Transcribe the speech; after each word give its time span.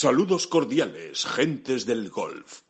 Saludos 0.00 0.46
cordiales, 0.46 1.26
gentes 1.26 1.84
del 1.84 2.08
golf. 2.08 2.60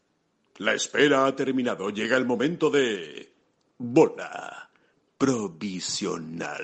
La 0.57 0.73
espera 0.73 1.27
ha 1.27 1.37
terminado. 1.37 1.91
Llega 1.91 2.17
el 2.17 2.25
momento 2.25 2.71
de... 2.71 3.29
Bola 3.77 4.71
provisional. 5.19 6.57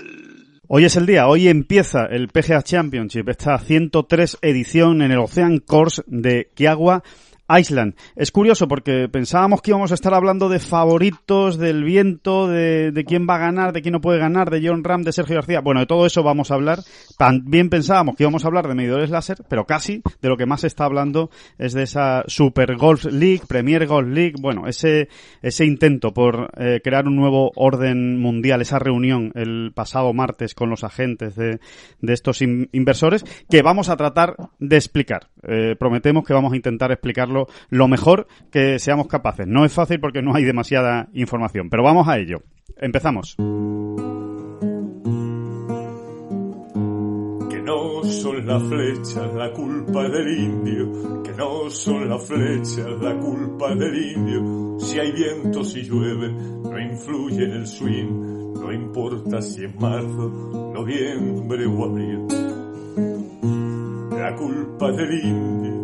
Hoy 0.66 0.86
es 0.86 0.96
el 0.96 1.04
día, 1.04 1.28
hoy 1.28 1.48
empieza 1.48 2.06
el 2.06 2.28
PGA 2.28 2.62
Championship, 2.62 3.28
esta 3.28 3.58
103 3.58 4.38
edición 4.40 5.02
en 5.02 5.12
el 5.12 5.18
Ocean 5.18 5.58
Course 5.58 6.02
de 6.06 6.50
Kiagua 6.54 7.02
Island. 7.48 7.94
Es 8.16 8.30
curioso 8.30 8.68
porque 8.68 9.08
pensábamos 9.08 9.60
que 9.60 9.70
íbamos 9.70 9.90
a 9.90 9.94
estar 9.94 10.14
hablando 10.14 10.48
de 10.48 10.58
favoritos, 10.58 11.58
del 11.58 11.84
viento, 11.84 12.48
de, 12.48 12.90
de, 12.92 13.04
quién 13.04 13.26
va 13.28 13.36
a 13.36 13.38
ganar, 13.38 13.72
de 13.72 13.82
quién 13.82 13.92
no 13.92 14.00
puede 14.00 14.18
ganar, 14.18 14.50
de 14.50 14.66
John 14.66 14.82
Ram, 14.82 15.02
de 15.02 15.12
Sergio 15.12 15.36
García. 15.36 15.60
Bueno, 15.60 15.80
de 15.80 15.86
todo 15.86 16.06
eso 16.06 16.22
vamos 16.22 16.50
a 16.50 16.54
hablar. 16.54 16.80
También 17.18 17.68
pensábamos 17.68 18.16
que 18.16 18.22
íbamos 18.22 18.44
a 18.44 18.48
hablar 18.48 18.66
de 18.66 18.74
medidores 18.74 19.10
láser, 19.10 19.38
pero 19.48 19.66
casi 19.66 20.02
de 20.22 20.28
lo 20.28 20.36
que 20.36 20.46
más 20.46 20.62
se 20.62 20.68
está 20.68 20.84
hablando 20.84 21.30
es 21.58 21.74
de 21.74 21.82
esa 21.82 22.24
Super 22.26 22.76
Golf 22.76 23.04
League, 23.04 23.42
Premier 23.46 23.86
Golf 23.86 24.08
League. 24.08 24.34
Bueno, 24.40 24.66
ese, 24.66 25.08
ese 25.42 25.64
intento 25.64 26.14
por 26.14 26.50
eh, 26.56 26.80
crear 26.82 27.06
un 27.06 27.16
nuevo 27.16 27.52
orden 27.56 28.18
mundial, 28.18 28.62
esa 28.62 28.78
reunión 28.78 29.32
el 29.34 29.72
pasado 29.74 30.12
martes 30.12 30.54
con 30.54 30.70
los 30.70 30.84
agentes 30.84 31.36
de, 31.36 31.60
de 32.00 32.12
estos 32.12 32.42
in 32.42 32.68
inversores, 32.72 33.24
que 33.50 33.62
vamos 33.62 33.88
a 33.88 33.96
tratar 33.96 34.36
de 34.58 34.76
explicar. 34.76 35.28
Eh, 35.46 35.76
prometemos 35.78 36.24
que 36.24 36.32
vamos 36.32 36.52
a 36.52 36.56
intentar 36.56 36.90
explicarlo 36.90 37.43
lo 37.70 37.88
mejor 37.88 38.26
que 38.50 38.78
seamos 38.78 39.08
capaces. 39.08 39.46
No 39.46 39.64
es 39.64 39.72
fácil 39.72 40.00
porque 40.00 40.22
no 40.22 40.34
hay 40.34 40.44
demasiada 40.44 41.08
información, 41.12 41.70
pero 41.70 41.82
vamos 41.82 42.08
a 42.08 42.18
ello. 42.18 42.42
Empezamos. 42.76 43.36
Que 47.50 47.60
no 47.62 48.04
son 48.04 48.46
las 48.46 48.62
flechas 48.64 49.34
la 49.34 49.52
culpa 49.52 50.08
del 50.08 50.38
indio, 50.38 51.22
que 51.22 51.32
no 51.32 51.70
son 51.70 52.08
las 52.08 52.26
flechas 52.26 52.88
la 53.00 53.18
culpa 53.18 53.74
del 53.74 54.12
indio. 54.12 54.78
Si 54.80 54.98
hay 54.98 55.12
viento, 55.12 55.62
si 55.64 55.82
llueve, 55.82 56.32
no 56.32 56.78
influye 56.78 57.44
en 57.44 57.52
el 57.52 57.66
swing, 57.66 58.54
no 58.54 58.72
importa 58.72 59.40
si 59.40 59.64
es 59.64 59.74
marzo, 59.76 60.72
noviembre 60.74 61.66
o 61.66 61.84
abril. 61.84 62.26
La 64.10 64.34
culpa 64.34 64.90
del 64.92 65.24
indio 65.24 65.83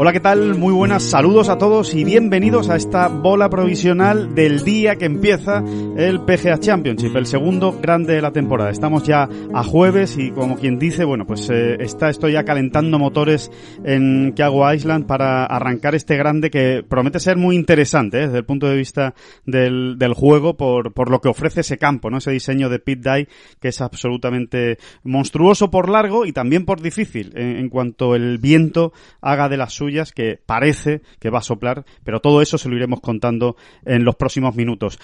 Hola, 0.00 0.12
¿qué 0.12 0.20
tal? 0.20 0.54
Muy 0.54 0.72
buenas, 0.72 1.02
saludos 1.02 1.48
a 1.48 1.58
todos 1.58 1.92
y 1.92 2.04
bienvenidos 2.04 2.70
a 2.70 2.76
esta 2.76 3.08
bola 3.08 3.50
provisional 3.50 4.32
del 4.32 4.62
día 4.62 4.94
que 4.94 5.06
empieza 5.06 5.64
el 5.96 6.20
PGA 6.20 6.60
Championship, 6.60 7.16
el 7.16 7.26
segundo 7.26 7.76
grande 7.82 8.14
de 8.14 8.22
la 8.22 8.30
temporada. 8.30 8.70
Estamos 8.70 9.02
ya 9.02 9.28
a 9.52 9.64
jueves 9.64 10.16
y 10.16 10.30
como 10.30 10.56
quien 10.56 10.78
dice, 10.78 11.04
bueno, 11.04 11.26
pues 11.26 11.50
eh, 11.50 11.78
está 11.80 12.10
esto 12.10 12.28
ya 12.28 12.44
calentando 12.44 13.00
motores 13.00 13.50
en 13.82 14.34
Kiago 14.36 14.72
Island 14.72 15.06
para 15.06 15.44
arrancar 15.44 15.96
este 15.96 16.16
grande 16.16 16.48
que 16.48 16.84
promete 16.88 17.18
ser 17.18 17.36
muy 17.36 17.56
interesante 17.56 18.18
¿eh? 18.18 18.26
desde 18.26 18.38
el 18.38 18.44
punto 18.44 18.68
de 18.68 18.76
vista 18.76 19.14
del, 19.46 19.98
del 19.98 20.14
juego 20.14 20.56
por, 20.56 20.92
por 20.94 21.10
lo 21.10 21.20
que 21.20 21.28
ofrece 21.28 21.62
ese 21.62 21.76
campo, 21.76 22.08
¿no? 22.08 22.18
Ese 22.18 22.30
diseño 22.30 22.68
de 22.68 22.78
pit 22.78 23.00
die 23.00 23.26
que 23.60 23.66
es 23.66 23.80
absolutamente 23.80 24.78
monstruoso 25.02 25.72
por 25.72 25.88
largo 25.88 26.24
y 26.24 26.30
también 26.30 26.64
por 26.64 26.80
difícil 26.80 27.32
en, 27.34 27.56
en 27.56 27.68
cuanto 27.68 28.14
el 28.14 28.38
viento 28.38 28.92
haga 29.20 29.48
de 29.48 29.56
la 29.56 29.68
suya 29.68 29.87
que 30.14 30.40
parece 30.44 31.02
que 31.18 31.30
va 31.30 31.38
a 31.38 31.42
soplar, 31.42 31.84
pero 32.04 32.20
todo 32.20 32.42
eso 32.42 32.58
se 32.58 32.68
lo 32.68 32.76
iremos 32.76 33.00
contando 33.00 33.56
en 33.84 34.04
los 34.04 34.16
próximos 34.16 34.54
minutos. 34.56 34.98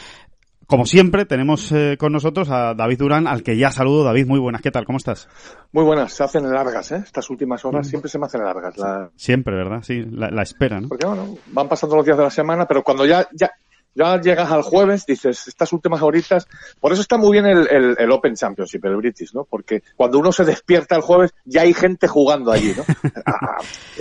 Como 0.67 0.87
siempre, 0.87 1.27
tenemos 1.27 1.71
eh, 1.73 1.97
con 1.99 2.13
nosotros 2.13 2.49
a 2.51 2.75
David 2.75 2.99
Durán, 2.99 3.27
al 3.27 3.43
que 3.43 3.57
ya 3.57 3.71
saludo. 3.71 4.03
David, 4.03 4.27
muy 4.27 4.39
buenas, 4.39 4.63
¿qué 4.63 4.71
tal? 4.71 4.87
¿Cómo 4.87 4.97
estás? 4.97 5.29
Muy 5.73 5.85
buenas, 5.85 6.13
se 6.15 6.25
hacen 6.25 6.51
largas, 6.51 6.91
¿eh? 6.93 7.03
Estas 7.05 7.29
últimas 7.29 7.65
horas 7.67 7.87
siempre 7.87 8.11
se 8.11 8.19
me 8.19 8.27
hacen 8.27 8.43
largas. 8.43 8.79
La... 8.79 9.11
Siempre, 9.15 9.55
¿verdad? 9.55 9.83
Sí, 9.83 10.03
la, 10.11 10.31
la 10.31 10.43
espera, 10.43 10.81
¿no? 10.81 10.89
Porque 10.89 11.07
bueno, 11.07 11.37
van 11.49 11.69
pasando 11.69 11.97
los 11.97 12.05
días 12.07 12.17
de 12.17 12.25
la 12.25 12.31
semana, 12.31 12.67
pero 12.67 12.83
cuando 12.83 13.05
ya, 13.05 13.29
ya, 13.33 13.51
ya 13.95 14.21
llegas 14.21 14.51
al 14.51 14.63
jueves, 14.63 15.07
dices, 15.07 15.49
estas 15.49 15.73
últimas 15.73 16.03
horitas, 16.03 16.47
por 16.81 16.93
eso 16.93 17.03
está 17.03 17.17
muy 17.17 17.33
bien 17.33 17.47
el, 17.47 17.69
el, 17.71 17.97
el, 17.99 18.11
Open 18.11 18.35
Championship, 18.35 18.85
el 18.85 18.97
British, 18.97 19.33
¿no? 19.35 19.45
Porque 19.45 19.83
cuando 19.97 20.19
uno 20.19 20.33
se 20.33 20.45
despierta 20.45 20.97
el 20.97 21.03
jueves, 21.03 21.33
ya 21.45 21.63
hay 21.63 21.75
gente 21.75 22.09
jugando 22.09 22.53
allí, 22.53 22.75
¿no? 22.77 22.85
Ah, 23.27 23.59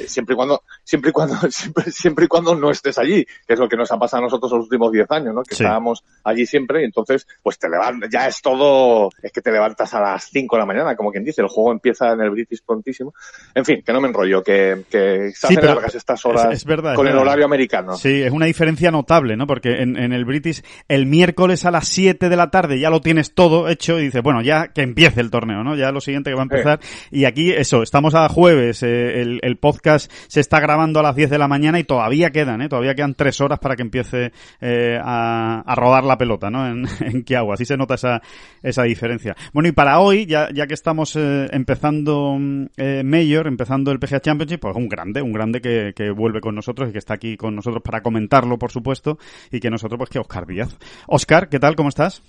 siempre 0.07 0.33
y 0.33 0.35
cuando, 0.35 0.63
siempre 0.83 1.09
y 1.09 1.13
cuando, 1.13 1.35
siempre, 1.49 1.91
siempre 1.91 2.25
y 2.25 2.27
cuando 2.27 2.55
no 2.55 2.71
estés 2.71 2.97
allí, 2.97 3.25
que 3.25 3.53
es 3.53 3.59
lo 3.59 3.69
que 3.69 3.77
nos 3.77 3.91
ha 3.91 3.97
pasado 3.97 4.23
a 4.23 4.25
nosotros 4.25 4.51
los 4.51 4.63
últimos 4.65 4.91
10 4.91 5.09
años, 5.11 5.33
¿no? 5.33 5.43
Que 5.43 5.55
sí. 5.55 5.63
estábamos 5.63 6.03
allí 6.23 6.45
siempre 6.45 6.81
y 6.81 6.85
entonces, 6.85 7.27
pues 7.41 7.57
te 7.57 7.69
levantas, 7.69 8.09
ya 8.11 8.27
es 8.27 8.41
todo, 8.41 9.09
es 9.21 9.31
que 9.31 9.41
te 9.41 9.51
levantas 9.51 9.93
a 9.93 10.01
las 10.01 10.25
5 10.25 10.55
de 10.55 10.59
la 10.59 10.65
mañana, 10.65 10.95
como 10.95 11.11
quien 11.11 11.23
dice, 11.23 11.41
el 11.41 11.47
juego 11.47 11.71
empieza 11.71 12.11
en 12.11 12.21
el 12.21 12.31
British 12.31 12.61
prontísimo. 12.65 13.13
En 13.55 13.65
fin, 13.65 13.81
que 13.85 13.93
no 13.93 14.01
me 14.01 14.09
enrollo, 14.09 14.43
que, 14.43 14.83
que 14.89 15.31
se 15.31 15.47
hacen 15.47 15.61
sí, 15.61 15.65
largas 15.65 15.95
estas 15.95 16.25
horas 16.25 16.45
es, 16.45 16.57
es 16.57 16.65
verdad, 16.65 16.95
con 16.95 17.07
es 17.07 17.13
el 17.13 17.19
horario 17.19 17.45
americano. 17.45 17.95
Sí, 17.95 18.21
es 18.21 18.31
una 18.31 18.45
diferencia 18.45 18.91
notable, 18.91 19.35
¿no? 19.37 19.47
Porque 19.47 19.81
en, 19.83 19.97
en, 19.97 20.13
el 20.13 20.25
British 20.25 20.63
el 20.87 21.05
miércoles 21.05 21.65
a 21.65 21.71
las 21.71 21.87
7 21.87 22.29
de 22.29 22.35
la 22.35 22.49
tarde 22.49 22.79
ya 22.79 22.89
lo 22.89 23.01
tienes 23.01 23.33
todo 23.33 23.69
hecho 23.69 23.99
y 23.99 24.05
dices, 24.05 24.21
bueno, 24.21 24.41
ya 24.41 24.69
que 24.69 24.81
empiece 24.81 25.21
el 25.21 25.29
torneo, 25.29 25.63
¿no? 25.63 25.75
Ya 25.75 25.91
lo 25.91 26.01
siguiente 26.01 26.29
que 26.29 26.35
va 26.35 26.41
a 26.41 26.43
empezar. 26.43 26.79
Y 27.11 27.25
aquí, 27.25 27.51
eso, 27.51 27.83
estamos 27.83 28.15
a 28.15 28.27
jueves, 28.29 28.83
eh, 28.83 29.21
el, 29.21 29.39
el, 29.41 29.57
podcast 29.57 30.11
se 30.27 30.39
está 30.39 30.59
grabando 30.59 30.99
a 30.99 31.03
las 31.03 31.15
10 31.15 31.29
de 31.29 31.37
la 31.37 31.47
mañana 31.47 31.79
y 31.79 31.83
todavía 31.83 32.31
quedan, 32.31 32.61
¿eh? 32.61 32.69
Todavía 32.69 32.95
quedan 32.95 33.15
tres 33.15 33.39
horas 33.41 33.59
para 33.59 33.75
que 33.75 33.83
empiece 33.83 34.31
eh, 34.61 34.97
a, 35.01 35.61
a, 35.65 35.75
rodar 35.75 36.03
la 36.03 36.17
pelota, 36.17 36.49
¿no? 36.49 36.67
En, 36.67 36.85
en 36.99 37.23
Kiagua. 37.23 37.55
Así 37.55 37.65
se 37.65 37.77
nota 37.77 37.95
esa, 37.95 38.21
esa 38.61 38.83
diferencia. 38.83 39.35
Bueno, 39.53 39.69
y 39.69 39.71
para 39.71 39.99
hoy, 39.99 40.25
ya, 40.25 40.49
ya 40.53 40.67
que 40.67 40.73
estamos 40.73 41.15
eh, 41.15 41.47
empezando 41.51 42.37
eh, 42.77 43.03
Mayor, 43.03 43.47
empezando 43.47 43.91
el 43.91 43.99
PGA 43.99 44.19
Championship, 44.19 44.59
pues 44.59 44.75
un 44.75 44.87
grande, 44.87 45.21
un 45.21 45.33
grande 45.33 45.61
que, 45.61 45.93
que 45.95 46.11
vuelve 46.11 46.41
con 46.41 46.55
nosotros 46.55 46.89
y 46.89 46.91
que 46.91 46.99
está 46.99 47.15
aquí 47.15 47.37
con 47.37 47.55
nosotros 47.55 47.81
para 47.83 48.01
comentarlo, 48.01 48.57
por 48.57 48.71
supuesto, 48.71 49.17
y 49.51 49.59
que 49.59 49.69
nosotros, 49.73 49.97
pues 49.97 50.09
que 50.09 50.19
Oscar 50.19 50.45
Díaz. 50.45 50.77
Oscar, 51.07 51.49
¿qué 51.49 51.59
tal? 51.59 51.75
¿Cómo 51.75 51.89
estás? 51.89 52.21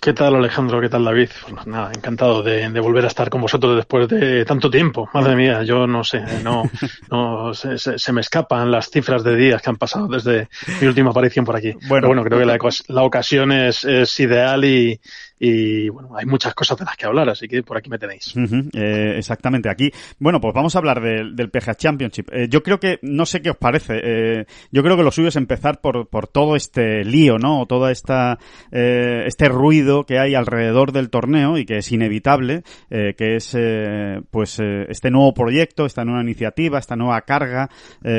¿Qué 0.00 0.12
tal 0.12 0.34
Alejandro? 0.34 0.80
¿Qué 0.80 0.88
tal 0.88 1.04
David? 1.04 1.28
Pues 1.48 1.66
nada, 1.66 1.90
encantado 1.94 2.42
de, 2.42 2.68
de, 2.68 2.80
volver 2.80 3.04
a 3.04 3.08
estar 3.08 3.28
con 3.30 3.40
vosotros 3.40 3.76
después 3.76 4.08
de 4.08 4.44
tanto 4.44 4.70
tiempo. 4.70 5.08
Madre 5.12 5.36
mía, 5.36 5.62
yo 5.62 5.86
no 5.86 6.02
sé, 6.04 6.22
no, 6.42 6.70
no 7.10 7.54
se, 7.54 7.78
se, 7.78 7.98
se, 7.98 8.12
me 8.12 8.20
escapan 8.20 8.70
las 8.70 8.90
cifras 8.90 9.22
de 9.22 9.36
días 9.36 9.62
que 9.62 9.70
han 9.70 9.76
pasado 9.76 10.08
desde 10.08 10.48
mi 10.80 10.86
última 10.86 11.10
aparición 11.10 11.44
por 11.44 11.56
aquí. 11.56 11.72
Bueno, 11.72 11.88
Pero 11.88 12.08
bueno 12.08 12.24
creo 12.24 12.38
que 12.38 12.46
la, 12.46 12.58
la 12.88 13.02
ocasión 13.02 13.52
es, 13.52 13.84
es 13.84 14.18
ideal 14.20 14.64
y, 14.64 15.00
y 15.38 15.88
bueno, 15.88 16.16
hay 16.16 16.26
muchas 16.26 16.54
cosas 16.54 16.78
de 16.78 16.84
las 16.84 16.96
que 16.96 17.06
hablar, 17.06 17.28
así 17.28 17.48
que 17.48 17.62
por 17.62 17.76
aquí 17.76 17.90
me 17.90 17.98
tenéis. 17.98 18.34
Eh, 18.72 19.14
exactamente, 19.18 19.68
aquí. 19.68 19.90
Bueno, 20.18 20.40
pues 20.40 20.54
vamos 20.54 20.74
a 20.76 20.78
hablar 20.78 21.00
de, 21.00 21.32
del 21.34 21.50
PGA 21.50 21.74
Championship. 21.74 22.28
Eh, 22.32 22.48
yo 22.48 22.62
creo 22.62 22.78
que, 22.78 22.98
no 23.02 23.26
sé 23.26 23.42
qué 23.42 23.50
os 23.50 23.56
parece, 23.56 24.00
eh, 24.02 24.46
yo 24.70 24.82
creo 24.82 24.96
que 24.96 25.02
lo 25.02 25.10
suyo 25.10 25.28
es 25.28 25.36
empezar 25.36 25.80
por, 25.80 26.08
por 26.08 26.28
todo 26.28 26.54
este 26.54 27.04
lío, 27.04 27.38
¿no? 27.38 27.60
O 27.60 27.66
toda 27.66 27.90
esta, 27.90 28.38
este 28.70 29.48
ruido 29.48 30.06
que 30.06 30.18
hay 30.18 30.34
alrededor 30.34 30.92
del 30.92 31.10
torneo 31.10 31.58
y 31.58 31.64
que 31.64 31.78
es 31.78 31.90
inevitable, 31.90 32.62
que 32.88 33.36
es, 33.36 33.56
pues, 34.30 34.60
este 34.88 35.10
nuevo 35.10 35.34
proyecto, 35.34 35.86
esta 35.86 36.04
nueva 36.04 36.22
iniciativa, 36.22 36.78
esta 36.78 36.96
nueva 36.96 37.20
carga 37.22 37.68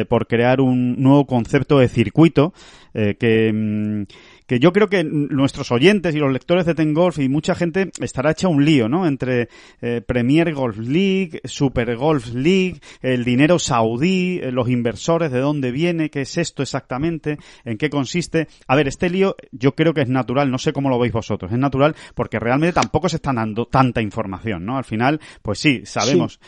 por 0.09 0.27
crear 0.27 0.61
un 0.61 1.01
nuevo 1.01 1.25
concepto 1.25 1.79
de 1.79 1.87
circuito 1.87 2.53
que, 2.93 3.51
mm, 3.53 4.03
que 4.47 4.59
yo 4.59 4.71
creo 4.71 4.87
que 4.87 5.03
nuestros 5.03 5.71
oyentes 5.71 6.15
y 6.15 6.19
los 6.19 6.31
lectores 6.31 6.65
de 6.65 6.75
Ten 6.75 6.93
Golf 6.93 7.19
y 7.19 7.29
mucha 7.29 7.55
gente 7.55 7.91
estará 7.99 8.31
hecha 8.31 8.47
un 8.47 8.63
lío, 8.63 8.87
¿no? 8.87 9.07
Entre 9.07 9.49
eh, 9.81 10.01
Premier 10.05 10.53
Golf 10.53 10.77
League, 10.77 11.41
Super 11.45 11.95
Golf 11.95 12.33
League, 12.33 12.79
el 13.01 13.23
dinero 13.23 13.59
saudí, 13.59 14.39
eh, 14.41 14.51
los 14.51 14.69
inversores, 14.69 15.31
de 15.31 15.39
dónde 15.39 15.71
viene, 15.71 16.09
qué 16.09 16.21
es 16.21 16.37
esto 16.37 16.61
exactamente, 16.63 17.37
en 17.63 17.77
qué 17.77 17.89
consiste. 17.89 18.47
A 18.67 18.75
ver, 18.75 18.87
este 18.87 19.09
lío 19.09 19.35
yo 19.51 19.73
creo 19.73 19.93
que 19.93 20.01
es 20.01 20.09
natural, 20.09 20.51
no 20.51 20.57
sé 20.57 20.73
cómo 20.73 20.89
lo 20.89 20.99
veis 20.99 21.13
vosotros, 21.13 21.51
es 21.51 21.57
natural 21.57 21.95
porque 22.13 22.39
realmente 22.39 22.73
tampoco 22.73 23.09
se 23.09 23.17
está 23.17 23.33
dando 23.33 23.65
tanta 23.65 24.01
información, 24.01 24.65
¿no? 24.65 24.77
Al 24.77 24.85
final, 24.85 25.19
pues 25.41 25.59
sí, 25.59 25.81
sabemos. 25.85 26.39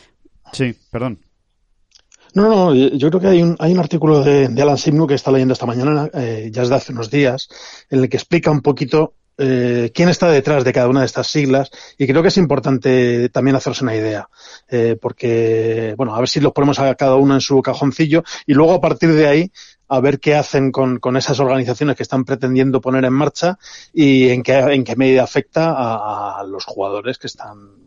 Sí, 0.51 0.73
sí 0.73 0.79
perdón. 0.91 1.19
No, 2.37 2.49
no, 2.49 2.75
yo 2.75 3.09
creo 3.09 3.19
que 3.19 3.27
hay 3.29 3.41
un, 3.41 3.55
hay 3.57 3.71
un 3.71 3.79
artículo 3.79 4.23
de, 4.23 4.47
de 4.49 4.61
Alan 4.61 4.77
Simnu 4.77 5.07
que 5.07 5.15
está 5.15 5.31
leyendo 5.31 5.53
esta 5.53 5.65
mañana, 5.65 6.07
eh, 6.13 6.51
ya 6.53 6.61
es 6.61 6.69
de 6.69 6.75
hace 6.75 6.91
unos 6.91 7.09
días, 7.09 7.49
en 7.89 8.01
el 8.01 8.09
que 8.09 8.17
explica 8.17 8.51
un 8.51 8.61
poquito 8.61 9.15
eh, 9.39 9.91
quién 9.91 10.07
está 10.07 10.29
detrás 10.29 10.63
de 10.63 10.71
cada 10.71 10.87
una 10.87 10.99
de 10.99 11.07
estas 11.07 11.25
siglas 11.25 11.71
y 11.97 12.05
creo 12.05 12.21
que 12.21 12.27
es 12.27 12.37
importante 12.37 13.29
también 13.29 13.55
hacerse 13.55 13.83
una 13.83 13.95
idea, 13.95 14.29
eh, 14.69 14.95
porque, 15.01 15.95
bueno, 15.97 16.13
a 16.13 16.19
ver 16.19 16.29
si 16.29 16.39
los 16.39 16.53
ponemos 16.53 16.77
a 16.77 16.93
cada 16.93 17.15
uno 17.15 17.33
en 17.33 17.41
su 17.41 17.59
cajoncillo 17.63 18.23
y 18.45 18.53
luego 18.53 18.73
a 18.73 18.81
partir 18.81 19.13
de 19.13 19.27
ahí 19.27 19.51
a 19.87 19.99
ver 19.99 20.19
qué 20.19 20.35
hacen 20.35 20.71
con, 20.71 20.99
con 20.99 21.17
esas 21.17 21.39
organizaciones 21.39 21.95
que 21.95 22.03
están 22.03 22.25
pretendiendo 22.25 22.81
poner 22.81 23.05
en 23.05 23.13
marcha 23.13 23.57
y 23.93 24.29
en 24.29 24.43
qué, 24.43 24.57
en 24.59 24.83
qué 24.83 24.95
medida 24.95 25.23
afecta 25.23 25.73
a, 25.75 26.43
los 26.43 26.65
jugadores 26.65 27.17
que 27.17 27.27
están, 27.27 27.57
eh, 27.57 27.86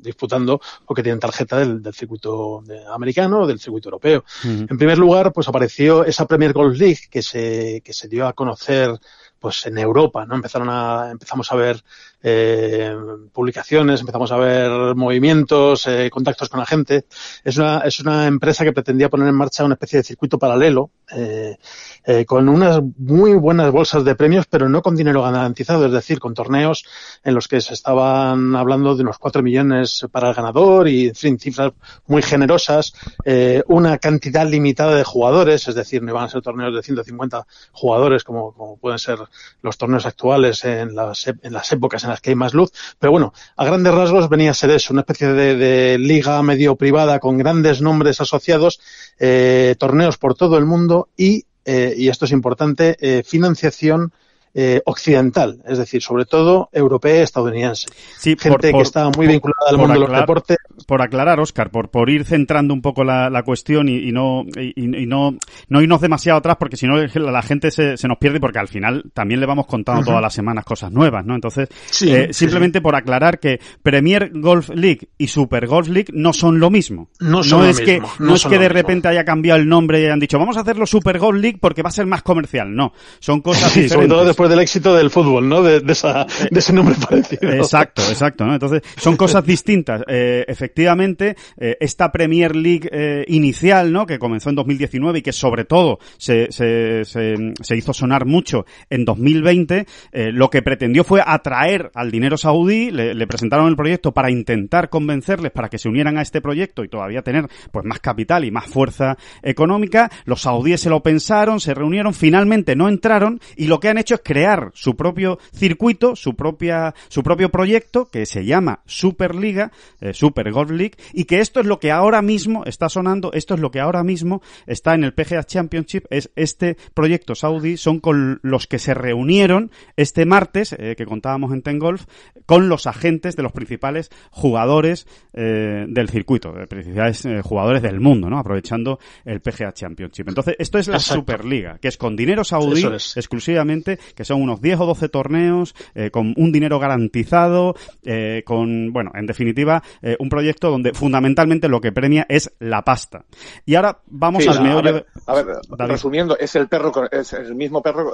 disputando 0.00 0.60
o 0.86 0.94
que 0.94 1.02
tienen 1.02 1.20
tarjeta 1.20 1.58
del, 1.58 1.82
circuito 1.94 2.62
americano 2.92 3.40
o 3.40 3.46
del 3.46 3.60
circuito 3.60 3.88
europeo. 3.88 4.24
En 4.44 4.78
primer 4.78 4.98
lugar, 4.98 5.32
pues 5.32 5.48
apareció 5.48 6.04
esa 6.04 6.26
Premier 6.26 6.52
Golf 6.52 6.78
League 6.78 7.08
que 7.10 7.22
se, 7.22 7.82
que 7.84 7.92
se 7.92 8.08
dio 8.08 8.26
a 8.26 8.32
conocer 8.32 8.98
pues 9.40 9.64
en 9.66 9.78
Europa, 9.78 10.26
¿no? 10.26 10.34
Empezaron 10.34 10.68
a, 10.70 11.08
empezamos 11.10 11.50
a 11.50 11.56
ver 11.56 11.82
eh, 12.22 12.94
publicaciones, 13.32 14.00
empezamos 14.00 14.30
a 14.32 14.36
ver 14.36 14.94
movimientos, 14.94 15.86
eh, 15.86 16.10
contactos 16.10 16.48
con 16.48 16.60
la 16.60 16.66
gente. 16.66 17.06
Es 17.44 17.56
una, 17.56 17.78
es 17.80 18.00
una 18.00 18.26
empresa 18.26 18.64
que 18.64 18.72
pretendía 18.72 19.08
poner 19.08 19.28
en 19.28 19.34
marcha 19.34 19.64
una 19.64 19.74
especie 19.74 19.98
de 19.98 20.04
circuito 20.04 20.38
paralelo, 20.38 20.90
eh, 21.12 21.56
eh, 22.04 22.24
con 22.24 22.48
unas 22.48 22.80
muy 22.98 23.34
buenas 23.34 23.70
bolsas 23.72 24.04
de 24.04 24.14
premios, 24.14 24.46
pero 24.46 24.68
no 24.68 24.80
con 24.80 24.96
dinero 24.96 25.22
garantizado, 25.22 25.86
es 25.86 25.92
decir, 25.92 26.18
con 26.18 26.34
torneos 26.34 26.84
en 27.24 27.34
los 27.34 27.48
que 27.48 27.60
se 27.60 27.74
estaban 27.74 28.54
hablando 28.56 28.94
de 28.94 29.02
unos 29.02 29.18
cuatro 29.18 29.42
millones 29.42 30.06
para 30.10 30.28
el 30.28 30.34
ganador 30.34 30.88
y, 30.88 31.08
en 31.08 31.14
fin, 31.14 31.38
cifras 31.38 31.72
muy 32.06 32.22
generosas, 32.22 32.94
eh, 33.24 33.62
una 33.66 33.98
cantidad 33.98 34.48
limitada 34.48 34.94
de 34.94 35.04
jugadores, 35.04 35.68
es 35.68 35.74
decir, 35.74 36.02
no 36.02 36.10
iban 36.10 36.24
a 36.24 36.28
ser 36.28 36.42
torneos 36.42 36.74
de 36.74 36.82
150 36.82 37.46
jugadores 37.72 38.24
como, 38.24 38.52
como 38.52 38.76
pueden 38.78 38.98
ser 38.98 39.18
los 39.62 39.76
torneos 39.76 40.06
actuales 40.06 40.64
en 40.64 40.94
las, 40.94 41.26
en 41.26 41.52
las 41.52 41.70
épocas 41.72 42.04
en 42.04 42.09
las 42.10 42.20
que 42.20 42.30
hay 42.30 42.36
más 42.36 42.54
luz, 42.54 42.72
pero 42.98 43.10
bueno, 43.10 43.32
a 43.56 43.64
grandes 43.64 43.94
rasgos 43.94 44.28
venía 44.28 44.50
a 44.50 44.54
ser 44.54 44.70
eso, 44.70 44.92
una 44.92 45.00
especie 45.00 45.28
de, 45.28 45.98
liga 45.98 46.42
medio 46.42 46.76
privada 46.76 47.18
con 47.18 47.38
grandes 47.38 47.80
nombres 47.80 48.20
asociados, 48.20 48.80
eh, 49.18 49.74
torneos 49.78 50.18
por 50.18 50.34
todo 50.34 50.58
el 50.58 50.66
mundo 50.66 51.08
y, 51.16 51.44
eh, 51.64 51.94
y 51.96 52.08
esto 52.08 52.24
es 52.24 52.32
importante, 52.32 52.96
eh, 53.00 53.22
financiación 53.24 54.12
eh, 54.52 54.82
occidental, 54.84 55.62
es 55.66 55.78
decir, 55.78 56.02
sobre 56.02 56.24
todo 56.24 56.68
europea 56.72 57.20
y 57.20 57.22
estadounidense. 57.22 57.86
Sí, 58.18 58.36
Gente 58.38 58.72
que 58.72 58.80
está 58.80 59.08
muy 59.10 59.26
vinculada 59.26 59.70
al 59.70 59.78
mundo 59.78 60.00
del 60.00 60.12
deporte. 60.12 60.56
Por 60.86 61.02
aclarar, 61.02 61.38
Oscar, 61.38 61.70
por, 61.70 61.90
por 61.90 62.10
ir 62.10 62.24
centrando 62.24 62.74
un 62.74 62.82
poco 62.82 63.04
la, 63.04 63.30
la 63.30 63.42
cuestión 63.42 63.88
y, 63.88 64.08
y 64.08 64.12
no, 64.12 64.44
y, 64.56 64.72
y, 64.76 65.06
no, 65.06 65.36
no 65.68 65.82
irnos 65.82 66.00
demasiado 66.00 66.38
atrás, 66.38 66.56
porque 66.58 66.76
si 66.76 66.86
no 66.86 66.96
la 66.96 67.42
gente 67.42 67.70
se, 67.70 67.96
se, 67.96 68.08
nos 68.08 68.18
pierde, 68.18 68.40
porque 68.40 68.58
al 68.58 68.68
final 68.68 69.04
también 69.14 69.40
le 69.40 69.46
vamos 69.46 69.66
contando 69.66 70.00
uh 70.00 70.02
-huh. 70.02 70.06
todas 70.06 70.22
las 70.22 70.34
semanas 70.34 70.64
cosas 70.64 70.90
nuevas, 70.90 71.24
¿no? 71.24 71.34
Entonces, 71.34 71.68
sí, 71.90 72.12
eh, 72.12 72.32
simplemente 72.32 72.78
sí. 72.78 72.82
por 72.82 72.96
aclarar 72.96 73.38
que 73.38 73.60
Premier 73.82 74.30
Golf 74.34 74.70
League 74.70 75.10
y 75.16 75.28
Super 75.28 75.66
Golf 75.66 75.88
League 75.88 76.08
no 76.12 76.32
son 76.32 76.58
lo 76.58 76.70
mismo. 76.70 77.08
No, 77.20 77.44
son 77.44 77.60
no 77.60 77.64
lo 77.64 77.70
es 77.70 77.80
mismo, 77.80 78.08
que, 78.18 78.24
no, 78.24 78.34
es 78.34 78.44
que 78.46 78.58
de 78.58 78.68
repente 78.68 79.08
haya 79.08 79.24
cambiado 79.24 79.60
el 79.60 79.68
nombre 79.68 80.00
y 80.00 80.06
hayan 80.06 80.18
dicho, 80.18 80.38
vamos 80.38 80.56
a 80.56 80.60
hacerlo 80.60 80.86
Super 80.86 81.18
Golf 81.18 81.40
League 81.40 81.58
porque 81.60 81.82
va 81.82 81.90
a 81.90 81.92
ser 81.92 82.06
más 82.06 82.22
comercial. 82.22 82.74
No, 82.74 82.92
son 83.20 83.42
cosas 83.42 83.70
sí, 83.72 83.82
diferentes. 83.82 83.92
Sobre 83.92 84.08
todo 84.08 84.24
después 84.40 84.50
del 84.56 84.60
éxito 84.60 84.96
del 84.96 85.10
fútbol, 85.10 85.50
¿no? 85.50 85.62
De, 85.62 85.80
de, 85.80 85.92
esa, 85.92 86.26
de 86.50 86.58
ese 86.58 86.72
nombre 86.72 86.94
parecido. 87.08 87.52
Exacto, 87.52 88.00
exacto, 88.08 88.46
¿no? 88.46 88.54
Entonces, 88.54 88.80
son 88.96 89.16
cosas 89.16 89.44
distintas. 89.44 90.02
Eh, 90.08 90.46
efectivamente, 90.48 91.36
eh, 91.58 91.76
esta 91.78 92.10
Premier 92.10 92.56
League 92.56 92.88
eh, 92.90 93.24
inicial, 93.28 93.92
¿no? 93.92 94.06
Que 94.06 94.18
comenzó 94.18 94.48
en 94.48 94.56
2019 94.56 95.18
y 95.18 95.22
que 95.22 95.32
sobre 95.32 95.66
todo 95.66 95.98
se, 96.16 96.50
se, 96.52 97.04
se, 97.04 97.34
se 97.60 97.76
hizo 97.76 97.92
sonar 97.92 98.24
mucho 98.24 98.64
en 98.88 99.04
2020, 99.04 99.86
eh, 100.12 100.32
lo 100.32 100.48
que 100.48 100.62
pretendió 100.62 101.04
fue 101.04 101.22
atraer 101.24 101.90
al 101.94 102.10
dinero 102.10 102.38
saudí, 102.38 102.90
le, 102.90 103.14
le, 103.14 103.26
presentaron 103.26 103.68
el 103.68 103.76
proyecto 103.76 104.12
para 104.12 104.30
intentar 104.30 104.88
convencerles 104.88 105.52
para 105.52 105.68
que 105.68 105.76
se 105.76 105.90
unieran 105.90 106.16
a 106.16 106.22
este 106.22 106.40
proyecto 106.40 106.82
y 106.82 106.88
todavía 106.88 107.20
tener 107.20 107.46
pues 107.70 107.84
más 107.84 108.00
capital 108.00 108.46
y 108.46 108.50
más 108.50 108.66
fuerza 108.66 109.18
económica. 109.42 110.10
Los 110.24 110.40
saudíes 110.42 110.80
se 110.80 110.88
lo 110.88 111.02
pensaron, 111.02 111.60
se 111.60 111.74
reunieron, 111.74 112.14
finalmente 112.14 112.74
no 112.74 112.88
entraron 112.88 113.38
y 113.56 113.66
lo 113.66 113.80
que 113.80 113.90
han 113.90 113.98
hecho 113.98 114.14
es 114.14 114.20
crear 114.30 114.70
su 114.74 114.94
propio 114.94 115.40
circuito, 115.52 116.14
su 116.14 116.36
propia, 116.36 116.94
su 117.08 117.24
propio 117.24 117.48
proyecto 117.50 118.04
que 118.04 118.26
se 118.26 118.44
llama 118.44 118.78
Superliga, 118.86 119.72
eh, 120.00 120.14
Super 120.14 120.52
Golf 120.52 120.70
League, 120.70 120.94
y 121.12 121.24
que 121.24 121.40
esto 121.40 121.58
es 121.58 121.66
lo 121.66 121.80
que 121.80 121.90
ahora 121.90 122.22
mismo 122.22 122.64
está 122.64 122.88
sonando, 122.88 123.32
esto 123.32 123.54
es 123.54 123.60
lo 123.60 123.72
que 123.72 123.80
ahora 123.80 124.04
mismo 124.04 124.40
está 124.68 124.94
en 124.94 125.02
el 125.02 125.14
PGA 125.14 125.42
Championship, 125.42 126.04
es 126.10 126.30
este 126.36 126.76
proyecto 126.94 127.34
saudí, 127.34 127.76
son 127.76 127.98
con 127.98 128.38
los 128.44 128.68
que 128.68 128.78
se 128.78 128.94
reunieron 128.94 129.72
este 129.96 130.24
martes, 130.26 130.76
eh, 130.78 130.94
que 130.96 131.06
contábamos 131.06 131.52
en 131.52 131.62
Ten 131.62 131.80
Golf, 131.80 132.04
con 132.46 132.68
los 132.68 132.86
agentes 132.86 133.34
de 133.34 133.42
los 133.42 133.50
principales 133.50 134.10
jugadores 134.30 135.08
eh, 135.32 135.86
del 135.88 136.08
circuito, 136.08 136.52
de 136.52 136.68
principales 136.68 137.24
eh, 137.24 137.40
jugadores 137.42 137.82
del 137.82 137.98
mundo, 137.98 138.30
¿no? 138.30 138.38
Aprovechando 138.38 139.00
el 139.24 139.40
PGA 139.40 139.72
Championship. 139.72 140.28
Entonces, 140.28 140.54
esto 140.60 140.78
es 140.78 140.86
la 140.86 140.98
Exacto. 140.98 141.22
Superliga, 141.22 141.78
que 141.78 141.88
es 141.88 141.96
con 141.96 142.14
dinero 142.14 142.44
saudí 142.44 142.84
es. 142.94 143.16
exclusivamente, 143.16 143.98
que 144.20 144.26
son 144.26 144.42
unos 144.42 144.60
10 144.60 144.80
o 144.80 144.84
12 144.84 145.08
torneos, 145.08 145.74
eh, 145.94 146.10
con 146.10 146.34
un 146.36 146.52
dinero 146.52 146.78
garantizado, 146.78 147.74
eh, 148.04 148.42
con, 148.44 148.92
bueno, 148.92 149.12
en 149.14 149.24
definitiva, 149.24 149.82
eh, 150.02 150.14
un 150.18 150.28
proyecto 150.28 150.68
donde 150.70 150.92
fundamentalmente 150.92 151.70
lo 151.70 151.80
que 151.80 151.90
premia 151.90 152.26
es 152.28 152.52
la 152.58 152.82
pasta. 152.82 153.24
Y 153.64 153.76
ahora 153.76 154.02
vamos 154.08 154.42
sí, 154.42 154.50
al 154.50 154.62
meollo. 154.62 154.90
A 154.90 154.92
ver, 154.92 155.06
a 155.26 155.34
ver 155.34 155.88
resumiendo, 155.88 156.36
es 156.36 156.54
el 156.54 156.68
perro, 156.68 156.92
es 157.10 157.32
el 157.32 157.54
mismo 157.54 157.80
perro 157.80 158.12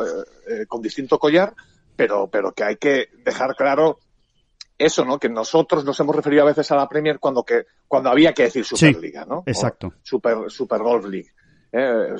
con 0.68 0.80
distinto 0.80 1.18
collar, 1.18 1.52
pero, 1.96 2.28
pero 2.28 2.52
que 2.52 2.62
hay 2.62 2.76
que 2.76 3.08
dejar 3.24 3.56
claro 3.56 3.98
eso, 4.78 5.04
¿no? 5.04 5.18
Que 5.18 5.28
nosotros 5.28 5.84
nos 5.84 5.98
hemos 5.98 6.14
referido 6.14 6.44
a 6.44 6.46
veces 6.46 6.70
a 6.70 6.76
la 6.76 6.88
Premier 6.88 7.18
cuando 7.18 7.42
que 7.42 7.64
cuando 7.88 8.10
había 8.10 8.32
que 8.32 8.44
decir 8.44 8.64
Superliga, 8.64 9.24
sí, 9.24 9.28
¿no? 9.28 9.42
Exacto. 9.44 9.88
O 9.88 9.92
Super 10.04 10.50
Super 10.50 10.82
Golf 10.82 11.06
League. 11.06 11.32
Eh, 11.78 12.14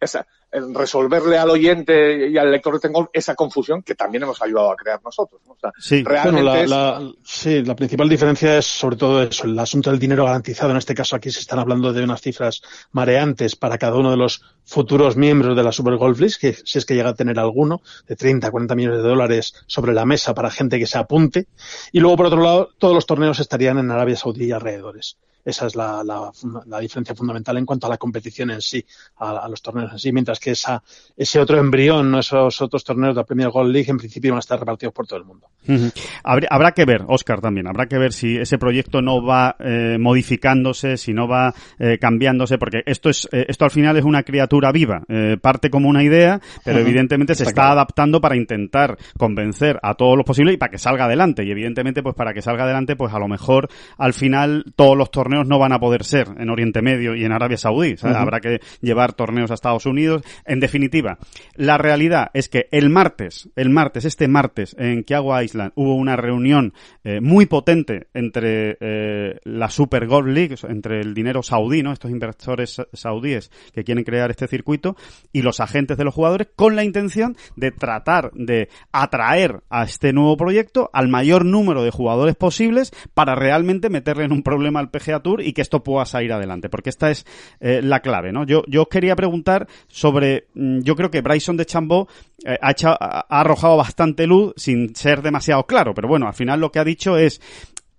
esa, 0.00 0.26
resolverle 0.74 1.36
al 1.36 1.50
oyente 1.50 2.28
y 2.30 2.38
al 2.38 2.50
lector 2.50 2.74
de 2.74 2.80
Tengol 2.80 3.10
esa 3.12 3.34
confusión 3.34 3.82
que 3.82 3.94
también 3.94 4.22
hemos 4.22 4.40
ayudado 4.40 4.70
a 4.72 4.76
crear 4.76 5.00
nosotros. 5.04 5.42
¿no? 5.46 5.52
O 5.52 5.58
sea, 5.60 5.70
sí, 5.78 6.02
realmente 6.02 6.42
bueno, 6.42 6.54
la, 6.54 6.62
es... 6.62 6.70
la, 6.70 7.12
sí, 7.22 7.62
la 7.62 7.76
principal 7.76 8.08
diferencia 8.08 8.56
es 8.56 8.64
sobre 8.64 8.96
todo 8.96 9.22
eso, 9.22 9.44
el 9.44 9.58
asunto 9.58 9.90
del 9.90 9.98
dinero 9.98 10.24
garantizado. 10.24 10.70
En 10.70 10.78
este 10.78 10.94
caso 10.94 11.14
aquí 11.14 11.30
se 11.30 11.40
están 11.40 11.58
hablando 11.58 11.92
de 11.92 12.04
unas 12.04 12.22
cifras 12.22 12.62
mareantes 12.92 13.54
para 13.54 13.76
cada 13.76 13.96
uno 13.96 14.10
de 14.10 14.16
los 14.16 14.42
futuros 14.64 15.16
miembros 15.16 15.56
de 15.56 15.62
la 15.62 15.72
Super 15.72 15.96
Golf 15.96 16.18
League, 16.18 16.36
que 16.40 16.54
si 16.54 16.78
es 16.78 16.86
que 16.86 16.94
llega 16.94 17.10
a 17.10 17.14
tener 17.14 17.38
alguno, 17.38 17.82
de 18.06 18.16
30, 18.16 18.50
40 18.50 18.74
millones 18.74 19.02
de 19.02 19.08
dólares 19.08 19.54
sobre 19.66 19.92
la 19.92 20.06
mesa 20.06 20.32
para 20.34 20.50
gente 20.50 20.78
que 20.78 20.86
se 20.86 20.96
apunte. 20.96 21.48
Y 21.92 22.00
luego, 22.00 22.16
por 22.16 22.26
otro 22.26 22.42
lado, 22.42 22.70
todos 22.78 22.94
los 22.94 23.04
torneos 23.04 23.40
estarían 23.40 23.76
en 23.76 23.90
Arabia 23.90 24.16
Saudí 24.16 24.46
y 24.46 24.52
alrededores. 24.52 25.18
Esa 25.46 25.66
es 25.68 25.76
la, 25.76 26.02
la, 26.02 26.32
la, 26.66 26.80
diferencia 26.80 27.14
fundamental 27.14 27.56
en 27.56 27.64
cuanto 27.64 27.86
a 27.86 27.90
la 27.90 27.98
competición 27.98 28.50
en 28.50 28.60
sí, 28.60 28.84
a, 29.18 29.38
a, 29.38 29.48
los 29.48 29.62
torneos 29.62 29.92
en 29.92 29.98
sí, 30.00 30.10
mientras 30.10 30.40
que 30.40 30.50
esa, 30.50 30.82
ese 31.16 31.38
otro 31.38 31.56
embrión, 31.58 32.10
¿no? 32.10 32.18
esos 32.18 32.60
otros 32.60 32.82
torneos 32.82 33.14
de 33.14 33.20
la 33.20 33.24
Premier 33.24 33.50
Gold 33.50 33.72
League, 33.72 33.88
en 33.88 33.96
principio 33.96 34.32
van 34.32 34.38
a 34.38 34.40
estar 34.40 34.58
repartidos 34.58 34.92
por 34.92 35.06
todo 35.06 35.20
el 35.20 35.24
mundo. 35.24 35.46
Uh 35.68 35.72
-huh. 35.72 35.92
habrá, 36.24 36.48
habrá, 36.50 36.72
que 36.72 36.84
ver, 36.84 37.04
Oscar, 37.06 37.40
también, 37.40 37.68
habrá 37.68 37.86
que 37.86 37.96
ver 37.96 38.12
si 38.12 38.36
ese 38.36 38.58
proyecto 38.58 39.02
no 39.02 39.24
va 39.24 39.54
eh, 39.60 39.98
modificándose, 40.00 40.96
si 40.96 41.12
no 41.12 41.28
va 41.28 41.54
eh, 41.78 41.98
cambiándose, 41.98 42.58
porque 42.58 42.82
esto 42.84 43.08
es 43.08 43.28
eh, 43.30 43.46
esto 43.48 43.64
al 43.64 43.70
final 43.70 43.96
es 43.96 44.04
una 44.04 44.24
criatura 44.24 44.72
viva, 44.72 45.02
eh, 45.08 45.36
parte 45.40 45.70
como 45.70 45.88
una 45.88 46.02
idea, 46.02 46.40
pero 46.64 46.78
uh 46.78 46.80
-huh. 46.80 46.86
evidentemente 46.86 47.34
se 47.34 47.44
está, 47.44 47.50
está 47.50 47.62
claro. 47.62 47.72
adaptando 47.74 48.20
para 48.20 48.36
intentar 48.36 48.96
convencer 49.16 49.78
a 49.82 49.94
todos 49.94 50.16
los 50.16 50.26
posibles 50.26 50.54
y 50.54 50.56
para 50.56 50.70
que 50.70 50.78
salga 50.78 51.04
adelante. 51.04 51.44
Y 51.44 51.50
evidentemente, 51.50 52.02
pues 52.02 52.16
para 52.16 52.32
que 52.34 52.42
salga 52.42 52.64
adelante, 52.64 52.96
pues 52.96 53.12
a 53.14 53.18
lo 53.18 53.28
mejor 53.28 53.68
al 53.98 54.12
final 54.12 54.64
todos 54.74 54.96
los 54.96 55.10
torneos 55.10 55.35
no 55.44 55.58
van 55.58 55.72
a 55.72 55.78
poder 55.78 56.04
ser 56.04 56.28
en 56.38 56.50
Oriente 56.50 56.82
Medio 56.82 57.14
y 57.14 57.24
en 57.24 57.32
Arabia 57.32 57.56
Saudí. 57.56 57.94
O 57.94 57.96
sea, 57.96 58.10
uh 58.10 58.14
-huh. 58.14 58.16
Habrá 58.16 58.40
que 58.40 58.60
llevar 58.80 59.12
torneos 59.12 59.50
a 59.50 59.54
Estados 59.54 59.86
Unidos. 59.86 60.22
En 60.44 60.60
definitiva, 60.60 61.18
la 61.54 61.78
realidad 61.78 62.30
es 62.34 62.48
que 62.48 62.68
el 62.70 62.90
martes, 62.90 63.48
el 63.56 63.70
martes, 63.70 64.04
este 64.04 64.28
martes, 64.28 64.74
en 64.78 65.04
Kiawa 65.04 65.44
Island, 65.44 65.72
hubo 65.74 65.94
una 65.94 66.16
reunión 66.16 66.72
eh, 67.04 67.20
muy 67.20 67.46
potente 67.46 68.08
entre 68.14 68.76
eh, 68.80 69.38
la 69.44 69.68
Super 69.70 70.06
Golf 70.06 70.28
League, 70.28 70.56
entre 70.68 71.00
el 71.00 71.14
dinero 71.14 71.42
saudí, 71.42 71.82
¿no? 71.82 71.92
Estos 71.92 72.10
inversores 72.10 72.82
saudíes 72.92 73.50
que 73.72 73.84
quieren 73.84 74.04
crear 74.04 74.30
este 74.30 74.46
circuito, 74.46 74.96
y 75.32 75.42
los 75.42 75.60
agentes 75.60 75.96
de 75.96 76.04
los 76.04 76.14
jugadores, 76.14 76.48
con 76.56 76.76
la 76.76 76.84
intención 76.84 77.36
de 77.56 77.70
tratar 77.70 78.30
de 78.32 78.68
atraer 78.92 79.60
a 79.70 79.84
este 79.84 80.12
nuevo 80.12 80.36
proyecto 80.36 80.90
al 80.92 81.08
mayor 81.08 81.44
número 81.44 81.82
de 81.82 81.90
jugadores 81.90 82.36
posibles 82.36 82.92
para 83.14 83.34
realmente 83.34 83.90
meterle 83.90 84.24
en 84.24 84.32
un 84.32 84.42
problema 84.42 84.80
al 84.80 84.90
PGA 84.90 85.20
Y 85.40 85.52
que 85.52 85.62
esto 85.62 85.82
pueda 85.82 86.04
salir 86.06 86.32
adelante, 86.32 86.68
porque 86.68 86.90
esta 86.90 87.10
es 87.10 87.26
eh, 87.60 87.80
la 87.82 88.00
clave, 88.00 88.32
¿no? 88.32 88.44
Yo, 88.44 88.62
yo 88.66 88.82
os 88.82 88.88
quería 88.88 89.16
preguntar 89.16 89.66
sobre, 89.88 90.46
mm, 90.54 90.80
yo 90.80 90.94
creo 90.94 91.10
que 91.10 91.20
Bryson 91.20 91.56
de 91.56 91.66
Chambó 91.66 92.08
eh, 92.44 92.58
ha, 92.60 92.74
ha 92.90 93.40
arrojado 93.40 93.76
bastante 93.76 94.26
luz 94.26 94.52
sin 94.56 94.94
ser 94.94 95.22
demasiado 95.22 95.64
claro, 95.66 95.94
pero 95.94 96.08
bueno, 96.08 96.26
al 96.26 96.34
final 96.34 96.60
lo 96.60 96.70
que 96.70 96.78
ha 96.78 96.84
dicho 96.84 97.16
es 97.16 97.40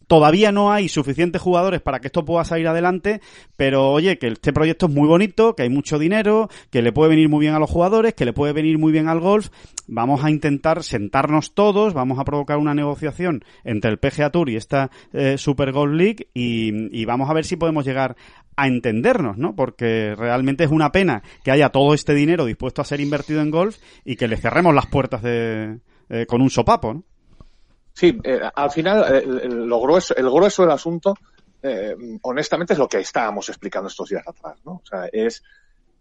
todavía 0.08 0.52
no 0.52 0.72
hay 0.72 0.90
suficientes 0.90 1.42
jugadores 1.42 1.82
para 1.82 2.00
que 2.00 2.08
esto 2.08 2.26
pueda 2.26 2.44
salir 2.46 2.68
adelante, 2.68 3.22
pero 3.56 3.92
oye, 3.92 4.18
que 4.18 4.28
este 4.28 4.54
proyecto 4.54 4.88
es 4.88 4.94
muy 4.94 5.08
bonito, 5.08 5.56
que 5.56 5.64
hay 5.64 5.70
mucho 5.70 6.00
dinero, 6.00 6.50
que 6.72 6.82
le 6.82 6.94
puede 6.94 7.10
venir 7.10 7.30
muy 7.30 7.42
bien 7.42 7.54
a 7.54 7.60
los 7.60 7.70
jugadores, 7.70 8.14
que 8.14 8.26
le 8.26 8.34
puede 8.34 8.54
venir 8.54 8.78
muy 8.80 8.92
bien 8.92 9.10
al 9.10 9.20
golf. 9.20 9.50
Vamos 9.88 10.24
a 10.24 10.32
intentar 10.32 10.84
sentarnos 10.84 11.54
todos, 11.54 11.94
vamos 11.94 12.20
a 12.20 12.26
provocar 12.26 12.58
una 12.58 12.74
negociación 12.74 13.44
entre 13.64 13.92
el 13.92 14.00
PGA 14.00 14.32
Tour 14.32 14.50
y 14.50 14.56
esta 14.56 14.90
eh, 15.14 15.38
Super 15.38 15.72
Golf 15.72 15.94
League 15.94 16.28
y, 16.34 17.06
vamos 17.06 17.30
a 17.30 17.34
ver 17.34 17.46
si 17.46 17.56
podemos 17.56 17.86
llegar 17.86 18.18
a 18.58 18.68
entendernos, 18.68 19.38
¿no? 19.38 19.56
Porque 19.56 20.14
realmente 20.16 20.66
es 20.66 20.72
una 20.72 20.92
pena 20.92 21.24
que 21.44 21.52
haya 21.52 21.70
todo 21.70 21.94
este 21.94 22.14
dinero 22.14 22.46
dispuesto 22.46 22.82
a 22.82 22.86
ser 22.86 23.00
invertido 23.00 23.42
en 23.42 23.52
golf 23.52 23.78
y 24.04 24.16
que 24.16 24.28
le 24.28 24.36
cerremos 24.36 24.76
las 24.76 24.88
puertas 24.88 25.22
de, 25.22 25.80
eh, 26.10 26.26
con 26.26 26.42
un 26.42 26.50
sopapo, 26.50 26.94
¿no? 26.94 27.04
Sí, 27.98 28.16
eh, 28.24 28.40
al 28.54 28.70
final 28.70 29.06
eh, 29.12 29.24
lo 29.50 29.80
grueso, 29.82 30.16
el 30.16 30.30
grueso 30.30 30.62
del 30.62 30.70
asunto, 30.72 31.16
eh, 31.64 31.96
honestamente, 32.22 32.74
es 32.74 32.80
lo 32.80 32.88
que 32.88 33.00
estábamos 33.00 33.50
explicando 33.50 33.88
estos 33.88 34.10
días 34.10 34.22
atrás, 34.28 34.60
¿no? 34.64 34.74
O 34.74 34.84
sea, 34.88 35.08
es 35.12 35.42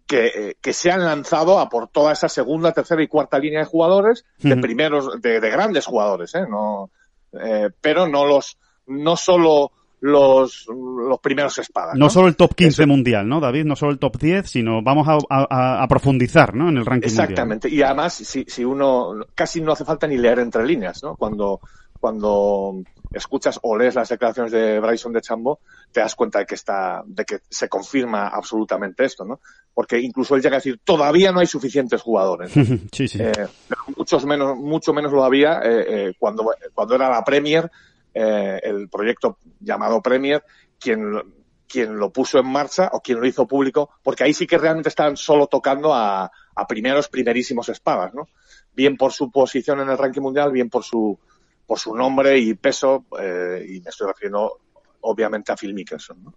que, 0.07 0.27
eh, 0.27 0.57
que 0.61 0.75
se 0.75 0.91
han 0.91 1.03
lanzado 1.03 1.59
a 1.59 1.71
por 1.71 1.89
toda 1.89 2.13
esa 2.13 2.29
segunda, 2.29 2.73
tercera 2.73 3.03
y 3.03 3.09
cuarta 3.09 3.39
línea 3.39 3.61
de 3.61 3.65
jugadores, 3.65 4.27
de 4.37 4.59
primeros, 4.59 5.23
de, 5.23 5.41
de 5.41 5.51
grandes 5.51 5.87
jugadores, 5.87 6.35
¿eh? 6.35 6.45
No, 6.47 6.91
eh, 7.33 7.71
pero 7.81 8.07
no 8.07 8.27
los, 8.27 8.59
no 8.89 9.17
solo 9.17 9.73
los, 10.01 10.67
los 10.69 11.19
primeros 11.21 11.57
espadas. 11.57 11.95
No 11.95 12.05
¿no? 12.05 12.11
solo 12.11 12.29
el 12.29 12.37
top 12.37 12.55
15 12.55 12.85
mundial, 12.85 13.27
¿no, 13.27 13.41
David? 13.41 13.65
No 13.65 13.75
solo 13.75 13.93
el 13.93 13.99
top 13.99 14.19
10, 14.19 14.51
sino 14.51 14.83
vamos 14.83 15.09
a, 15.09 15.17
a- 15.31 15.83
a 15.83 15.89
profundizar, 15.89 16.55
¿no? 16.55 16.69
En 16.69 16.77
el 16.77 16.85
ranking 16.85 17.09
mundial. 17.09 17.25
Exactamente. 17.31 17.71
Y 17.71 17.81
además, 17.83 18.13
si, 18.13 18.45
si 18.47 18.65
uno 18.67 19.15
casi 19.35 19.63
no 19.63 19.73
hace 19.73 19.87
falta 19.87 20.07
ni 20.07 20.19
leer 20.19 20.41
entre 20.41 20.65
líneas, 20.67 21.03
¿no? 21.03 21.17
Cuando, 21.17 21.61
cuando 22.01 22.75
escuchas 23.13 23.59
o 23.63 23.77
lees 23.77 23.95
las 23.95 24.09
declaraciones 24.09 24.53
de 24.53 24.79
Bryson 24.81 25.13
de 25.13 25.23
Chambo, 25.23 25.61
te 25.91 26.01
das 26.01 26.15
cuenta 26.15 26.41
de 26.41 26.47
que 26.47 26.55
está, 26.55 27.03
de 27.07 27.25
que 27.25 27.39
se 27.49 27.69
confirma 27.69 28.29
absolutamente 28.29 29.05
esto, 29.05 29.25
¿no? 29.25 29.41
Porque 29.73 29.99
incluso 29.99 30.35
él 30.35 30.43
llega 30.43 30.57
a 30.57 30.59
decir, 30.59 30.81
todavía 30.85 31.33
no 31.33 31.41
hay 31.41 31.47
suficientes 31.47 32.03
jugadores. 32.03 32.53
sí, 32.93 33.09
sí. 33.09 33.19
Eh, 33.21 33.33
pero 33.69 33.81
muchos 33.97 34.27
menos, 34.27 34.57
mucho 34.59 34.93
menos 34.93 35.13
lo 35.13 35.25
había 35.25 35.61
eh, 35.63 36.09
eh, 36.09 36.13
cuando, 36.19 36.53
cuando 36.75 36.95
era 36.95 37.09
la 37.09 37.25
Premier, 37.25 37.71
eh, 38.13 38.61
el 38.63 38.89
proyecto 38.89 39.39
llamado 39.61 40.03
Premier, 40.03 40.45
quien, 40.79 41.11
lo- 41.13 41.25
quien 41.69 41.97
lo 41.99 42.11
puso 42.13 42.39
en 42.39 42.47
marcha 42.47 42.91
o 42.93 43.01
quien 43.01 43.19
lo 43.21 43.27
hizo 43.27 43.47
público, 43.47 43.91
porque 44.03 44.25
ahí 44.25 44.33
sí 44.35 44.47
que 44.47 44.59
realmente 44.59 44.89
estaban 44.91 45.17
solo 45.17 45.47
tocando 45.47 45.93
a, 45.95 46.31
a 46.55 46.67
primeros, 46.67 47.09
primerísimos 47.09 47.69
espadas, 47.71 48.13
¿no? 48.15 48.29
Bien 48.75 48.97
por 48.97 49.13
su 49.13 49.31
posición 49.31 49.81
en 49.81 49.89
el 49.89 49.97
ranking 49.99 50.21
mundial, 50.21 50.53
bien 50.53 50.69
por 50.71 50.85
su, 50.85 51.19
por 51.67 51.79
su 51.79 51.95
nombre 51.95 52.39
y 52.39 52.55
peso, 52.55 53.05
eh, 53.21 53.65
y 53.69 53.81
me 53.81 53.91
estoy 53.91 54.07
refiriendo 54.09 54.61
obviamente 55.03 55.53
a 55.53 55.57
Phil 55.57 55.75
Mickelson, 55.75 56.23
¿no? 56.25 56.35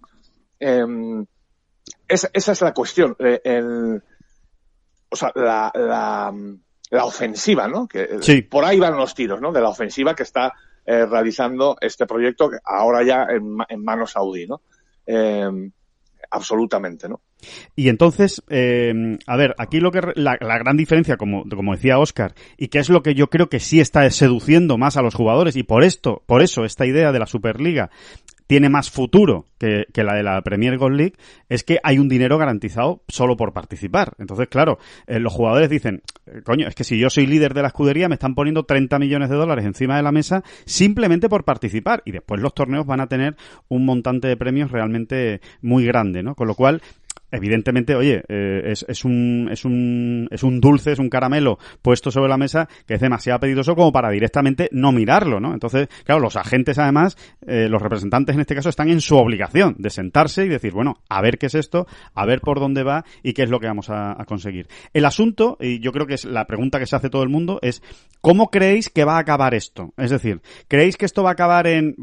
Em, 0.59 1.25
esa, 2.07 2.29
esa 2.33 2.51
es 2.51 2.61
la 2.61 2.73
cuestión. 2.73 3.15
Eh, 3.19 3.41
el- 3.43 4.03
o 5.11 5.15
sea, 5.15 5.31
la, 5.35 5.71
la, 5.73 6.33
la 6.91 7.05
ofensiva, 7.05 7.67
¿no? 7.67 7.87
Que 7.87 8.17
Sí. 8.21 8.41
por 8.43 8.63
ahí 8.65 8.79
van 8.79 8.95
los 8.97 9.13
tiros, 9.15 9.39
¿no? 9.41 9.51
De 9.51 9.61
la 9.61 9.69
ofensiva 9.69 10.13
que 10.15 10.23
está 10.23 10.53
eh, 10.85 11.05
realizando 11.05 11.77
este 11.81 12.05
proyecto 12.07 12.49
ahora 12.63 13.03
ya 13.03 13.23
en, 13.29 13.57
en 13.69 13.83
manos 13.83 14.11
saudí, 14.11 14.47
¿no? 14.47 14.61
Eh, 15.05 15.47
absolutamente, 16.31 17.07
¿no? 17.07 17.21
Y 17.75 17.89
entonces, 17.89 18.43
eh, 18.49 19.17
a 19.25 19.37
ver, 19.37 19.55
aquí 19.57 19.79
lo 19.79 19.91
que 19.91 20.01
la, 20.15 20.37
la 20.39 20.57
gran 20.57 20.77
diferencia, 20.77 21.17
como, 21.17 21.43
como 21.43 21.75
decía 21.75 21.99
Oscar, 21.99 22.33
y 22.57 22.67
que 22.67 22.79
es 22.79 22.89
lo 22.89 23.03
que 23.03 23.15
yo 23.15 23.29
creo 23.29 23.49
que 23.49 23.59
sí 23.59 23.79
está 23.79 24.09
seduciendo 24.09 24.77
más 24.77 24.97
a 24.97 25.01
los 25.01 25.15
jugadores, 25.15 25.55
y 25.55 25.63
por 25.63 25.83
esto, 25.83 26.23
por 26.25 26.41
eso 26.41 26.65
esta 26.65 26.85
idea 26.85 27.11
de 27.11 27.19
la 27.19 27.25
Superliga 27.25 27.89
tiene 28.49 28.67
más 28.67 28.89
futuro 28.89 29.45
que, 29.59 29.85
que 29.93 30.03
la 30.03 30.15
de 30.15 30.23
la 30.23 30.41
Premier 30.41 30.75
Gold 30.79 30.97
League, 30.97 31.13
es 31.49 31.63
que 31.63 31.77
hay 31.83 31.99
un 31.99 32.09
dinero 32.09 32.39
garantizado 32.39 33.03
solo 33.07 33.37
por 33.37 33.53
participar. 33.53 34.13
Entonces, 34.17 34.47
claro, 34.47 34.79
eh, 35.05 35.19
los 35.19 35.31
jugadores 35.31 35.69
dicen, 35.69 36.01
eh, 36.25 36.41
coño, 36.43 36.67
es 36.67 36.73
que 36.73 36.83
si 36.83 36.97
yo 36.97 37.11
soy 37.11 37.27
líder 37.27 37.53
de 37.53 37.61
la 37.61 37.67
escudería, 37.67 38.09
me 38.09 38.15
están 38.15 38.33
poniendo 38.33 38.63
30 38.63 38.97
millones 38.97 39.29
de 39.29 39.35
dólares 39.35 39.65
encima 39.65 39.97
de 39.97 40.01
la 40.01 40.11
mesa 40.11 40.43
simplemente 40.65 41.29
por 41.29 41.43
participar. 41.43 42.01
Y 42.05 42.11
después 42.11 42.41
los 42.41 42.55
torneos 42.55 42.87
van 42.87 43.01
a 43.01 43.07
tener 43.07 43.35
un 43.67 43.85
montante 43.85 44.27
de 44.27 44.35
premios 44.35 44.71
realmente 44.71 45.41
muy 45.61 45.85
grande, 45.85 46.23
¿no? 46.23 46.33
Con 46.33 46.47
lo 46.47 46.55
cual, 46.55 46.81
evidentemente, 47.31 47.95
oye, 47.95 48.23
eh, 48.27 48.61
es, 48.65 48.85
es, 48.87 49.05
un, 49.05 49.49
es, 49.51 49.65
un, 49.65 50.27
es 50.31 50.43
un 50.43 50.59
dulce, 50.59 50.91
es 50.91 50.99
un 50.99 51.09
caramelo 51.09 51.57
puesto 51.81 52.11
sobre 52.11 52.29
la 52.29 52.37
mesa 52.37 52.67
que 52.87 52.95
es 52.95 52.99
demasiado 53.01 53.37
apetitoso 53.37 53.75
como 53.75 53.91
para 53.91 54.09
directamente 54.09 54.69
no 54.71 54.91
mirarlo, 54.91 55.39
¿no? 55.39 55.53
Entonces, 55.53 55.87
claro, 56.05 56.21
los 56.21 56.35
agentes 56.35 56.77
además, 56.79 57.17
eh, 57.45 57.67
los 57.69 57.81
representantes 57.81 58.35
en 58.35 58.41
este 58.41 58.55
caso 58.55 58.69
están 58.69 58.89
en 58.89 59.01
su 59.01 59.15
obligación 59.17 59.75
de 59.77 59.89
sentarse 59.89 60.45
y 60.45 60.49
decir, 60.49 60.73
bueno, 60.73 61.01
a 61.09 61.21
ver 61.21 61.37
qué 61.37 61.47
es 61.47 61.55
esto, 61.55 61.87
a 62.13 62.25
ver 62.25 62.41
por 62.41 62.59
dónde 62.59 62.83
va 62.83 63.05
y 63.23 63.33
qué 63.33 63.43
es 63.43 63.49
lo 63.49 63.59
que 63.59 63.67
vamos 63.67 63.89
a, 63.89 64.15
conseguir. 64.27 64.67
El 64.93 65.05
asunto, 65.05 65.57
y 65.59 65.79
yo 65.79 65.91
creo 65.91 66.05
que 66.05 66.13
es 66.13 66.25
la 66.25 66.45
pregunta 66.45 66.77
que 66.79 66.85
se 66.85 66.95
hace 66.95 67.09
todo 67.09 67.23
el 67.23 67.29
mundo, 67.29 67.59
es 67.61 67.81
¿cómo 68.21 68.49
creéis 68.49 68.89
que 68.89 69.05
va 69.05 69.15
a 69.15 69.19
acabar 69.19 69.53
esto? 69.53 69.93
Es 69.97 70.11
decir, 70.11 70.41
¿creéis 70.67 70.97
que 70.97 71.05
esto 71.05 71.23
va 71.23 71.29
a 71.29 71.33
acabar 71.33 71.67
en, 71.67 71.95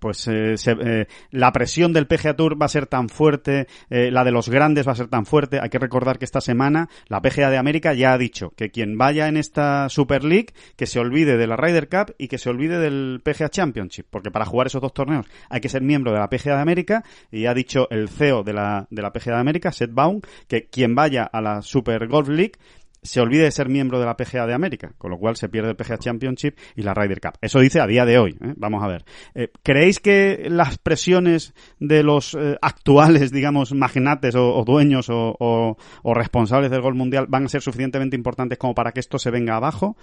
pues 0.00 0.26
eh, 0.28 0.56
se- 0.56 0.76
eh, 0.80 1.06
la 1.30 1.52
presión 1.52 1.92
del 1.92 2.06
PGA 2.06 2.36
Tour 2.36 2.60
va 2.60 2.66
a 2.66 2.70
ser 2.70 2.86
tan 2.86 3.08
fuerte, 3.08 3.66
la 3.88 4.24
de 4.24 4.30
los 4.30 4.48
grandes 4.48 4.73
va 4.82 4.92
a 4.92 4.96
ser 4.96 5.08
tan 5.08 5.26
fuerte? 5.26 5.60
Hay 5.60 5.70
que 5.70 5.78
recordar 5.78 6.18
que 6.18 6.24
esta 6.24 6.40
semana 6.40 6.88
la 7.08 7.20
PGA 7.22 7.50
de 7.50 7.58
América 7.58 7.94
ya 7.94 8.12
ha 8.12 8.18
dicho 8.18 8.50
que 8.56 8.70
quien 8.70 8.98
vaya 8.98 9.28
en 9.28 9.36
esta 9.36 9.88
Super 9.88 10.24
League, 10.24 10.54
que 10.76 10.86
se 10.86 10.98
olvide 10.98 11.36
de 11.36 11.46
la 11.46 11.56
Ryder 11.56 11.88
Cup 11.88 12.14
y 12.18 12.28
que 12.28 12.38
se 12.38 12.50
olvide 12.50 12.78
del 12.78 13.20
PGA 13.24 13.48
Championship, 13.48 14.06
porque 14.10 14.30
para 14.30 14.44
jugar 14.44 14.66
esos 14.66 14.82
dos 14.82 14.92
torneos 14.92 15.26
hay 15.48 15.60
que 15.60 15.68
ser 15.68 15.82
miembro 15.82 16.12
de 16.12 16.18
la 16.18 16.28
PGA 16.28 16.56
de 16.56 16.62
América 16.62 17.04
y 17.30 17.46
ha 17.46 17.54
dicho 17.54 17.88
el 17.90 18.08
CEO 18.08 18.42
de 18.42 18.52
la, 18.52 18.86
de 18.90 19.02
la 19.02 19.12
PGA 19.12 19.34
de 19.34 19.40
América, 19.40 19.72
Seth 19.72 19.92
Baum, 19.92 20.20
que 20.48 20.66
quien 20.66 20.94
vaya 20.94 21.24
a 21.24 21.40
la 21.40 21.62
Super 21.62 22.06
Golf 22.08 22.28
League 22.28 22.52
se 23.04 23.20
olvide 23.20 23.44
de 23.44 23.50
ser 23.50 23.68
miembro 23.68 24.00
de 24.00 24.06
la 24.06 24.16
PGA 24.16 24.46
de 24.46 24.54
América, 24.54 24.92
con 24.96 25.10
lo 25.10 25.18
cual 25.18 25.36
se 25.36 25.50
pierde 25.50 25.70
el 25.70 25.76
PGA 25.76 25.98
Championship 25.98 26.56
y 26.74 26.82
la 26.82 26.94
Ryder 26.94 27.20
Cup. 27.20 27.34
Eso 27.40 27.60
dice 27.60 27.80
a 27.80 27.86
día 27.86 28.06
de 28.06 28.18
hoy. 28.18 28.32
¿eh? 28.40 28.54
Vamos 28.56 28.82
a 28.82 28.88
ver. 28.88 29.04
Eh, 29.34 29.52
¿Creéis 29.62 30.00
que 30.00 30.46
las 30.48 30.78
presiones 30.78 31.52
de 31.78 32.02
los 32.02 32.34
eh, 32.34 32.56
actuales, 32.62 33.30
digamos, 33.30 33.74
magnates 33.74 34.34
o, 34.36 34.64
dueños 34.64 35.08
o, 35.10 35.76
responsables 36.02 36.70
del 36.70 36.80
gol 36.80 36.94
mundial 36.94 37.26
van 37.28 37.44
a 37.44 37.48
ser 37.48 37.60
suficientemente 37.60 38.16
importantes 38.16 38.56
como 38.56 38.74
para 38.74 38.92
que 38.92 39.00
esto 39.00 39.18
se 39.18 39.30
venga 39.30 39.56
abajo? 39.56 39.96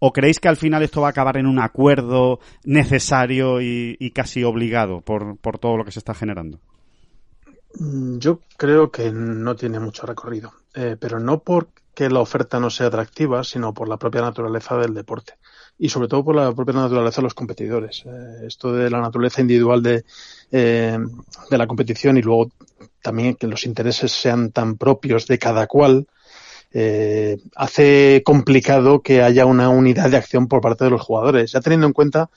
¿O 0.00 0.12
creéis 0.12 0.40
que 0.40 0.48
al 0.48 0.56
final 0.56 0.82
esto 0.82 1.00
va 1.00 1.08
a 1.08 1.10
acabar 1.10 1.36
en 1.36 1.46
un 1.46 1.60
acuerdo 1.60 2.40
necesario 2.64 3.60
y, 3.60 4.12
casi 4.12 4.42
obligado 4.42 5.00
por, 5.00 5.38
por 5.38 5.58
todo 5.58 5.76
lo 5.76 5.84
que 5.84 5.92
se 5.92 6.00
está 6.00 6.12
generando? 6.12 6.58
Mm, 7.78 8.18
Yo 8.18 8.40
creo 8.56 8.90
que 8.90 9.12
no 9.12 9.54
tiene 9.54 9.78
mucho 9.78 10.06
recorrido, 10.06 10.52
pero 10.98 11.20
no 11.20 11.42
porque 11.98 12.14
la 12.14 12.20
oferta 12.20 12.60
no 12.60 12.70
sea 12.70 12.86
atractiva, 12.86 13.42
sino 13.42 13.74
por 13.74 13.88
la 13.88 13.96
propia 13.96 14.20
naturaleza 14.20 14.76
del 14.76 14.94
deporte. 14.94 15.34
Y 15.78 15.88
sobre 15.88 16.06
todo 16.06 16.24
por 16.24 16.36
la 16.36 16.52
propia 16.52 16.74
naturaleza 16.74 17.20
de 17.20 17.24
los 17.24 17.34
competidores. 17.34 18.04
Eh, 18.06 18.46
esto 18.46 18.72
de 18.72 18.88
la 18.88 19.00
naturaleza 19.00 19.40
individual 19.40 19.82
de, 19.82 20.04
eh, 20.52 20.96
de 21.50 21.58
la 21.58 21.66
competición 21.66 22.16
y 22.16 22.22
luego 22.22 22.52
también 23.02 23.34
que 23.34 23.48
los 23.48 23.66
intereses 23.66 24.12
sean 24.12 24.52
tan 24.52 24.76
propios 24.76 25.26
de 25.26 25.40
cada 25.40 25.66
cual, 25.66 26.06
eh, 26.72 27.38
hace 27.56 28.22
complicado 28.24 29.02
que 29.02 29.22
haya 29.22 29.44
una 29.44 29.68
unidad 29.68 30.08
de 30.08 30.18
acción 30.18 30.46
por 30.46 30.60
parte 30.60 30.84
de 30.84 30.90
los 30.90 31.02
jugadores, 31.02 31.50
ya 31.50 31.60
teniendo 31.60 31.88
en 31.88 31.94
cuenta 31.94 32.30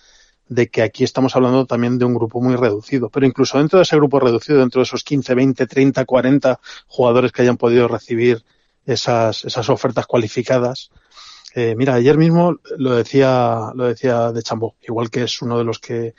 de 0.50 0.70
que 0.70 0.82
aquí 0.82 1.04
estamos 1.04 1.36
hablando 1.36 1.68
también 1.68 2.00
de 2.00 2.06
un 2.06 2.16
grupo 2.16 2.42
muy 2.42 2.56
reducido, 2.56 3.10
pero 3.10 3.28
incluso 3.28 3.60
dentro 3.60 3.78
de 3.78 3.84
ese 3.84 3.96
grupo 3.96 4.20
reducido, 4.20 4.58
dentro 4.58 4.80
de 4.80 4.84
esos 4.84 5.04
15, 5.04 5.36
20, 5.36 5.68
30, 5.68 6.04
40 6.04 6.60
jugadores 6.88 7.32
que 7.32 7.44
hayan 7.44 7.58
podido 7.58 7.88
recibir 7.88 8.44
esas, 8.86 9.46
esas 9.46 9.70
ofertas 9.70 10.06
cualificadas, 10.08 10.90
eh, 11.54 11.76
mira, 11.76 11.96
ayer 11.96 12.18
mismo 12.18 12.60
lo 12.78 12.96
decía, 12.96 13.72
lo 13.76 13.86
decía 13.86 14.32
de 14.32 14.42
Chambó, 14.42 14.76
igual 14.82 15.10
que 15.10 15.24
es 15.24 15.42
uno 15.42 15.58
de 15.58 15.64
los 15.64 15.80
que 15.80 16.14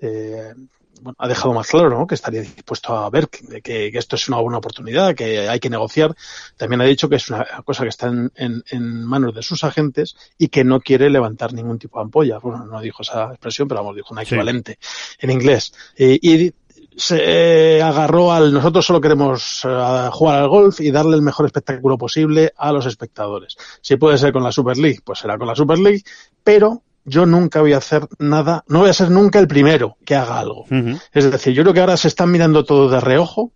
eh, 0.00 0.52
bueno, 1.00 1.16
ha 1.18 1.28
dejado 1.28 1.52
más 1.52 1.66
claro, 1.66 1.90
¿no? 1.90 2.06
Que 2.06 2.14
estaría 2.14 2.40
dispuesto 2.40 2.96
a 2.96 3.10
ver 3.10 3.28
que, 3.28 3.60
que, 3.60 3.90
que 3.90 3.98
esto 3.98 4.16
es 4.16 4.28
una 4.28 4.38
buena 4.38 4.58
oportunidad, 4.58 5.14
que 5.14 5.48
hay 5.48 5.60
que 5.60 5.68
negociar. 5.68 6.14
También 6.56 6.80
ha 6.80 6.84
dicho 6.84 7.08
que 7.08 7.16
es 7.16 7.28
una 7.28 7.44
cosa 7.64 7.82
que 7.82 7.88
está 7.88 8.06
en, 8.06 8.30
en, 8.36 8.62
en 8.70 9.04
manos 9.04 9.34
de 9.34 9.42
sus 9.42 9.64
agentes 9.64 10.16
y 10.38 10.48
que 10.48 10.64
no 10.64 10.80
quiere 10.80 11.10
levantar 11.10 11.52
ningún 11.52 11.78
tipo 11.78 11.98
de 11.98 12.04
ampolla. 12.04 12.38
Bueno, 12.38 12.64
no 12.64 12.80
dijo 12.80 13.02
esa 13.02 13.30
expresión, 13.30 13.68
pero 13.68 13.80
vamos, 13.80 13.96
dijo 13.96 14.12
una 14.12 14.22
equivalente 14.22 14.78
sí. 14.80 15.16
en 15.20 15.30
inglés. 15.30 15.74
Eh, 15.96 16.18
y 16.20 16.54
se 16.96 17.82
agarró 17.82 18.32
al 18.32 18.52
nosotros 18.52 18.86
solo 18.86 19.00
queremos 19.00 19.64
uh, 19.64 20.10
jugar 20.10 20.40
al 20.40 20.48
golf 20.48 20.80
y 20.80 20.90
darle 20.90 21.16
el 21.16 21.22
mejor 21.22 21.46
espectáculo 21.46 21.98
posible 21.98 22.52
a 22.56 22.72
los 22.72 22.86
espectadores. 22.86 23.56
Si 23.80 23.96
puede 23.96 24.18
ser 24.18 24.32
con 24.32 24.42
la 24.42 24.52
Super 24.52 24.76
League, 24.76 25.00
pues 25.04 25.18
será 25.18 25.38
con 25.38 25.48
la 25.48 25.54
Super 25.54 25.78
League, 25.78 26.02
pero 26.42 26.82
yo 27.04 27.26
nunca 27.26 27.60
voy 27.60 27.72
a 27.72 27.78
hacer 27.78 28.06
nada, 28.18 28.64
no 28.68 28.80
voy 28.80 28.90
a 28.90 28.94
ser 28.94 29.10
nunca 29.10 29.38
el 29.38 29.46
primero 29.46 29.96
que 30.04 30.14
haga 30.14 30.38
algo. 30.38 30.62
Uh 30.62 30.74
-huh. 30.74 31.00
Es 31.12 31.30
decir, 31.30 31.52
yo 31.52 31.62
creo 31.62 31.74
que 31.74 31.80
ahora 31.80 31.96
se 31.96 32.08
están 32.08 32.30
mirando 32.30 32.64
todo 32.64 32.88
de 32.88 33.00
reojo 33.00 33.52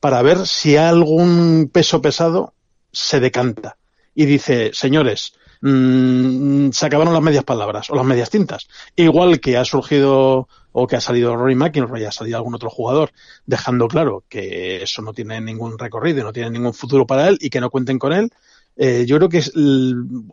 para 0.00 0.22
ver 0.22 0.46
si 0.46 0.76
algún 0.76 1.70
peso 1.72 2.00
pesado 2.00 2.54
se 2.92 3.20
decanta 3.20 3.76
y 4.14 4.26
dice, 4.26 4.70
señores, 4.72 5.34
mmm, 5.60 6.70
se 6.70 6.86
acabaron 6.86 7.14
las 7.14 7.22
medias 7.22 7.44
palabras 7.44 7.90
o 7.90 7.96
las 7.96 8.04
medias 8.04 8.30
tintas. 8.30 8.68
Igual 8.94 9.40
que 9.40 9.56
ha 9.56 9.64
surgido 9.64 10.48
o 10.76 10.88
que 10.88 10.96
ha 10.96 11.00
salido 11.00 11.36
Rory 11.36 11.54
McIlroy, 11.54 12.04
ha 12.04 12.10
salido 12.10 12.36
algún 12.36 12.54
otro 12.54 12.68
jugador, 12.68 13.12
dejando 13.46 13.86
claro 13.86 14.24
que 14.28 14.82
eso 14.82 15.02
no 15.02 15.12
tiene 15.12 15.40
ningún 15.40 15.78
recorrido, 15.78 16.24
no 16.24 16.32
tiene 16.32 16.50
ningún 16.50 16.74
futuro 16.74 17.06
para 17.06 17.28
él 17.28 17.38
y 17.40 17.48
que 17.48 17.60
no 17.60 17.70
cuenten 17.70 17.98
con 17.98 18.12
él. 18.12 18.30
Eh, 18.76 19.04
yo 19.06 19.16
creo 19.18 19.28
que 19.28 19.38
es, 19.38 19.52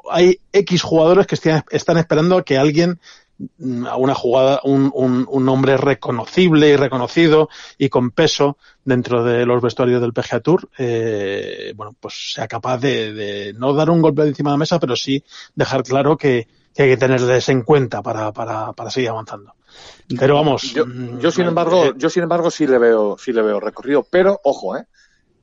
hay 0.09 0.39
X 0.51 0.81
jugadores 0.81 1.27
que 1.27 1.35
están, 1.35 1.97
esperando 1.97 2.37
a 2.37 2.43
que 2.43 2.57
alguien 2.57 2.99
a 3.87 3.97
una 3.97 4.15
jugada, 4.15 4.61
un, 4.63 4.91
un, 4.95 5.27
un, 5.29 5.49
hombre 5.49 5.77
reconocible 5.77 6.69
y 6.69 6.75
reconocido 6.75 7.49
y 7.77 7.89
con 7.89 8.09
peso 8.09 8.57
dentro 8.83 9.23
de 9.23 9.45
los 9.45 9.61
vestuarios 9.61 10.01
del 10.01 10.13
PGA 10.13 10.39
Tour, 10.39 10.69
eh, 10.77 11.73
bueno, 11.75 11.95
pues 11.99 12.33
sea 12.33 12.47
capaz 12.47 12.79
de, 12.79 13.13
de, 13.13 13.53
no 13.53 13.73
dar 13.73 13.91
un 13.91 14.01
golpe 14.01 14.23
de 14.23 14.29
encima 14.29 14.49
de 14.49 14.55
la 14.55 14.59
mesa, 14.59 14.79
pero 14.79 14.95
sí 14.95 15.23
dejar 15.55 15.83
claro 15.83 16.17
que, 16.17 16.47
que 16.73 16.83
hay 16.83 16.89
que 16.89 16.97
tenerles 16.97 17.49
en 17.49 17.61
cuenta 17.61 18.01
para, 18.01 18.31
para, 18.31 18.73
para 18.73 18.89
seguir 18.89 19.09
avanzando. 19.09 19.53
Pero 20.19 20.35
vamos. 20.35 20.73
Yo, 20.73 20.85
yo 21.19 21.31
sin 21.31 21.45
embargo, 21.45 21.95
yo 21.95 22.09
sin 22.09 22.23
embargo 22.23 22.51
sí 22.51 22.67
le 22.67 22.77
veo, 22.77 23.17
sí 23.17 23.31
le 23.31 23.41
veo 23.41 23.59
recorrido, 23.59 24.05
pero 24.09 24.39
ojo, 24.43 24.77
eh, 24.77 24.85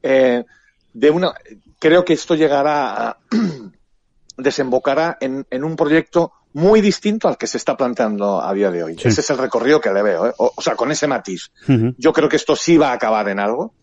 eh 0.03 0.45
de 0.93 1.11
una, 1.11 1.33
creo 1.79 2.05
que 2.05 2.15
esto 2.15 2.35
llegará 2.35 3.09
a, 3.09 3.19
desembocará 4.37 5.17
en, 5.21 5.47
en, 5.51 5.65
un 5.65 5.77
proyecto 5.77 6.33
muy 6.55 6.81
distinto 6.81 7.29
al 7.29 7.37
que 7.37 7.47
se 7.47 7.57
está 7.57 7.77
planteando 7.77 8.43
a 8.43 8.53
día 8.53 8.71
de 8.71 8.83
hoy. 8.83 8.97
Sí. 8.99 9.09
Ese 9.09 9.21
es 9.21 9.31
el 9.31 9.39
recorrido 9.39 9.81
que 9.81 9.93
le 9.93 10.03
veo, 10.03 10.27
¿eh? 10.27 10.33
o, 10.39 10.53
o, 10.57 10.63
sea, 10.63 10.75
con 10.77 10.91
ese 10.91 11.07
matiz. 11.07 11.51
Uh 11.69 11.73
-huh. 11.73 11.95
Yo 11.99 12.13
creo 12.13 12.29
que 12.29 12.37
esto 12.37 12.57
sí 12.57 12.77
va 12.77 12.91
a 12.91 12.95
acabar 12.95 13.29
en 13.29 13.39
algo, 13.39 13.75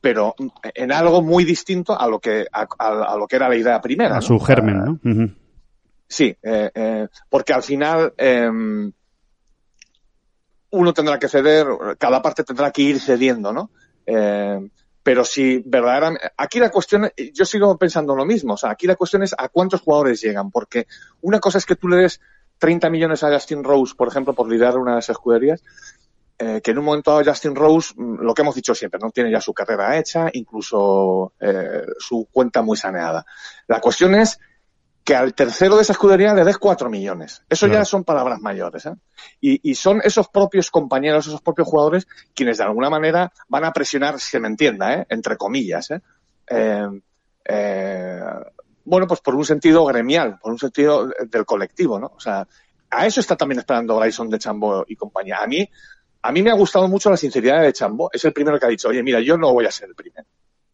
pero 0.00 0.34
en 0.62 0.92
algo 0.92 1.22
muy 1.22 1.44
distinto 1.44 1.98
a 1.98 2.08
lo 2.08 2.18
que 2.18 2.46
a, 2.50 2.66
a, 2.78 3.12
a 3.12 3.16
lo 3.16 3.26
que 3.26 3.36
era 3.36 3.48
la 3.48 3.56
idea 3.56 3.80
primera. 3.80 4.14
A 4.16 4.20
¿no? 4.20 4.22
su 4.22 4.38
germen, 4.40 4.78
¿no? 4.78 4.92
Uh 5.04 5.14
-huh. 5.14 5.34
Sí, 6.08 6.36
eh, 6.42 6.70
eh, 6.74 7.08
porque 7.28 7.52
al 7.52 7.62
final 7.62 8.12
eh, 8.18 8.50
uno 10.70 10.92
tendrá 10.94 11.18
que 11.18 11.28
ceder, 11.28 11.66
cada 11.98 12.22
parte 12.22 12.44
tendrá 12.44 12.70
que 12.70 12.82
ir 12.82 13.00
cediendo, 13.00 13.52
¿no? 13.52 13.70
Eh, 14.06 14.68
pero 15.02 15.24
si 15.24 15.62
verdaderamente, 15.64 16.30
aquí 16.36 16.58
la 16.58 16.70
cuestión, 16.70 17.10
yo 17.32 17.44
sigo 17.44 17.76
pensando 17.78 18.14
lo 18.14 18.24
mismo, 18.24 18.54
o 18.54 18.56
sea, 18.56 18.70
aquí 18.70 18.86
la 18.86 18.96
cuestión 18.96 19.22
es 19.22 19.34
a 19.36 19.48
cuántos 19.48 19.80
jugadores 19.80 20.20
llegan, 20.20 20.50
porque 20.50 20.86
una 21.22 21.40
cosa 21.40 21.58
es 21.58 21.66
que 21.66 21.76
tú 21.76 21.88
le 21.88 21.96
des 21.96 22.20
30 22.58 22.90
millones 22.90 23.22
a 23.22 23.32
Justin 23.32 23.64
Rose, 23.64 23.94
por 23.96 24.08
ejemplo, 24.08 24.34
por 24.34 24.48
liderar 24.48 24.76
una 24.76 24.94
de 24.94 25.00
esas 25.00 25.14
escuderías, 25.14 25.62
eh, 26.38 26.60
que 26.62 26.70
en 26.70 26.78
un 26.78 26.84
momento 26.84 27.10
dado 27.10 27.24
Justin 27.24 27.54
Rose, 27.54 27.94
mm, 27.96 28.20
lo 28.20 28.34
que 28.34 28.42
hemos 28.42 28.54
dicho 28.54 28.74
siempre, 28.74 29.00
no 29.00 29.10
tiene 29.10 29.30
ya 29.30 29.40
su 29.40 29.52
carrera 29.52 29.98
hecha, 29.98 30.28
incluso 30.32 31.32
eh, 31.40 31.84
su 31.98 32.28
cuenta 32.30 32.62
muy 32.62 32.76
saneada. 32.76 33.24
La 33.66 33.80
cuestión 33.80 34.14
es 34.14 34.38
que 35.04 35.14
al 35.14 35.34
tercero 35.34 35.76
de 35.76 35.82
esa 35.82 35.92
escudería 35.92 36.34
le 36.34 36.44
des 36.44 36.58
cuatro 36.58 36.90
millones. 36.90 37.42
Eso 37.48 37.66
claro. 37.66 37.80
ya 37.80 37.84
son 37.84 38.04
palabras 38.04 38.40
mayores. 38.40 38.86
¿eh? 38.86 38.94
Y, 39.40 39.70
y, 39.70 39.74
son 39.74 40.00
esos 40.04 40.28
propios 40.28 40.70
compañeros, 40.70 41.26
esos 41.26 41.40
propios 41.40 41.68
jugadores, 41.68 42.06
quienes 42.34 42.58
de 42.58 42.64
alguna 42.64 42.90
manera 42.90 43.32
van 43.48 43.64
a 43.64 43.72
presionar, 43.72 44.20
si 44.20 44.30
se 44.30 44.40
me 44.40 44.48
entienda, 44.48 44.94
¿eh? 44.94 45.06
entre 45.08 45.36
comillas. 45.36 45.90
¿eh? 45.90 46.00
Eh, 46.46 46.88
eh, 47.44 48.20
bueno, 48.84 49.06
pues 49.06 49.20
por 49.20 49.34
un 49.34 49.44
sentido 49.44 49.84
gremial, 49.84 50.38
por 50.38 50.52
un 50.52 50.58
sentido 50.58 51.08
del 51.28 51.44
colectivo, 51.44 51.98
¿no? 51.98 52.12
O 52.16 52.20
sea, 52.20 52.46
a 52.90 53.06
eso 53.06 53.20
está 53.20 53.36
también 53.36 53.60
esperando 53.60 53.98
Bryson 53.98 54.28
de 54.28 54.38
Chambo 54.38 54.84
y 54.86 54.96
compañía. 54.96 55.38
A 55.38 55.46
mmí, 55.46 55.68
a 56.22 56.32
mí 56.32 56.42
me 56.42 56.50
ha 56.50 56.54
gustado 56.54 56.88
mucho 56.88 57.08
la 57.08 57.16
sinceridad 57.16 57.62
de 57.62 57.72
Chambo. 57.72 58.10
Es 58.12 58.24
el 58.24 58.32
primero 58.32 58.58
que 58.58 58.66
ha 58.66 58.68
dicho, 58.68 58.88
oye, 58.88 59.02
mira, 59.02 59.20
yo 59.20 59.38
no 59.38 59.52
voy 59.52 59.66
a 59.66 59.70
ser 59.70 59.88
el 59.88 59.94
primero. 59.94 60.26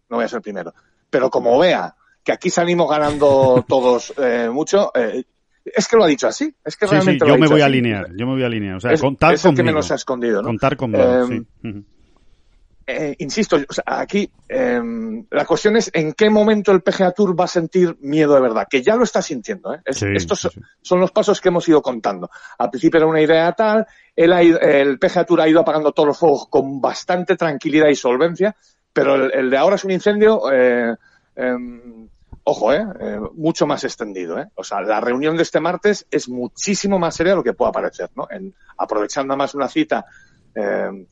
No 0.08 0.16
voy 0.16 0.24
a 0.24 0.28
ser 0.28 0.38
el 0.38 0.42
primero. 0.42 0.74
Pero 1.10 1.30
como 1.30 1.58
vea 1.58 1.94
que 2.26 2.32
aquí 2.32 2.50
salimos 2.50 2.90
ganando 2.90 3.64
todos 3.68 4.12
eh, 4.18 4.50
mucho. 4.52 4.90
Eh, 4.94 5.24
es 5.64 5.88
que 5.88 5.96
lo 5.96 6.04
ha 6.04 6.08
dicho 6.08 6.26
así. 6.26 6.52
Es 6.64 6.76
que 6.76 6.86
sí, 6.86 6.92
realmente 6.92 7.24
sí, 7.24 7.28
yo 7.28 7.28
lo 7.28 7.34
ha 7.34 7.38
me 7.38 7.46
voy 7.48 7.60
a 7.60 7.66
alinear. 7.66 8.08
Yo 8.16 8.26
me 8.26 8.32
voy 8.32 8.42
a 8.42 8.46
alinear. 8.46 8.76
O 8.76 8.80
sea, 8.80 8.92
es, 8.92 9.00
contar 9.00 9.34
es 9.34 9.44
el 9.44 9.48
conmigo. 9.50 9.56
que 9.56 9.62
menos 9.62 9.90
ha 9.90 9.94
escondido, 9.94 10.42
¿no? 10.42 10.48
Contar 10.48 10.76
conmigo, 10.76 11.04
eh, 11.04 11.26
sí. 11.28 11.34
Uh 11.38 11.68
-huh. 11.68 11.84
eh, 12.88 13.16
insisto, 13.18 13.56
o 13.68 13.72
sea, 13.72 13.84
aquí 13.86 14.30
eh, 14.48 14.80
la 15.30 15.44
cuestión 15.44 15.76
es 15.76 15.90
en 15.92 16.12
qué 16.12 16.30
momento 16.30 16.72
el 16.72 16.82
PGA 16.82 17.12
Tour 17.12 17.38
va 17.38 17.44
a 17.44 17.48
sentir 17.48 17.96
miedo 18.00 18.34
de 18.34 18.40
verdad, 18.40 18.66
que 18.68 18.82
ya 18.82 18.96
lo 18.96 19.04
está 19.04 19.22
sintiendo. 19.22 19.74
¿eh? 19.74 19.80
Es, 19.84 20.02
estos 20.02 20.48
son 20.82 21.00
los 21.00 21.10
pasos 21.12 21.40
que 21.40 21.48
hemos 21.48 21.68
ido 21.68 21.80
contando. 21.82 22.28
Al 22.58 22.70
principio 22.70 22.98
era 22.98 23.06
una 23.06 23.20
idea 23.20 23.52
tal, 23.52 23.86
el, 24.14 24.32
el 24.32 24.98
PGA 24.98 25.24
Tour 25.24 25.40
ha 25.40 25.48
ido 25.48 25.60
apagando 25.60 25.92
todos 25.92 26.08
los 26.08 26.18
fuegos 26.18 26.48
con 26.48 26.80
bastante 26.80 27.36
tranquilidad 27.36 27.88
y 27.88 27.94
solvencia, 27.96 28.54
pero 28.92 29.14
el, 29.16 29.32
el 29.32 29.50
de 29.50 29.56
ahora 29.56 29.76
es 29.76 29.84
un 29.84 29.90
incendio. 29.92 30.42
Ojo, 32.48 32.72
¿eh? 32.72 32.86
¿eh? 33.00 33.18
mucho 33.34 33.66
más 33.66 33.82
extendido. 33.82 34.38
¿eh? 34.38 34.46
O 34.54 34.62
sea, 34.62 34.80
la 34.80 35.00
reunión 35.00 35.36
de 35.36 35.42
este 35.42 35.58
martes 35.58 36.06
es 36.08 36.28
muchísimo 36.28 36.96
más 36.96 37.16
seria 37.16 37.32
de 37.32 37.38
lo 37.38 37.42
que 37.42 37.54
pueda 37.54 37.72
parecer, 37.72 38.10
¿no? 38.14 38.28
En, 38.30 38.54
aprovechando 38.78 39.36
más 39.36 39.56
una 39.56 39.66
cita, 39.68 40.06
eh, 40.54 41.06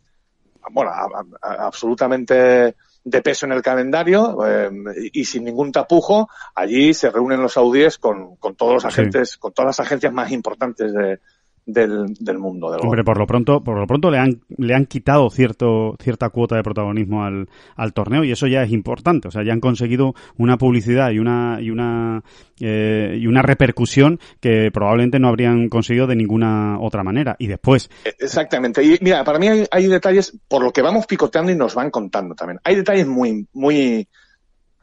bueno, 0.71 0.91
a, 0.93 1.25
a, 1.43 1.67
absolutamente 1.67 2.77
de 3.03 3.21
peso 3.21 3.47
en 3.47 3.53
el 3.53 3.63
calendario 3.63 4.47
eh, 4.47 4.71
y 5.13 5.25
sin 5.25 5.43
ningún 5.45 5.73
tapujo, 5.73 6.29
allí 6.55 6.95
se 6.95 7.11
reúnen 7.11 7.43
los 7.43 7.55
saudíes 7.55 7.99
con, 7.99 8.37
con 8.37 8.55
todos 8.55 8.75
los 8.75 8.85
agentes, 8.85 9.33
sí. 9.33 9.39
con 9.41 9.53
todas 9.53 9.77
las 9.77 9.87
agencias 9.87 10.13
más 10.13 10.31
importantes 10.31 10.93
de, 10.95 11.19
del, 11.67 12.15
del 12.21 12.39
mundo. 12.39 12.71
Del 12.71 12.81
Hombre, 12.81 13.05
por 13.05 13.19
lo 13.19 13.27
pronto, 13.27 13.63
por 13.63 13.79
lo 13.79 13.87
pronto 13.87 14.11
le 14.11 14.19
han, 14.19 14.41
le 14.57 14.75
han 14.75 14.87
quitado 14.87 15.31
cierto, 15.31 15.97
cierta 16.03 16.29
cuota 16.29 16.57
de 16.57 16.63
protagonismo 16.63 17.25
al, 17.25 17.49
al 17.77 17.93
torneo 17.93 18.25
y 18.25 18.33
eso 18.33 18.47
ya 18.47 18.63
es 18.63 18.71
importante. 18.73 19.29
O 19.29 19.31
sea, 19.31 19.43
ya 19.45 19.53
han 19.53 19.61
conseguido 19.61 20.15
una 20.37 20.59
publicidad 20.59 21.11
y 21.11 21.19
una, 21.19 21.59
y 21.61 21.71
una, 21.71 22.23
eh, 22.61 23.17
y 23.19 23.27
una 23.27 23.43
repercusión 23.43 24.21
que 24.41 24.71
probablemente 24.73 25.19
no 25.19 25.29
habrían 25.29 25.69
conseguido 25.69 26.07
de 26.07 26.17
ninguna 26.17 26.79
otra 26.81 27.03
manera. 27.03 27.37
Y 27.39 27.47
después. 27.47 27.91
Exactamente. 28.19 28.83
Y 28.83 28.99
mira, 29.01 29.25
para 29.25 29.39
mí 29.39 29.49
hay, 29.49 29.65
hay 29.71 29.87
detalles, 29.87 30.39
por 30.49 30.63
lo 30.63 30.73
que 30.73 30.83
vamos 30.83 31.07
picoteando 31.07 31.51
y 31.51 31.57
nos 31.57 31.75
van 31.75 31.91
contando 31.91 32.35
también. 32.35 32.61
Hay 32.65 32.77
detalles 32.77 33.07
muy, 33.07 33.47
muy, 33.53 34.09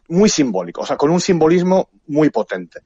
muy 0.09 0.29
simbólicos, 0.29 0.83
o 0.83 0.87
sea, 0.87 0.97
con 0.97 1.11
un 1.11 1.21
simbolismo 1.21 1.89
muy 2.07 2.29
potente. 2.29 2.79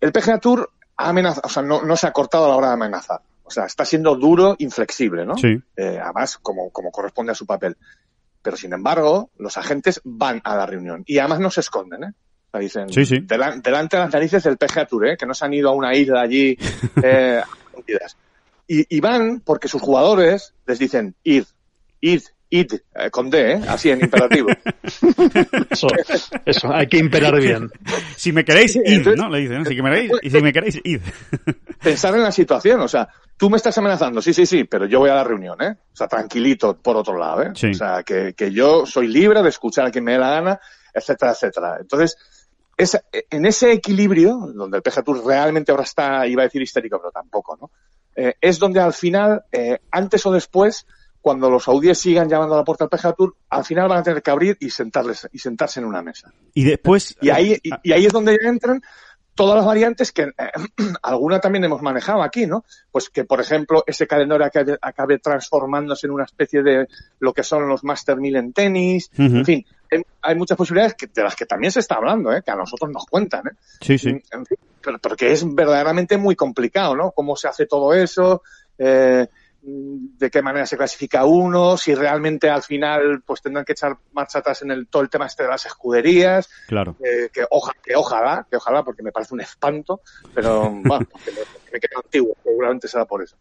El 0.00 0.12
PGA 0.12 0.38
Tour 0.38 0.70
amenazado, 0.98 1.46
o 1.46 1.48
sea, 1.48 1.62
no, 1.62 1.82
no, 1.82 1.96
se 1.96 2.06
ha 2.06 2.12
cortado 2.12 2.44
a 2.44 2.48
la 2.48 2.56
hora 2.56 2.68
de 2.68 2.74
amenazar. 2.74 3.20
O 3.44 3.50
sea, 3.50 3.64
está 3.64 3.84
siendo 3.84 4.14
duro, 4.16 4.56
inflexible, 4.58 5.24
¿no? 5.24 5.36
Sí. 5.36 5.56
Eh, 5.76 5.98
además, 6.02 6.38
como, 6.38 6.70
como 6.70 6.90
corresponde 6.90 7.32
a 7.32 7.34
su 7.34 7.46
papel. 7.46 7.76
Pero 8.42 8.56
sin 8.56 8.72
embargo, 8.72 9.30
los 9.38 9.56
agentes 9.56 10.00
van 10.04 10.40
a 10.44 10.54
la 10.54 10.66
reunión 10.66 11.02
y 11.06 11.18
además 11.18 11.40
no 11.40 11.50
se 11.50 11.60
esconden, 11.60 12.04
¿eh? 12.04 12.12
O 12.48 12.50
sea, 12.50 12.60
dicen, 12.60 12.92
sí, 12.92 13.06
sí. 13.06 13.20
Delan, 13.20 13.62
delante 13.62 13.96
de 13.96 14.02
las 14.02 14.12
narices 14.12 14.42
del 14.42 14.58
PGA 14.58 14.86
Tour, 14.86 15.08
¿eh? 15.08 15.16
Que 15.16 15.26
no 15.26 15.34
se 15.34 15.44
han 15.44 15.54
ido 15.54 15.70
a 15.70 15.74
una 15.74 15.94
isla 15.94 16.20
allí, 16.20 16.58
eh, 17.02 17.42
y, 18.66 18.96
y 18.96 19.00
van 19.00 19.40
porque 19.40 19.68
sus 19.68 19.80
jugadores 19.80 20.54
les 20.66 20.78
dicen, 20.78 21.14
id, 21.22 21.44
id, 22.00 22.22
id, 22.50 22.72
eh, 22.94 23.10
con 23.10 23.30
D, 23.30 23.52
¿eh? 23.52 23.60
así 23.68 23.90
en 23.90 24.00
imperativo. 24.00 24.48
eso, 25.70 25.88
eso, 26.44 26.72
hay 26.72 26.86
que 26.86 26.98
imperar 26.98 27.38
bien. 27.40 27.70
si 28.16 28.32
me 28.32 28.44
queréis, 28.44 28.76
id, 28.76 28.82
Entonces, 28.84 29.22
¿no? 29.22 29.28
Le 29.28 29.40
dicen, 29.40 29.64
si 29.66 29.82
me 29.82 29.90
queréis, 29.90 30.12
y 30.22 30.30
si 30.30 30.42
me 30.42 30.52
queréis, 30.52 30.80
id. 30.82 31.00
pensar 31.82 32.14
en 32.14 32.22
la 32.22 32.32
situación, 32.32 32.80
o 32.80 32.88
sea, 32.88 33.08
tú 33.36 33.50
me 33.50 33.56
estás 33.56 33.76
amenazando, 33.78 34.22
sí, 34.22 34.32
sí, 34.32 34.46
sí, 34.46 34.64
pero 34.64 34.86
yo 34.86 35.00
voy 35.00 35.10
a 35.10 35.14
la 35.14 35.24
reunión, 35.24 35.60
¿eh? 35.62 35.76
O 35.92 35.96
sea, 35.96 36.08
tranquilito 36.08 36.76
por 36.78 36.96
otro 36.96 37.16
lado, 37.18 37.42
¿eh? 37.42 37.50
Sí. 37.54 37.68
O 37.68 37.74
sea, 37.74 38.02
que, 38.02 38.34
que 38.34 38.52
yo 38.52 38.86
soy 38.86 39.08
libre 39.08 39.42
de 39.42 39.48
escuchar 39.48 39.86
a 39.86 39.90
quien 39.90 40.04
me 40.04 40.12
dé 40.12 40.18
la 40.18 40.30
gana, 40.30 40.60
etcétera, 40.92 41.32
etcétera. 41.32 41.76
Entonces, 41.80 42.16
es, 42.76 42.98
en 43.30 43.44
ese 43.44 43.72
equilibrio, 43.72 44.36
donde 44.54 44.76
el 44.76 44.82
PGA 44.82 45.02
Tour 45.02 45.26
realmente 45.26 45.72
ahora 45.72 45.84
está, 45.84 46.26
iba 46.26 46.42
a 46.42 46.46
decir 46.46 46.62
histérico, 46.62 46.98
pero 46.98 47.10
tampoco, 47.10 47.56
¿no? 47.60 47.70
Eh, 48.14 48.34
es 48.40 48.58
donde 48.58 48.80
al 48.80 48.92
final, 48.92 49.44
eh, 49.52 49.78
antes 49.90 50.24
o 50.26 50.32
después, 50.32 50.86
cuando 51.20 51.50
los 51.50 51.64
saudíes 51.64 51.98
sigan 51.98 52.28
llamando 52.28 52.54
a 52.54 52.58
la 52.58 52.64
puerta 52.64 52.84
al 52.84 52.90
PGA 52.90 53.12
Tour, 53.12 53.34
al 53.48 53.64
final 53.64 53.88
van 53.88 53.98
a 53.98 54.02
tener 54.02 54.22
que 54.22 54.30
abrir 54.30 54.56
y 54.60 54.70
sentarles 54.70 55.28
y 55.32 55.38
sentarse 55.38 55.80
en 55.80 55.86
una 55.86 56.02
mesa. 56.02 56.32
Y 56.54 56.64
después 56.64 57.16
y 57.20 57.30
ahí 57.30 57.58
y, 57.62 57.70
y 57.82 57.92
ahí 57.92 58.06
es 58.06 58.12
donde 58.12 58.38
ya 58.42 58.48
entran 58.48 58.80
todas 59.38 59.54
las 59.54 59.66
variantes 59.66 60.10
que 60.10 60.22
eh, 60.22 60.32
alguna 61.02 61.38
también 61.38 61.62
hemos 61.62 61.80
manejado 61.80 62.22
aquí, 62.22 62.48
¿no? 62.48 62.64
Pues 62.90 63.08
que, 63.08 63.24
por 63.24 63.40
ejemplo, 63.40 63.84
ese 63.86 64.04
calendario 64.08 64.44
acabe, 64.44 64.76
acabe, 64.82 65.20
transformándose 65.20 66.08
en 66.08 66.12
una 66.12 66.24
especie 66.24 66.60
de 66.64 66.88
lo 67.20 67.32
que 67.32 67.44
son 67.44 67.68
los 67.68 67.84
Master 67.84 68.16
1000 68.16 68.34
en 68.34 68.52
tenis, 68.52 69.08
uh 69.16 69.22
-huh. 69.22 69.38
en 69.38 69.44
fin, 69.44 69.66
hay, 69.92 70.02
hay 70.22 70.34
muchas 70.34 70.58
posibilidades 70.58 70.94
que, 70.94 71.06
de 71.06 71.22
las 71.22 71.36
que 71.36 71.46
también 71.46 71.70
se 71.70 71.78
está 71.78 71.94
hablando, 71.94 72.32
¿eh? 72.32 72.42
Que 72.44 72.50
a 72.50 72.56
nosotros 72.56 72.90
nos 72.90 73.06
cuentan, 73.06 73.46
¿eh? 73.46 73.56
Sí, 73.80 73.96
sí. 73.96 74.08
En 74.08 74.44
fin, 74.44 74.58
pero, 74.82 74.98
pero 74.98 75.14
que 75.14 75.30
es 75.30 75.54
verdaderamente 75.54 76.16
muy 76.16 76.34
complicado, 76.34 76.96
¿no? 76.96 77.12
Cómo 77.12 77.36
se 77.36 77.46
hace 77.46 77.66
todo 77.66 77.94
eso, 77.94 78.42
eh, 78.76 79.28
de 80.18 80.30
qué 80.30 80.42
manera 80.42 80.66
se 80.66 80.76
clasifica 80.76 81.24
uno, 81.24 81.76
si 81.76 81.94
realmente 81.94 82.48
al 82.50 82.62
final 82.62 83.22
pues 83.24 83.42
tendrán 83.42 83.64
que 83.64 83.72
echar 83.72 83.96
marcha 84.12 84.38
atrás 84.38 84.62
en 84.62 84.70
el, 84.70 84.86
todo 84.88 85.02
el 85.02 85.10
tema 85.10 85.26
este 85.26 85.42
de 85.42 85.48
las 85.48 85.66
escuderías. 85.66 86.48
Claro. 86.66 86.96
Eh, 87.04 87.30
que, 87.32 87.44
oja, 87.50 87.72
que 87.82 87.94
ojalá, 87.96 88.46
que 88.50 88.56
ojalá, 88.56 88.82
porque 88.82 89.02
me 89.02 89.12
parece 89.12 89.34
un 89.34 89.40
espanto, 89.40 90.00
pero 90.34 90.70
bueno, 90.84 91.06
porque 91.10 91.32
me, 91.32 91.40
me 91.72 91.80
quedo 91.80 92.00
antiguo, 92.02 92.36
seguramente 92.42 92.88
será 92.88 93.04
por 93.04 93.22
eso. 93.22 93.36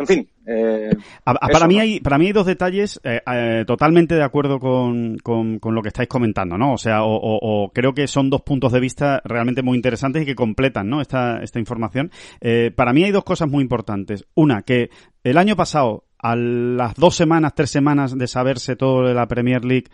En 0.00 0.06
fin. 0.06 0.28
Eh, 0.46 0.90
a, 1.26 1.32
a, 1.32 1.48
para, 1.48 1.68
mí 1.68 1.76
¿no? 1.76 1.82
hay, 1.82 2.00
para 2.00 2.16
mí 2.16 2.26
hay 2.26 2.32
dos 2.32 2.46
detalles 2.46 2.98
eh, 3.04 3.20
eh, 3.30 3.64
totalmente 3.66 4.14
de 4.14 4.22
acuerdo 4.22 4.58
con, 4.58 5.18
con, 5.18 5.58
con, 5.58 5.74
lo 5.74 5.82
que 5.82 5.88
estáis 5.88 6.08
comentando, 6.08 6.56
¿no? 6.56 6.72
O 6.72 6.78
sea, 6.78 7.02
o, 7.02 7.14
o, 7.14 7.38
o, 7.42 7.70
creo 7.70 7.92
que 7.92 8.08
son 8.08 8.30
dos 8.30 8.40
puntos 8.40 8.72
de 8.72 8.80
vista 8.80 9.20
realmente 9.24 9.62
muy 9.62 9.76
interesantes 9.76 10.22
y 10.22 10.26
que 10.26 10.34
completan, 10.34 10.88
¿no? 10.88 11.02
Esta, 11.02 11.42
esta 11.42 11.58
información. 11.58 12.10
Eh, 12.40 12.72
para 12.74 12.94
mí 12.94 13.04
hay 13.04 13.10
dos 13.10 13.24
cosas 13.24 13.50
muy 13.50 13.62
importantes. 13.62 14.24
Una, 14.34 14.62
que 14.62 14.88
el 15.22 15.36
año 15.36 15.54
pasado, 15.54 16.04
a 16.18 16.34
las 16.34 16.94
dos 16.94 17.14
semanas, 17.14 17.52
tres 17.54 17.70
semanas 17.70 18.16
de 18.16 18.26
saberse 18.26 18.76
todo 18.76 19.06
de 19.06 19.12
la 19.12 19.28
Premier 19.28 19.66
League, 19.66 19.88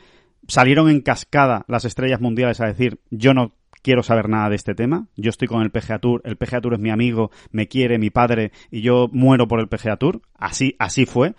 salieron 0.46 0.88
en 0.88 1.00
cascada 1.00 1.64
las 1.66 1.84
estrellas 1.84 2.20
mundiales 2.20 2.60
a 2.60 2.66
decir, 2.66 3.00
yo 3.10 3.34
no 3.34 3.54
quiero 3.86 4.02
saber 4.02 4.28
nada 4.28 4.50
de 4.50 4.56
este 4.56 4.74
tema. 4.74 5.06
Yo 5.14 5.30
estoy 5.30 5.46
con 5.46 5.62
el 5.62 5.70
PGA 5.70 6.00
Tour, 6.00 6.20
el 6.24 6.36
PGA 6.36 6.60
Tour 6.60 6.74
es 6.74 6.80
mi 6.80 6.90
amigo, 6.90 7.30
me 7.52 7.68
quiere, 7.68 8.00
mi 8.00 8.10
padre, 8.10 8.50
y 8.68 8.80
yo 8.80 9.08
muero 9.12 9.46
por 9.46 9.60
el 9.60 9.68
PGA 9.68 9.96
Tour. 9.96 10.22
Así, 10.34 10.74
así 10.80 11.06
fue. 11.06 11.36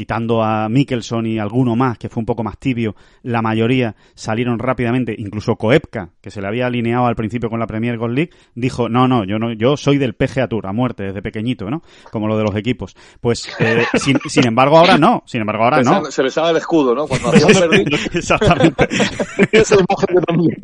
Quitando 0.00 0.42
a 0.42 0.66
Mickelson 0.70 1.26
y 1.26 1.38
alguno 1.38 1.76
más, 1.76 1.98
que 1.98 2.08
fue 2.08 2.22
un 2.22 2.24
poco 2.24 2.42
más 2.42 2.56
tibio, 2.56 2.96
la 3.22 3.42
mayoría 3.42 3.94
salieron 4.14 4.58
rápidamente, 4.58 5.14
incluso 5.18 5.56
Koepka, 5.56 6.08
que 6.22 6.30
se 6.30 6.40
le 6.40 6.46
había 6.48 6.68
alineado 6.68 7.04
al 7.04 7.14
principio 7.14 7.50
con 7.50 7.60
la 7.60 7.66
Premier 7.66 7.98
Gold 7.98 8.16
League, 8.16 8.30
dijo, 8.54 8.88
no, 8.88 9.06
no, 9.06 9.24
yo 9.26 9.38
no, 9.38 9.52
yo 9.52 9.76
soy 9.76 9.98
del 9.98 10.14
PGA 10.14 10.48
Tour, 10.48 10.66
a 10.68 10.72
muerte, 10.72 11.02
desde 11.02 11.20
pequeñito, 11.20 11.68
¿no? 11.68 11.82
Como 12.10 12.28
lo 12.28 12.38
de 12.38 12.44
los 12.44 12.56
equipos. 12.56 12.96
Pues, 13.20 13.46
eh, 13.58 13.84
sin, 13.96 14.18
sin, 14.26 14.46
embargo, 14.46 14.78
ahora 14.78 14.96
no, 14.96 15.22
sin 15.26 15.42
embargo, 15.42 15.64
ahora 15.64 15.82
no. 15.82 16.10
Se 16.10 16.22
besaba 16.22 16.48
el 16.48 16.56
escudo, 16.56 16.94
¿no? 16.94 17.06
Cuando 17.06 17.30
Exactamente. 18.14 18.88
Esa 19.52 19.74
imagen 19.74 20.16
que 20.16 20.22
también. 20.26 20.62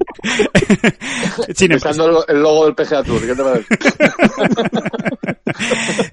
Sin 1.55 1.72
em- 1.72 1.77
Besando 1.77 2.25
el, 2.27 2.37
el 2.37 2.42
logo 2.42 2.64
del 2.64 2.75
PGA 2.75 3.03
Tour, 3.03 3.20
¿qué 3.20 3.35
te 3.35 3.42
parece? 3.42 3.66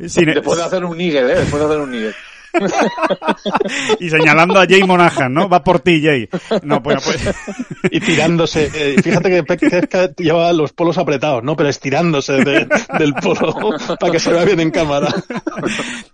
sin- 0.09 0.25
Después 0.25 0.57
de 0.57 0.63
hacer 0.65 0.83
un 0.83 0.97
nigel, 0.97 1.29
¿eh? 1.29 1.35
Después 1.35 1.61
de 1.61 1.65
hacer 1.69 1.79
un 1.79 1.89
nigel. 1.91 2.13
Y 3.99 4.09
señalando 4.09 4.59
a 4.59 4.65
Jay 4.65 4.83
Monahan, 4.83 5.33
¿no? 5.33 5.49
Va 5.49 5.63
por 5.63 5.79
ti, 5.79 6.01
Jay. 6.03 6.27
No, 6.63 6.79
bueno, 6.79 6.99
pues... 7.03 7.33
Y 7.91 7.99
tirándose. 7.99 8.69
eh, 8.73 8.95
fíjate 9.01 9.29
que 9.29 9.43
Pesca 9.43 10.09
lleva 10.17 10.51
los 10.53 10.73
polos 10.73 10.97
apretados, 10.97 11.43
¿no? 11.43 11.55
Pero 11.55 11.69
estirándose 11.69 12.33
de- 12.43 12.67
del 12.99 13.13
polo 13.15 13.53
para 13.99 14.11
que 14.11 14.19
se 14.19 14.31
vea 14.31 14.45
bien 14.45 14.59
en 14.59 14.71
cámara. 14.71 15.07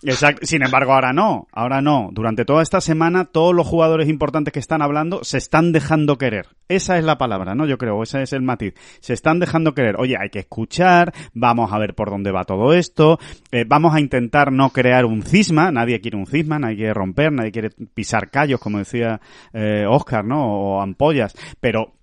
Exacto. 0.03 0.45
Sin 0.45 0.63
embargo, 0.63 0.93
ahora 0.93 1.13
no, 1.13 1.47
ahora 1.51 1.81
no. 1.81 2.09
Durante 2.11 2.45
toda 2.45 2.63
esta 2.63 2.81
semana, 2.81 3.25
todos 3.25 3.53
los 3.55 3.67
jugadores 3.67 4.09
importantes 4.09 4.53
que 4.53 4.59
están 4.59 4.81
hablando 4.81 5.23
se 5.23 5.37
están 5.37 5.71
dejando 5.71 6.17
querer. 6.17 6.47
Esa 6.67 6.97
es 6.99 7.03
la 7.03 7.17
palabra, 7.17 7.55
¿no? 7.55 7.65
Yo 7.65 7.77
creo, 7.79 8.03
ese 8.03 8.21
es 8.21 8.31
el 8.33 8.43
matiz. 8.43 8.75
Se 9.01 9.13
están 9.13 9.39
dejando 9.39 9.73
querer. 9.73 9.95
Oye, 9.99 10.15
hay 10.19 10.29
que 10.29 10.39
escuchar, 10.39 11.13
vamos 11.33 11.73
a 11.73 11.79
ver 11.79 11.95
por 11.95 12.11
dónde 12.11 12.31
va 12.31 12.43
todo 12.45 12.73
esto, 12.73 13.17
eh, 13.51 13.65
vamos 13.67 13.95
a 13.95 13.99
intentar 13.99 14.51
no 14.51 14.69
crear 14.69 15.05
un 15.05 15.23
cisma, 15.23 15.71
nadie 15.71 15.99
quiere 15.99 16.17
un 16.17 16.27
cisma, 16.29 16.59
nadie 16.59 16.77
quiere 16.77 16.93
romper, 16.93 17.31
nadie 17.31 17.51
quiere 17.51 17.69
pisar 17.93 18.29
callos, 18.29 18.59
como 18.59 18.77
decía 18.77 19.19
eh, 19.53 19.85
Oscar, 19.87 20.23
¿no? 20.25 20.45
O 20.45 20.81
ampollas, 20.81 21.35
pero 21.59 21.98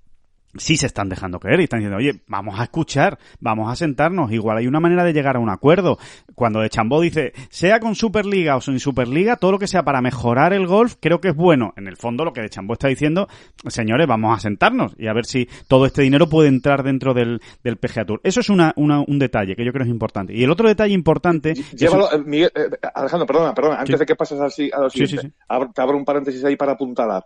sí 0.59 0.77
se 0.77 0.87
están 0.87 1.09
dejando 1.09 1.39
creer 1.41 1.61
y 1.61 1.65
están 1.65 1.81
diciendo, 1.81 1.99
oye, 1.99 2.23
vamos 2.27 2.59
a 2.59 2.65
escuchar, 2.65 3.19
vamos 3.41 3.71
a 3.71 3.77
sentarnos, 3.77 4.33
igual 4.33 4.59
hay 4.59 4.67
una 4.67 4.81
manera 4.81 5.05
de 5.05 5.13
llegar 5.13 5.37
a 5.37 5.41
un 5.41 5.51
acuerdo. 5.51 5.99
Cuando 6.35 6.61
de 6.61 6.69
Chambó 6.71 7.01
dice, 7.01 7.33
sea 7.51 7.81
con 7.81 7.95
Superliga 7.95 8.57
o 8.57 8.61
sin 8.61 8.79
Superliga, 8.81 9.37
todo 9.37 9.53
lo 9.53 9.59
que 9.59 9.67
sea 9.67 9.83
para 9.85 10.01
mejorar 10.03 10.53
el 10.53 10.67
golf, 10.67 10.95
creo 11.01 11.21
que 11.21 11.29
es 11.29 11.35
bueno. 11.37 11.73
En 11.77 11.87
el 11.87 11.97
fondo, 11.97 12.25
lo 12.25 12.33
que 12.33 12.41
de 12.43 12.51
Chambó 12.51 12.75
está 12.75 12.89
diciendo, 12.89 13.29
señores, 13.67 14.07
vamos 14.07 14.37
a 14.37 14.41
sentarnos 14.41 14.95
y 14.99 15.07
a 15.09 15.13
ver 15.13 15.25
si 15.27 15.49
todo 15.69 15.87
este 15.87 16.03
dinero 16.03 16.29
puede 16.29 16.49
entrar 16.49 16.83
dentro 16.83 17.15
del, 17.15 17.41
del 17.63 17.77
PGA 17.77 18.05
Tour. 18.05 18.21
Eso 18.25 18.41
es 18.41 18.49
una, 18.51 18.73
una- 18.77 19.01
un 19.07 19.19
detalle 19.19 19.57
que 19.57 19.65
yo 19.65 19.73
creo 19.73 19.85
es 19.85 19.91
importante. 19.91 20.35
Y 20.35 20.45
el 20.45 20.51
otro 20.51 20.69
detalle 20.69 20.95
importante... 20.95 21.55
Llévalo, 21.55 22.13
eh, 22.13 22.19
Miguel, 22.25 22.51
eh, 22.55 22.71
Alejandro, 22.95 23.27
perdona, 23.27 23.55
perdona, 23.55 23.77
antes 23.81 23.95
Sí. 23.95 23.99
de 24.01 24.07
que 24.07 24.17
pases 24.17 24.41
al 24.41 24.51
si- 24.51 24.71
a 24.73 24.81
lo 24.81 24.91
siguiente, 24.91 25.23
sí, 25.23 25.29
sí. 25.29 25.35
abro- 25.49 25.71
te 25.75 25.81
abro 25.83 25.97
un 25.97 26.05
paréntesis 26.05 26.45
ahí 26.45 26.57
para 26.57 26.73
apuntalar. 26.73 27.25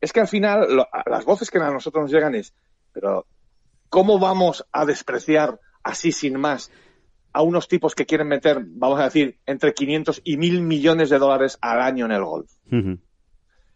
Es 0.00 0.12
que 0.12 0.20
al 0.20 0.28
final, 0.28 0.74
lo- 0.74 0.88
las 1.06 1.24
voces 1.24 1.50
que 1.50 1.58
a 1.58 1.70
nosotros 1.70 2.02
nos 2.02 2.10
llegan 2.12 2.34
es, 2.34 2.54
pero 2.92 3.26
¿cómo 3.88 4.18
vamos 4.18 4.64
a 4.72 4.84
despreciar 4.86 5.60
así 5.82 6.12
sin 6.12 6.38
más 6.38 6.70
a 7.32 7.42
unos 7.42 7.68
tipos 7.68 7.94
que 7.94 8.06
quieren 8.06 8.28
meter, 8.28 8.60
vamos 8.66 8.98
a 9.00 9.04
decir, 9.04 9.38
entre 9.46 9.72
500 9.74 10.20
y 10.24 10.36
1000 10.36 10.62
millones 10.62 11.10
de 11.10 11.18
dólares 11.18 11.58
al 11.60 11.80
año 11.80 12.06
en 12.06 12.12
el 12.12 12.24
golf? 12.24 12.50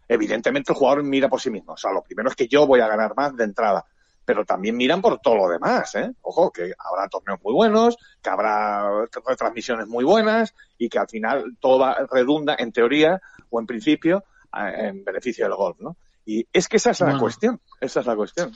Evidentemente 0.07 0.71
el 0.71 0.77
jugador 0.77 1.03
mira 1.03 1.29
por 1.29 1.41
sí 1.41 1.49
mismo. 1.49 1.73
O 1.73 1.77
sea, 1.77 1.91
lo 1.91 2.03
primero 2.03 2.29
es 2.29 2.35
que 2.35 2.47
yo 2.47 2.67
voy 2.67 2.79
a 2.79 2.87
ganar 2.87 3.15
más 3.15 3.35
de 3.35 3.43
entrada. 3.43 3.85
Pero 4.23 4.43
también 4.43 4.75
miran 4.75 5.01
por 5.03 5.19
todo 5.19 5.35
lo 5.35 5.47
demás, 5.49 5.93
¿eh? 5.95 6.11
Ojo, 6.21 6.51
que 6.51 6.73
habrá 6.79 7.07
torneos 7.07 7.39
muy 7.43 7.53
buenos, 7.53 7.95
que 8.23 8.29
habrá 8.31 9.05
retransmisiones 9.25 9.87
muy 9.87 10.03
buenas 10.03 10.55
y 10.79 10.89
que 10.89 10.97
al 10.97 11.07
final 11.07 11.55
todo 11.59 11.77
va- 11.79 12.07
redunda, 12.11 12.55
en 12.57 12.71
teoría 12.71 13.21
o 13.51 13.59
en 13.59 13.67
principio, 13.67 14.23
en 14.53 15.03
beneficio 15.03 15.45
del 15.45 15.53
golf, 15.55 15.79
¿no? 15.79 15.95
Y 16.25 16.45
es 16.51 16.67
que 16.67 16.77
esa 16.77 16.91
es 16.91 16.99
la 17.01 17.07
Bueno. 17.07 17.19
cuestión. 17.21 17.61
Esa 17.79 17.99
es 17.99 18.05
la 18.05 18.15
cuestión. 18.15 18.51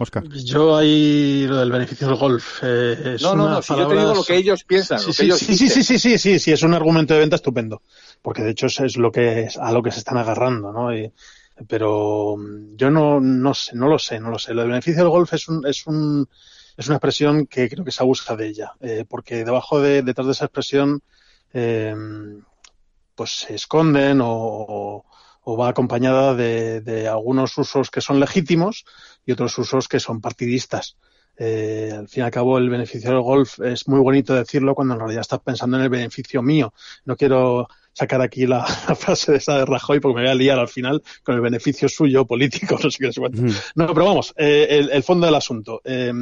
Oscar. 0.00 0.22
Yo 0.28 0.76
ahí 0.76 1.44
lo 1.48 1.56
del 1.56 1.72
beneficio 1.72 2.06
del 2.06 2.16
golf. 2.16 2.60
eh, 2.62 3.14
es 3.16 3.22
No, 3.22 3.34
no, 3.34 3.44
una 3.44 3.52
no. 3.56 3.62
Si 3.62 3.76
yo 3.76 3.88
te 3.88 3.96
digo 3.96 4.14
lo 4.14 4.22
que 4.24 4.36
ellos 4.36 4.62
piensan, 4.62 5.00
Sí, 5.00 5.06
lo 5.08 5.12
sí, 5.12 5.16
que 5.18 5.24
ellos 5.24 5.38
sí, 5.40 5.56
sí, 5.56 5.68
sí, 5.68 5.82
sí, 5.82 5.98
sí, 5.98 6.18
sí, 6.18 6.38
sí, 6.38 6.52
es 6.52 6.62
un 6.62 6.72
argumento 6.74 7.14
de 7.14 7.20
venta 7.20 7.34
estupendo, 7.34 7.82
porque 8.22 8.42
de 8.42 8.50
hecho 8.50 8.66
es, 8.66 8.78
es 8.78 8.96
lo 8.96 9.10
que 9.10 9.42
es 9.42 9.56
a 9.56 9.72
lo 9.72 9.82
que 9.82 9.90
se 9.90 9.98
están 9.98 10.16
agarrando, 10.18 10.72
¿no? 10.72 10.94
Y- 10.96 11.12
pero 11.66 12.36
mm, 12.38 12.76
yo 12.76 12.88
no, 12.92 13.18
no 13.18 13.52
sé, 13.54 13.74
no 13.74 13.88
lo 13.88 13.98
sé, 13.98 14.20
no 14.20 14.30
lo 14.30 14.38
sé. 14.38 14.54
Lo 14.54 14.60
del 14.60 14.70
beneficio 14.70 15.02
del 15.02 15.10
golf 15.10 15.32
es 15.34 15.48
un, 15.48 15.66
es 15.66 15.84
un, 15.88 16.28
es 16.76 16.86
una 16.86 16.96
expresión 16.98 17.46
que 17.48 17.68
creo 17.68 17.84
que 17.84 17.90
se 17.90 18.00
abusa 18.04 18.36
de 18.36 18.46
ella, 18.46 18.74
eh, 18.80 19.04
porque 19.08 19.44
debajo 19.44 19.80
de, 19.80 20.02
detrás 20.02 20.26
de 20.28 20.32
esa 20.34 20.44
expresión, 20.44 21.02
eh, 21.52 21.92
pues 23.16 23.30
se 23.30 23.54
esconden 23.56 24.20
o, 24.20 24.28
o- 24.30 25.04
o 25.50 25.56
va 25.56 25.70
acompañada 25.70 26.34
de, 26.34 26.82
de 26.82 27.08
algunos 27.08 27.56
usos 27.56 27.90
que 27.90 28.02
son 28.02 28.20
legítimos 28.20 28.84
y 29.24 29.32
otros 29.32 29.56
usos 29.56 29.88
que 29.88 29.98
son 29.98 30.20
partidistas. 30.20 30.98
Eh, 31.38 31.90
al 31.96 32.06
fin 32.06 32.22
y 32.22 32.24
al 32.26 32.30
cabo, 32.30 32.58
el 32.58 32.68
beneficio 32.68 33.08
del 33.08 33.22
golf 33.22 33.58
es 33.60 33.88
muy 33.88 34.00
bonito 34.00 34.34
decirlo 34.34 34.74
cuando 34.74 34.92
en 34.92 35.00
realidad 35.00 35.22
estás 35.22 35.40
pensando 35.40 35.78
en 35.78 35.84
el 35.84 35.88
beneficio 35.88 36.42
mío. 36.42 36.74
No 37.06 37.16
quiero 37.16 37.66
sacar 37.94 38.20
aquí 38.20 38.46
la, 38.46 38.58
la 38.88 38.94
frase 38.94 39.32
de 39.32 39.38
esa 39.38 39.56
de 39.56 39.64
Rajoy 39.64 40.00
porque 40.00 40.16
me 40.16 40.22
voy 40.24 40.30
a 40.30 40.34
liar 40.34 40.58
al 40.58 40.68
final 40.68 41.02
con 41.22 41.34
el 41.34 41.40
beneficio 41.40 41.88
suyo 41.88 42.26
político, 42.26 42.78
no 42.84 42.90
sé 42.90 42.98
qué. 42.98 43.18
Ujú. 43.18 43.46
No, 43.74 43.86
pero 43.94 44.04
vamos, 44.04 44.34
eh, 44.36 44.66
el, 44.68 44.90
el 44.90 45.02
fondo 45.02 45.24
del 45.24 45.34
asunto. 45.34 45.80
Eh, 45.82 46.12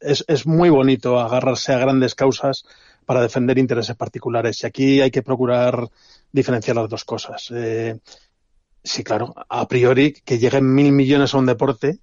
es, 0.00 0.24
es 0.26 0.46
muy 0.46 0.70
bonito 0.70 1.20
agarrarse 1.20 1.74
a 1.74 1.78
grandes 1.78 2.14
causas 2.14 2.64
para 3.04 3.20
defender 3.20 3.58
intereses 3.58 3.94
particulares 3.94 4.62
y 4.62 4.66
aquí 4.66 5.00
hay 5.02 5.10
que 5.10 5.22
procurar 5.22 5.86
diferenciar 6.32 6.76
las 6.76 6.88
dos 6.88 7.04
cosas. 7.04 7.50
Eh, 7.54 7.98
sí, 8.82 9.04
claro, 9.04 9.34
a 9.48 9.66
priori 9.68 10.12
que 10.12 10.38
lleguen 10.38 10.74
mil 10.74 10.92
millones 10.92 11.34
a 11.34 11.38
un 11.38 11.46
deporte, 11.46 11.98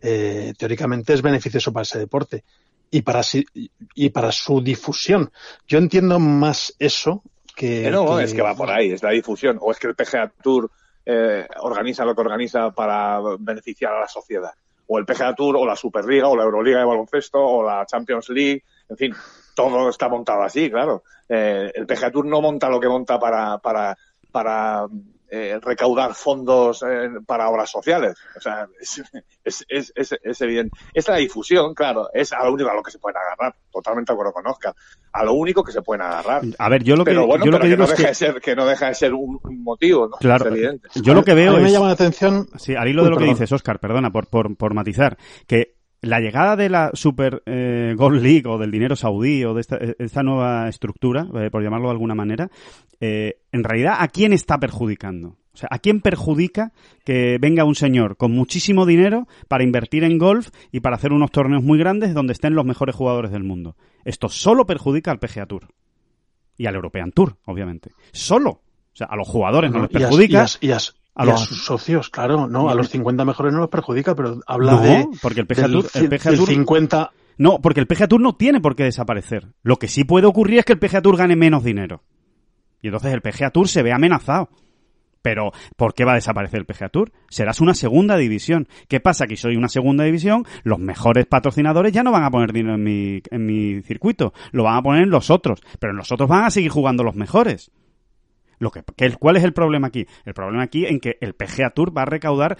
eh, 0.00 0.52
teóricamente 0.58 1.12
es 1.14 1.22
beneficioso 1.22 1.72
para 1.72 1.82
ese 1.82 1.98
deporte 1.98 2.44
y 2.90 3.02
para, 3.02 3.22
si- 3.22 3.46
y 3.94 4.10
para 4.10 4.30
su 4.32 4.60
difusión. 4.60 5.30
Yo 5.66 5.78
entiendo 5.78 6.18
más 6.18 6.74
eso 6.78 7.22
que... 7.54 7.86
Eh, 7.88 7.90
no, 7.90 8.04
no, 8.04 8.16
que- 8.18 8.24
es 8.24 8.34
que 8.34 8.42
va 8.42 8.54
por 8.54 8.70
ahí, 8.70 8.92
es 8.92 9.02
la 9.02 9.10
difusión. 9.10 9.58
O 9.60 9.72
es 9.72 9.78
que 9.78 9.88
el 9.88 9.94
PGA 9.94 10.32
Tour 10.42 10.70
eh, 11.04 11.46
organiza 11.60 12.04
lo 12.04 12.14
que 12.14 12.20
organiza 12.20 12.70
para 12.72 13.20
beneficiar 13.38 13.92
a 13.94 14.00
la 14.00 14.08
sociedad. 14.08 14.52
O 14.88 14.98
el 14.98 15.04
PGA 15.06 15.34
Tour, 15.34 15.56
o 15.56 15.66
la 15.66 15.74
Superliga, 15.74 16.28
o 16.28 16.36
la 16.36 16.44
Euroliga 16.44 16.78
de 16.78 16.84
baloncesto, 16.84 17.38
o 17.40 17.64
la 17.64 17.84
Champions 17.86 18.28
League, 18.28 18.62
en 18.88 18.96
fin, 18.96 19.14
todo 19.54 19.88
está 19.88 20.08
montado 20.08 20.42
así, 20.42 20.70
claro. 20.70 21.02
Eh, 21.28 21.72
el 21.74 21.86
PGA 21.86 22.10
Tour 22.12 22.26
no 22.26 22.40
monta 22.40 22.68
lo 22.68 22.78
que 22.78 22.88
monta 22.88 23.18
para, 23.18 23.58
para, 23.58 23.96
para 24.30 24.86
eh, 25.30 25.58
recaudar 25.62 26.14
fondos 26.14 26.82
eh, 26.82 27.08
para 27.26 27.48
obras 27.48 27.70
sociales. 27.70 28.16
O 28.36 28.40
sea, 28.40 28.66
es, 28.80 29.02
es, 29.44 29.64
es, 29.68 29.92
es, 29.94 30.14
es 30.22 30.40
evidente. 30.40 30.76
Es 30.94 31.08
la 31.08 31.16
difusión, 31.16 31.74
claro, 31.74 32.08
es 32.12 32.32
a 32.32 32.44
lo 32.44 32.52
único 32.52 32.70
a 32.70 32.74
lo 32.74 32.82
que 32.82 32.90
se 32.90 32.98
pueden 32.98 33.16
agarrar. 33.16 33.54
Totalmente 33.70 34.12
de 34.12 34.14
acuerdo 34.14 34.32
con 34.32 34.46
Oscar. 34.46 34.74
A 35.12 35.24
lo 35.24 35.34
único 35.34 35.62
que 35.64 35.72
se 35.72 35.82
pueden 35.82 36.02
agarrar 36.02 36.42
A 36.58 36.68
ver, 36.68 36.82
yo 36.82 36.96
lo 36.96 37.04
que, 37.04 37.10
pero 37.12 37.26
bueno, 37.26 37.44
yo 37.44 37.50
lo 37.50 37.58
pero 37.58 37.62
que 37.62 37.68
que, 37.70 37.76
digo 37.76 37.78
no 37.78 37.84
es 37.84 37.90
deja 37.90 38.02
que... 38.02 38.08
de 38.08 38.14
ser, 38.14 38.40
que 38.40 38.56
no 38.56 38.66
deja 38.66 38.88
de 38.88 38.94
ser 38.94 39.14
un, 39.14 39.38
un 39.42 39.62
motivo, 39.62 40.08
¿no? 40.08 40.16
Claro, 40.16 40.46
Es 40.46 40.52
evidente. 40.52 40.88
yo 40.94 41.14
lo 41.14 41.24
que 41.24 41.32
a 41.32 41.34
veo 41.34 41.56
mí 41.56 41.62
me 41.62 41.70
llama 41.72 41.86
la 41.86 41.92
atención 41.92 42.48
Sí, 42.56 42.74
al 42.74 42.88
hilo 42.88 43.04
de 43.04 43.10
lo 43.10 43.16
que 43.16 43.24
dices, 43.24 43.50
Oscar, 43.52 43.78
perdona, 43.78 44.10
por, 44.10 44.28
por, 44.28 44.56
por 44.56 44.74
matizar, 44.74 45.16
que 45.46 45.75
la 46.06 46.20
llegada 46.20 46.56
de 46.56 46.68
la 46.68 46.90
Super 46.94 47.42
eh, 47.46 47.94
Gold 47.96 48.22
League 48.22 48.44
o 48.46 48.58
del 48.58 48.70
dinero 48.70 48.96
saudí 48.96 49.44
o 49.44 49.54
de 49.54 49.60
esta, 49.60 49.78
esta 49.98 50.22
nueva 50.22 50.68
estructura, 50.68 51.26
eh, 51.34 51.50
por 51.50 51.62
llamarlo 51.62 51.88
de 51.88 51.92
alguna 51.92 52.14
manera, 52.14 52.50
eh, 53.00 53.40
en 53.52 53.64
realidad, 53.64 53.96
¿a 53.98 54.08
quién 54.08 54.32
está 54.32 54.58
perjudicando? 54.58 55.36
O 55.52 55.58
sea, 55.58 55.68
¿a 55.70 55.78
quién 55.78 56.00
perjudica 56.00 56.72
que 57.04 57.38
venga 57.40 57.64
un 57.64 57.74
señor 57.74 58.16
con 58.16 58.32
muchísimo 58.32 58.84
dinero 58.84 59.26
para 59.48 59.64
invertir 59.64 60.04
en 60.04 60.18
golf 60.18 60.50
y 60.70 60.80
para 60.80 60.96
hacer 60.96 61.12
unos 61.12 61.30
torneos 61.30 61.62
muy 61.62 61.78
grandes 61.78 62.12
donde 62.12 62.34
estén 62.34 62.54
los 62.54 62.66
mejores 62.66 62.94
jugadores 62.94 63.30
del 63.30 63.42
mundo? 63.42 63.74
Esto 64.04 64.28
solo 64.28 64.66
perjudica 64.66 65.10
al 65.10 65.18
PGA 65.18 65.46
Tour 65.46 65.68
y 66.58 66.66
al 66.66 66.74
European 66.74 67.10
Tour, 67.10 67.38
obviamente. 67.46 67.90
Solo. 68.12 68.50
O 68.50 68.96
sea, 68.96 69.08
a 69.08 69.16
los 69.16 69.28
jugadores 69.28 69.70
no 69.70 69.80
les 69.80 69.90
perjudica. 69.90 70.46
y 70.60 70.68
y 70.68 70.72
A 71.16 71.24
los- 71.24 71.40
sus 71.44 71.64
socios, 71.64 72.10
claro, 72.10 72.46
no, 72.46 72.68
a 72.68 72.74
los 72.74 72.88
50 72.90 73.24
mejores 73.24 73.52
no 73.52 73.60
los 73.60 73.68
perjudica, 73.70 74.14
pero 74.14 74.40
habla 74.46 74.72
No, 74.72 74.80
de 74.82 75.08
porque 75.22 75.40
el 75.40 75.46
PGA 75.46 75.62
del, 75.62 75.72
Tour- 75.72 75.90
el 75.94 76.02
ci- 76.04 76.08
PGA 76.10 76.30
del 76.30 76.38
Tour- 76.40 76.48
50 76.48 77.10
No, 77.38 77.58
porque 77.60 77.80
el 77.80 77.86
PGA 77.86 78.06
Tour 78.08 78.20
no 78.20 78.34
tiene 78.36 78.60
por 78.60 78.76
qué 78.76 78.84
desaparecer. 78.84 79.48
Lo 79.62 79.76
que 79.78 79.88
sí 79.88 80.04
puede 80.04 80.26
ocurrir 80.26 80.58
es 80.60 80.64
que 80.64 80.72
el 80.74 80.78
PGA 80.78 81.02
Tour 81.02 81.16
gane 81.16 81.36
menos 81.36 81.64
dinero. 81.64 82.02
Y 82.82 82.88
entonces 82.88 83.12
el 83.12 83.20
PGA 83.22 83.50
Tour 83.50 83.68
se 83.68 83.82
ve 83.82 83.92
amenazado. 83.92 84.48
Pero, 85.22 85.50
¿por 85.76 85.92
qué 85.94 86.04
va 86.04 86.12
a 86.12 86.14
desaparecer 86.14 86.60
el 86.60 86.66
PGA 86.66 86.88
Tour? 86.88 87.10
Serás 87.30 87.60
una 87.60 87.74
segunda 87.74 88.16
división. 88.16 88.68
¿Qué 88.88 89.00
pasa? 89.00 89.26
Que 89.26 89.36
soy 89.36 89.56
una 89.56 89.68
segunda 89.68 90.04
división, 90.04 90.44
los 90.62 90.78
mejores 90.78 91.26
patrocinadores 91.26 91.92
ya 91.92 92.04
no 92.04 92.12
van 92.12 92.22
a 92.22 92.30
poner 92.30 92.52
dinero 92.52 92.76
en 92.76 92.84
mi, 92.84 93.22
en 93.30 93.44
mi 93.44 93.82
circuito, 93.82 94.32
lo 94.52 94.62
van 94.64 94.76
a 94.76 94.82
poner 94.82 95.02
en 95.02 95.10
los 95.10 95.30
otros, 95.30 95.60
pero 95.80 95.90
en 95.92 95.96
los 95.96 96.12
otros 96.12 96.28
van 96.28 96.44
a 96.44 96.50
seguir 96.50 96.70
jugando 96.70 97.02
los 97.02 97.16
mejores. 97.16 97.72
Lo 98.58 98.70
que, 98.70 98.82
¿Cuál 99.18 99.36
es 99.36 99.44
el 99.44 99.52
problema 99.52 99.88
aquí? 99.88 100.06
El 100.24 100.34
problema 100.34 100.62
aquí 100.62 100.86
en 100.86 101.00
que 101.00 101.18
el 101.20 101.34
PGA 101.34 101.70
Tour 101.70 101.96
va 101.96 102.02
a 102.02 102.06
recaudar 102.06 102.56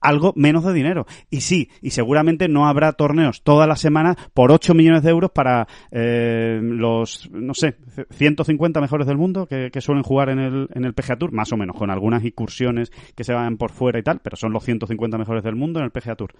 algo 0.00 0.32
menos 0.36 0.64
de 0.64 0.72
dinero. 0.72 1.06
Y 1.30 1.40
sí, 1.40 1.70
y 1.82 1.90
seguramente 1.90 2.48
no 2.48 2.66
habrá 2.66 2.92
torneos 2.92 3.42
todas 3.42 3.68
las 3.68 3.80
semanas 3.80 4.16
por 4.34 4.52
8 4.52 4.74
millones 4.74 5.02
de 5.02 5.10
euros 5.10 5.30
para 5.30 5.66
eh, 5.90 6.60
los, 6.62 7.28
no 7.32 7.54
sé, 7.54 7.76
150 8.10 8.80
mejores 8.80 9.06
del 9.06 9.16
mundo 9.16 9.46
que, 9.46 9.70
que, 9.72 9.80
suelen 9.80 10.04
jugar 10.04 10.30
en 10.30 10.38
el, 10.38 10.68
en 10.74 10.84
el 10.84 10.94
PGA 10.94 11.16
Tour, 11.16 11.32
más 11.32 11.52
o 11.52 11.56
menos, 11.56 11.76
con 11.76 11.90
algunas 11.90 12.24
incursiones 12.24 12.90
que 13.14 13.24
se 13.24 13.32
van 13.32 13.56
por 13.56 13.72
fuera 13.72 13.98
y 13.98 14.02
tal, 14.02 14.20
pero 14.22 14.36
son 14.36 14.52
los 14.52 14.64
150 14.64 15.18
mejores 15.18 15.42
del 15.42 15.56
mundo 15.56 15.80
en 15.80 15.86
el 15.86 15.90
PGA 15.90 16.14
Tour. 16.14 16.34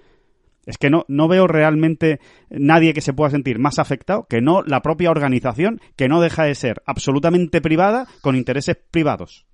Es 0.66 0.79
que 0.79 0.90
no, 0.90 1.05
no 1.09 1.29
veo 1.29 1.46
realmente 1.46 2.20
nadie 2.50 2.92
que 2.92 3.00
se 3.00 3.12
pueda 3.12 3.31
sentir 3.31 3.59
más 3.59 3.79
afectado 3.79 4.26
que 4.29 4.42
no 4.42 4.62
la 4.62 4.83
propia 4.83 5.11
organización, 5.11 5.81
que 5.96 6.09
no 6.09 6.20
deja 6.20 6.44
de 6.44 6.55
ser 6.55 6.83
absolutamente 6.87 7.61
privada 7.61 8.07
con 8.20 8.37
intereses 8.37 8.76
privados 8.90 9.46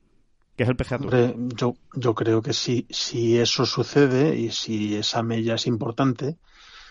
que 0.57 0.65
es 0.65 0.69
el 0.69 0.77
PGA 0.77 0.99
yo, 1.57 1.77
yo 1.95 2.15
creo 2.15 2.43
que 2.43 2.53
si, 2.53 2.87
si 2.91 3.39
eso 3.39 3.65
sucede 3.65 4.37
y 4.37 4.51
si 4.51 4.97
esa 4.97 5.23
mella 5.23 5.55
es 5.55 5.67
importante, 5.67 6.37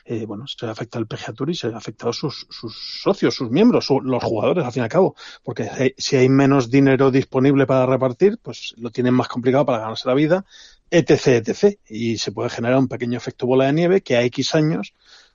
eh, 0.05 0.25
bueno, 0.25 0.45
se 0.47 0.65
afecta 0.65 0.97
al 0.97 1.05
PGA 1.05 1.33
Tour 1.33 1.51
y 1.51 1.55
se 1.55 1.67
afecta 1.67 2.09
a 2.09 2.13
sus, 2.13 2.47
sus 2.49 3.01
socios, 3.01 3.35
sus 3.35 3.51
miembros, 3.51 3.87
los 4.03 4.23
jugadores, 4.23 4.65
al 4.65 4.71
fin 4.71 4.81
y 4.81 4.83
al 4.83 4.89
cabo. 4.89 5.15
Porque 5.43 5.93
si 5.97 6.15
hay 6.15 6.27
menos 6.27 6.71
dinero 6.71 7.11
disponible 7.11 7.67
para 7.67 7.85
repartir, 7.85 8.39
pues 8.41 8.73
lo 8.77 8.89
tienen 8.89 9.13
más 9.13 9.27
complicado 9.27 9.65
para 9.65 9.79
ganarse 9.79 10.07
la 10.07 10.15
vida, 10.15 10.45
etc, 10.91 11.27
etc. 11.27 11.79
Y 11.89 12.17
se 12.17 12.31
puede 12.31 12.49
generar 12.49 12.77
un 12.77 12.87
pequeño 12.87 13.17
efecto 13.17 13.47
bola 13.47 13.65
de 13.65 13.73
nieve 13.73 14.01
que 14.01 14.17
a 14.17 14.23
X 14.23 14.53
años 14.55 14.93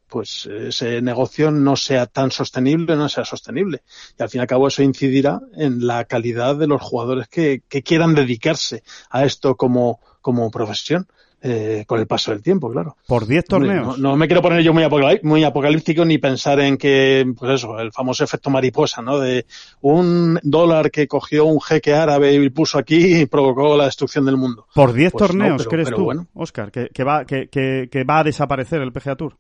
pues 0.09 0.47
ese 0.47 1.03
negocio 1.03 1.51
no 1.51 1.77
sea 1.77 2.07
tan 2.07 2.31
sostenible, 2.31 2.97
no 2.97 3.09
sea 3.09 3.25
sostenible. 3.25 3.83
Y 4.19 4.23
al 4.23 4.29
fin 4.29 4.39
y 4.39 4.43
al 4.43 4.47
cabo 4.47 4.69
eso 4.69 4.83
incidirá 4.83 5.41
en 5.57 5.87
la 5.87 6.05
calidad 6.05 6.57
de 6.57 6.69
los 6.69 6.81
jugadores 6.81 7.29
que, 7.29 7.63
que 7.69 7.83
quieran 7.83 8.15
dedicarse 8.15 8.83
a 9.11 9.25
esto 9.25 9.57
como, 9.57 10.01
como 10.21 10.51
profesión. 10.51 11.09
Eh, 11.43 11.85
con 11.87 12.01
el 12.01 12.07
paso 12.07 12.31
del 12.31 12.43
tiempo, 12.43 12.71
claro. 12.71 12.97
Por 13.07 13.27
10 13.27 13.45
torneos. 13.45 13.99
No, 13.99 14.17
me 14.17 14.27
quiero 14.27 14.41
poner 14.41 14.63
yo 14.63 14.73
muy, 14.73 14.85
muy 15.23 15.45
apocalíptico 15.45 16.05
ni 16.05 16.17
pensar 16.17 16.59
en 16.61 16.79
que, 16.79 17.31
pues 17.39 17.53
eso, 17.53 17.79
el 17.79 17.93
famoso 17.93 18.25
efecto 18.25 18.49
mariposa, 18.49 19.03
¿no? 19.03 19.19
De 19.19 19.45
un 19.83 20.41
dólar 20.43 20.91
que 20.91 21.07
cogió 21.07 21.45
un 21.45 21.61
jeque 21.61 21.95
árabe 21.95 22.33
y 22.33 22.49
puso 22.49 22.79
aquí 22.79 23.21
y 23.21 23.27
provocó 23.27 23.77
la 23.77 23.85
destrucción 23.85 24.25
del 24.25 24.39
mundo. 24.39 24.67
Por 24.75 24.95
10 24.95 25.13
pues 25.13 25.27
torneos, 25.27 25.69
¿crees 25.69 25.91
tú, 25.91 26.05
bueno. 26.05 26.27
Oscar, 26.35 26.73
que, 26.73 26.89
que 26.89 27.05
va, 27.05 27.25
que 27.27 28.05
va 28.09 28.21
a 28.21 28.25
desaparecer 28.25 28.81
el 28.81 28.93
PGA 28.93 29.15
Tour? 29.15 29.37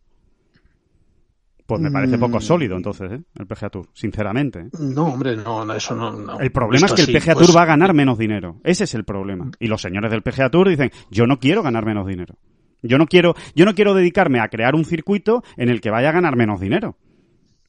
Pues 1.67 1.81
me 1.81 1.91
parece 1.91 2.17
poco 2.17 2.39
mm. 2.39 2.43
sólido 2.43 2.77
entonces, 2.77 3.11
¿eh? 3.11 3.21
el 3.39 3.47
PGA 3.47 3.71
Tour, 3.71 3.89
sinceramente. 3.93 4.69
No, 4.79 5.07
hombre, 5.07 5.37
no, 5.37 5.73
eso 5.75 5.97
no. 5.97 6.39
El 6.39 6.53
problema 6.53 6.87
es 6.87 6.93
que 6.93 7.03
el 7.03 7.13
PGA 7.13 7.35
Tour 7.35 7.47
pues 7.47 7.57
va 7.57 7.63
a 7.63 7.67
ganar 7.67 7.93
menos 7.93 8.19
dinero. 8.19 8.61
Ese 8.63 8.85
es 8.85 8.95
el 8.95 9.05
problema. 9.05 9.51
Y 9.59 9.67
los 9.67 9.83
señores 9.83 10.11
del 10.13 10.23
PGA 10.23 10.49
Tour 10.49 10.69
dicen, 10.69 10.93
yo 11.11 11.27
no 11.27 11.39
quiero 11.41 11.63
ganar 11.63 11.85
menos 11.85 12.07
dinero. 12.07 12.37
Yo 12.83 12.99
no 12.99 13.07
quiero, 13.07 13.35
yo 13.55 13.65
no 13.65 13.75
quiero 13.75 13.95
dedicarme 13.95 14.41
a 14.41 14.49
crear 14.49 14.75
un 14.75 14.85
circuito 14.85 15.43
en 15.57 15.69
el 15.69 15.81
que 15.81 15.91
vaya 15.91 16.11
a 16.11 16.13
ganar 16.13 16.37
menos 16.37 16.61
dinero. 16.61 16.97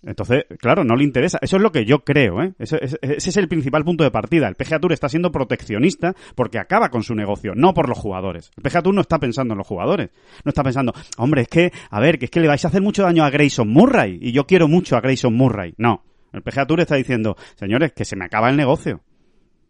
Entonces, 0.04 0.46
claro, 0.60 0.84
no 0.84 0.96
le 0.96 1.04
interesa. 1.04 1.40
Eso 1.42 1.58
es 1.58 1.62
lo 1.62 1.72
que 1.72 1.86
yo 1.86 2.04
creo, 2.04 2.42
¿eh? 2.42 2.54
Ese, 2.60 2.80
es 3.02 3.38
el 3.38 3.48
principal 3.48 3.84
punto 3.84 4.04
de 4.04 4.12
partida. 4.12 4.48
El 4.48 4.56
PGA 4.56 4.80
Tour 4.80 4.94
está 4.94 5.10
siendo 5.10 5.32
proteccionista 5.32 6.16
porque 6.36 6.60
acaba 6.60 6.90
con 6.90 7.04
su 7.04 7.16
negocio, 7.16 7.54
no 7.56 7.74
por 7.74 7.90
los 7.90 7.98
jugadores. 7.98 8.52
El 8.58 8.64
PGA 8.64 8.82
Tour 8.82 8.96
no 8.96 9.02
está 9.02 9.20
pensando 9.20 9.54
en 9.54 9.58
los 9.58 9.68
jugadores. 9.68 10.10
No 10.44 10.50
está 10.50 10.64
pensando, 10.64 10.94
hombre, 11.18 11.44
es 11.44 11.48
que, 11.48 11.72
a 11.90 12.00
ver, 12.00 12.20
que 12.20 12.26
es 12.26 12.32
que 12.32 12.40
le 12.40 12.48
vais 12.48 12.64
a 12.64 12.68
hacer 12.68 12.82
mucho 12.82 13.04
daño 13.04 13.24
a 13.24 13.30
Grayson 13.30 13.68
Murray 13.68 14.18
y 14.22 14.32
yo 14.32 14.46
quiero 14.46 14.68
mucho 14.68 14.96
a 14.96 15.02
Grayson 15.02 15.34
Murray. 15.34 15.74
No. 15.78 16.04
El 16.34 16.42
PGA 16.42 16.66
Tour 16.66 16.82
está 16.82 16.96
diciendo, 16.96 17.36
señores, 17.56 17.94
que 17.94 18.06
se 18.06 18.16
me 18.16 18.26
acaba 18.26 18.50
el 18.50 18.58
negocio 18.58 19.02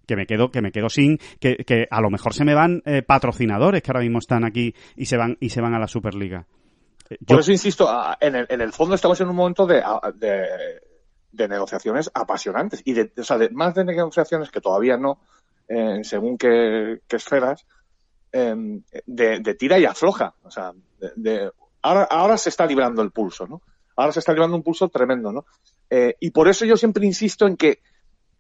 que 0.06 0.16
me 0.16 0.26
quedo 0.26 0.52
que 0.52 0.62
me 0.62 0.72
quedo 0.72 0.90
sin 0.90 1.18
que, 1.40 1.58
que 1.58 1.86
a 1.92 2.00
lo 2.00 2.10
mejor 2.10 2.34
se 2.34 2.46
me 2.46 2.54
van 2.54 2.82
eh, 2.86 3.02
patrocinadores 3.02 3.82
que 3.82 3.92
ahora 3.92 4.00
mismo 4.00 4.20
están 4.20 4.46
aquí 4.46 4.74
y 4.96 5.06
se 5.06 5.18
van 5.18 5.38
y 5.42 5.50
se 5.50 5.60
van 5.60 5.74
a 5.74 5.80
la 5.80 5.88
Superliga 5.88 6.48
por 7.26 7.40
eso 7.40 7.52
insisto, 7.52 7.90
en 8.20 8.36
el, 8.36 8.46
en 8.50 8.62
el 8.62 8.74
fondo 8.74 8.96
estamos 8.96 9.20
en 9.22 9.30
un 9.30 9.36
momento 9.36 9.66
de, 9.66 9.84
de, 11.32 11.48
negociaciones 11.48 12.10
apasionantes 12.14 12.82
y 12.86 12.94
de, 12.94 13.12
o 13.18 13.24
sea, 13.24 13.38
de, 13.38 13.50
más 13.50 13.76
de 13.76 13.86
negociaciones 13.86 14.52
que 14.52 14.62
todavía 14.62 14.98
no, 14.98 15.22
eh, 15.68 16.00
según 16.04 16.38
qué, 16.38 17.02
esferas, 17.10 17.66
em, 18.32 18.84
de, 19.06 19.56
tira 19.56 19.80
y 19.80 19.86
afloja. 19.86 20.34
O 20.44 20.52
sea, 20.52 20.74
de, 21.16 21.52
ahora, 21.82 22.04
ahora 22.04 22.38
se 22.38 22.50
está 22.50 22.66
librando 22.66 23.02
el 23.02 23.12
pulso, 23.12 23.48
¿no? 23.48 23.62
Ahora 23.96 24.12
se 24.12 24.20
está 24.20 24.32
librando 24.34 24.58
un 24.58 24.64
pulso 24.64 24.90
tremendo, 24.90 25.32
¿no? 25.32 25.46
Eh, 25.90 26.16
y 26.20 26.32
por 26.32 26.48
eso 26.48 26.66
yo 26.66 26.78
siempre 26.78 27.06
insisto 27.06 27.48
en 27.48 27.58
que 27.58 27.82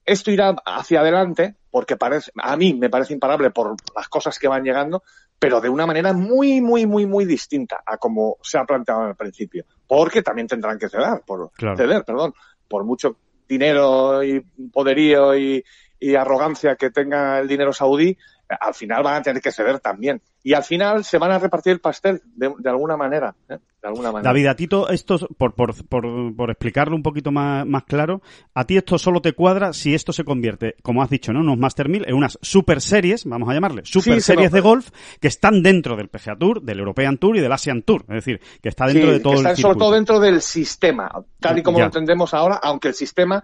esto 0.05 0.31
irá 0.31 0.55
hacia 0.65 1.01
adelante, 1.01 1.55
porque 1.69 1.97
parece, 1.97 2.31
a 2.35 2.55
mí 2.55 2.73
me 2.73 2.89
parece 2.89 3.13
imparable 3.13 3.51
por 3.51 3.75
las 3.95 4.07
cosas 4.07 4.39
que 4.39 4.47
van 4.47 4.63
llegando, 4.63 5.03
pero 5.39 5.61
de 5.61 5.69
una 5.69 5.85
manera 5.85 6.13
muy, 6.13 6.61
muy, 6.61 6.85
muy, 6.85 7.05
muy 7.05 7.25
distinta 7.25 7.83
a 7.85 7.97
como 7.97 8.37
se 8.41 8.57
ha 8.57 8.65
planteado 8.65 9.03
en 9.03 9.09
el 9.09 9.15
principio. 9.15 9.65
Porque 9.87 10.21
también 10.21 10.47
tendrán 10.47 10.79
que 10.79 10.89
ceder, 10.89 11.21
por 11.25 11.51
ceder, 11.57 12.03
perdón, 12.03 12.33
por 12.67 12.83
mucho 12.83 13.17
dinero 13.47 14.23
y 14.23 14.41
poderío 14.71 15.37
y, 15.37 15.63
y 15.99 16.15
arrogancia 16.15 16.75
que 16.75 16.89
tenga 16.89 17.39
el 17.39 17.47
dinero 17.47 17.71
saudí, 17.71 18.17
al 18.49 18.73
final 18.73 19.03
van 19.03 19.15
a 19.15 19.21
tener 19.21 19.41
que 19.41 19.51
ceder 19.51 19.79
también. 19.79 20.21
Y 20.43 20.53
al 20.53 20.63
final 20.63 21.03
se 21.03 21.17
van 21.17 21.31
a 21.31 21.39
repartir 21.39 21.73
el 21.73 21.81
pastel 21.81 22.21
de, 22.35 22.53
alguna 22.69 22.95
manera. 22.95 23.35
¿eh? 23.49 23.57
De 23.81 23.87
alguna 23.87 24.11
manera. 24.11 24.29
David, 24.29 24.47
a 24.47 24.55
ti 24.55 24.69
esto, 24.89 25.27
por, 25.37 25.53
por, 25.53 25.73
por, 25.87 26.49
explicarlo 26.49 26.95
un 26.95 27.03
poquito 27.03 27.31
más, 27.31 27.65
más 27.65 27.83
claro, 27.83 28.21
a 28.53 28.63
ti 28.63 28.77
esto 28.77 28.97
solo 28.97 29.21
te 29.21 29.33
cuadra 29.33 29.73
si 29.73 29.93
esto 29.93 30.13
se 30.13 30.23
convierte, 30.23 30.75
como 30.81 31.03
has 31.03 31.09
dicho, 31.09 31.33
¿no? 31.33 31.41
Unos 31.41 31.57
Master 31.57 31.89
1000 31.89 32.05
en 32.07 32.15
unas 32.15 32.39
super 32.41 32.81
series, 32.81 33.25
vamos 33.25 33.49
a 33.49 33.53
llamarle, 33.53 33.81
super 33.83 34.21
series 34.21 34.51
de 34.51 34.61
golf 34.61 34.89
que 35.19 35.27
están 35.27 35.61
dentro 35.61 35.97
del 35.97 36.07
PGA 36.07 36.37
Tour, 36.37 36.61
del 36.61 36.79
European 36.79 37.17
Tour 37.17 37.37
y 37.37 37.41
del 37.41 37.51
Asian 37.51 37.81
Tour. 37.81 38.03
Es 38.07 38.15
decir, 38.15 38.39
que 38.61 38.69
está 38.69 38.87
dentro 38.87 39.11
de 39.11 39.19
todo 39.19 39.33
que 39.33 39.39
están 39.39 39.57
sobre 39.57 39.77
todo 39.77 39.91
dentro 39.91 40.19
del 40.19 40.41
sistema, 40.41 41.11
tal 41.39 41.57
y 41.57 41.63
como 41.63 41.79
lo 41.79 41.85
entendemos 41.85 42.33
ahora, 42.33 42.59
aunque 42.63 42.89
el 42.89 42.93
sistema 42.93 43.43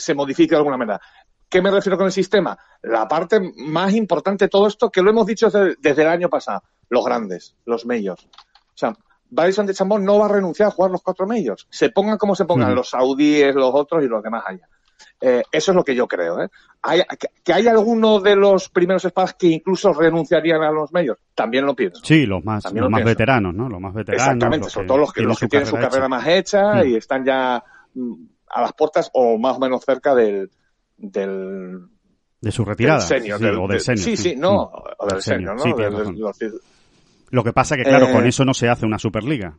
se 0.00 0.14
modifique 0.14 0.54
de 0.54 0.58
alguna 0.58 0.76
manera. 0.76 1.00
¿Qué 1.50 1.60
me 1.60 1.70
refiero 1.70 1.98
con 1.98 2.06
el 2.06 2.12
sistema? 2.12 2.56
La 2.82 3.08
parte 3.08 3.40
más 3.56 3.92
importante 3.92 4.44
de 4.44 4.48
todo 4.48 4.68
esto, 4.68 4.88
que 4.88 5.02
lo 5.02 5.10
hemos 5.10 5.26
dicho 5.26 5.50
desde, 5.50 6.02
el 6.02 6.08
año 6.08 6.30
pasado, 6.30 6.62
los 6.88 7.04
grandes, 7.04 7.56
los 7.66 7.84
medios. 7.84 8.24
O 8.24 8.76
sea, 8.76 8.96
Bryson 9.28 9.66
de 9.66 9.74
Chambón 9.74 10.04
no 10.04 10.20
va 10.20 10.26
a 10.26 10.28
renunciar 10.28 10.68
a 10.68 10.70
jugar 10.70 10.92
los 10.92 11.02
cuatro 11.02 11.26
medios. 11.26 11.66
Se 11.68 11.90
pongan 11.90 12.18
como 12.18 12.36
se 12.36 12.44
pongan, 12.44 12.72
los 12.72 12.90
saudíes, 12.90 13.52
los 13.56 13.74
otros 13.74 14.04
y 14.04 14.06
los 14.06 14.22
demás 14.22 14.44
haya. 14.46 14.68
Eh, 15.20 15.42
eso 15.50 15.72
es 15.72 15.74
lo 15.74 15.82
que 15.82 15.94
yo 15.94 16.06
creo. 16.06 16.40
¿eh? 16.40 16.48
Hay, 16.82 17.02
que, 17.44 17.52
hay 17.52 17.66
algunos 17.66 18.22
de 18.22 18.36
los 18.36 18.68
primeros 18.68 19.04
espadas 19.04 19.34
que 19.34 19.48
incluso 19.48 19.92
renunciarían 19.92 20.62
a 20.62 20.70
los 20.70 20.92
medios. 20.92 21.18
También 21.34 21.66
lo 21.66 21.74
pienso. 21.74 22.00
Sí, 22.04 22.26
los 22.26 22.44
más, 22.44 22.72
los 22.72 22.88
más 22.88 23.04
veteranos, 23.04 23.54
¿no? 23.54 23.68
Los 23.68 23.80
más 23.80 23.92
veteranos. 23.92 24.24
Exactamente, 24.24 24.70
sobre 24.70 24.86
todo 24.86 24.98
los 24.98 25.12
que, 25.12 25.22
los 25.22 25.38
que 25.38 25.48
tienen 25.48 25.66
su 25.66 25.74
carrera 25.74 26.08
más 26.08 26.26
hecha 26.28 26.74
mm. 26.74 26.86
y 26.86 26.94
están 26.94 27.24
ya 27.24 27.62
mm, 27.94 28.12
a 28.50 28.62
las 28.62 28.72
puertas 28.72 29.10
o 29.14 29.36
más 29.36 29.56
o 29.56 29.58
menos 29.58 29.84
cerca 29.84 30.14
del, 30.14 30.48
del 31.00 31.80
de 32.40 32.52
su 32.52 32.64
retirada 32.64 33.00
sí, 33.00 33.14
o 33.32 33.38
del 33.68 33.80
senior 33.80 34.04
sí, 34.04 34.16
sí, 34.16 34.36
no 34.36 34.70
mm. 34.72 34.94
o 34.98 35.06
del 35.06 35.22
senior, 35.22 35.56
¿no? 35.56 36.32
lo 37.30 37.44
que 37.44 37.52
pasa 37.52 37.76
que 37.76 37.82
claro 37.82 38.10
con 38.12 38.24
eh, 38.24 38.28
eso 38.28 38.44
no 38.44 38.54
se 38.54 38.68
hace 38.68 38.86
una 38.86 38.98
superliga 38.98 39.56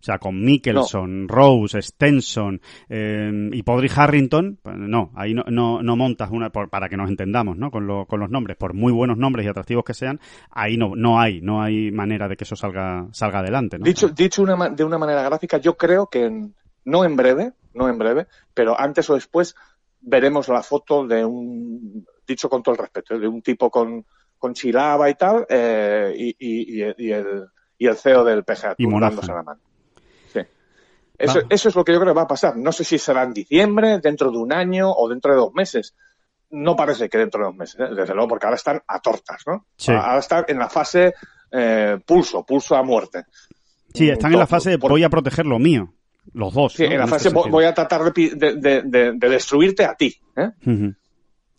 o 0.00 0.02
sea, 0.02 0.18
con 0.18 0.42
Mickelson, 0.42 1.28
Rose, 1.28 1.82
Stenson 1.82 2.58
eh, 2.88 3.50
y 3.52 3.62
Podri 3.62 3.90
Harrington, 3.94 4.58
pues 4.62 4.74
no, 4.78 5.12
ahí 5.14 5.34
no, 5.34 5.44
no, 5.48 5.82
no 5.82 5.94
montas 5.94 6.30
una, 6.32 6.48
para 6.48 6.88
que 6.88 6.96
nos 6.96 7.10
entendamos, 7.10 7.58
¿no? 7.58 7.70
Con, 7.70 7.86
lo, 7.86 8.06
con 8.06 8.18
los 8.18 8.30
nombres, 8.30 8.56
por 8.56 8.72
muy 8.72 8.92
buenos 8.94 9.18
nombres 9.18 9.44
y 9.44 9.50
atractivos 9.50 9.84
que 9.84 9.92
sean, 9.92 10.18
ahí 10.50 10.78
no, 10.78 10.96
no 10.96 11.20
hay, 11.20 11.42
no 11.42 11.62
hay 11.62 11.92
manera 11.92 12.28
de 12.28 12.36
que 12.38 12.44
eso 12.44 12.56
salga, 12.56 13.08
salga 13.12 13.40
adelante, 13.40 13.78
¿no? 13.78 13.84
Dicho, 13.84 14.08
dicho 14.08 14.42
una, 14.42 14.70
de 14.70 14.84
una 14.84 14.96
manera 14.96 15.22
gráfica, 15.22 15.58
yo 15.58 15.76
creo 15.76 16.06
que 16.06 16.48
no 16.86 17.04
en 17.04 17.16
breve, 17.16 17.52
no 17.74 17.86
en 17.90 17.98
breve, 17.98 18.26
pero 18.54 18.80
antes 18.80 19.10
o 19.10 19.14
después 19.14 19.54
veremos 20.00 20.48
la 20.48 20.62
foto 20.62 21.06
de 21.06 21.24
un, 21.24 22.06
dicho 22.26 22.48
con 22.48 22.62
todo 22.62 22.74
el 22.74 22.80
respeto, 22.80 23.18
de 23.18 23.28
un 23.28 23.42
tipo 23.42 23.70
con, 23.70 24.04
con 24.38 24.54
chilaba 24.54 25.08
y 25.10 25.14
tal, 25.14 25.46
eh, 25.48 26.14
y, 26.16 26.28
y, 26.38 26.78
y, 26.78 27.12
el, 27.12 27.46
y 27.78 27.86
el 27.86 27.96
CEO 27.96 28.24
del 28.24 28.44
PGA 28.44 28.74
y 28.78 29.00
dándose 29.00 29.32
la 29.32 29.42
mano. 29.42 29.60
Sí. 30.32 30.40
Eso, 31.18 31.40
eso 31.48 31.68
es 31.68 31.74
lo 31.74 31.84
que 31.84 31.92
yo 31.92 32.00
creo 32.00 32.12
que 32.12 32.18
va 32.18 32.22
a 32.22 32.28
pasar. 32.28 32.56
No 32.56 32.72
sé 32.72 32.84
si 32.84 32.98
será 32.98 33.22
en 33.22 33.32
diciembre, 33.32 33.98
dentro 34.00 34.30
de 34.30 34.38
un 34.38 34.52
año 34.52 34.90
o 34.90 35.08
dentro 35.08 35.32
de 35.32 35.38
dos 35.38 35.52
meses. 35.52 35.94
No 36.50 36.74
parece 36.74 37.08
que 37.08 37.18
dentro 37.18 37.40
de 37.40 37.46
dos 37.46 37.56
meses, 37.56 37.80
¿eh? 37.80 37.94
desde 37.94 38.14
luego, 38.14 38.28
porque 38.28 38.46
ahora 38.46 38.56
están 38.56 38.82
a 38.86 39.00
tortas, 39.00 39.42
¿no? 39.46 39.66
Sí. 39.76 39.92
Ahora 39.92 40.18
están 40.18 40.44
en 40.48 40.58
la 40.58 40.68
fase 40.68 41.14
eh, 41.52 41.98
pulso, 42.04 42.44
pulso 42.44 42.74
a 42.76 42.82
muerte. 42.82 43.24
Sí, 43.94 44.08
están 44.08 44.32
en 44.32 44.38
la 44.38 44.46
fase 44.46 44.70
de 44.70 44.76
voy 44.76 45.04
a 45.04 45.10
proteger 45.10 45.46
lo 45.46 45.58
mío. 45.58 45.92
Los 46.32 46.54
dos. 46.54 46.74
Sí, 46.74 46.84
en 46.84 46.98
la 46.98 47.06
fase 47.06 47.30
voy 47.30 47.64
a 47.64 47.74
tratar 47.74 48.12
de, 48.12 49.12
destruirte 49.18 49.84
a 49.84 49.94
ti. 49.94 50.16
¿eh? 50.36 50.50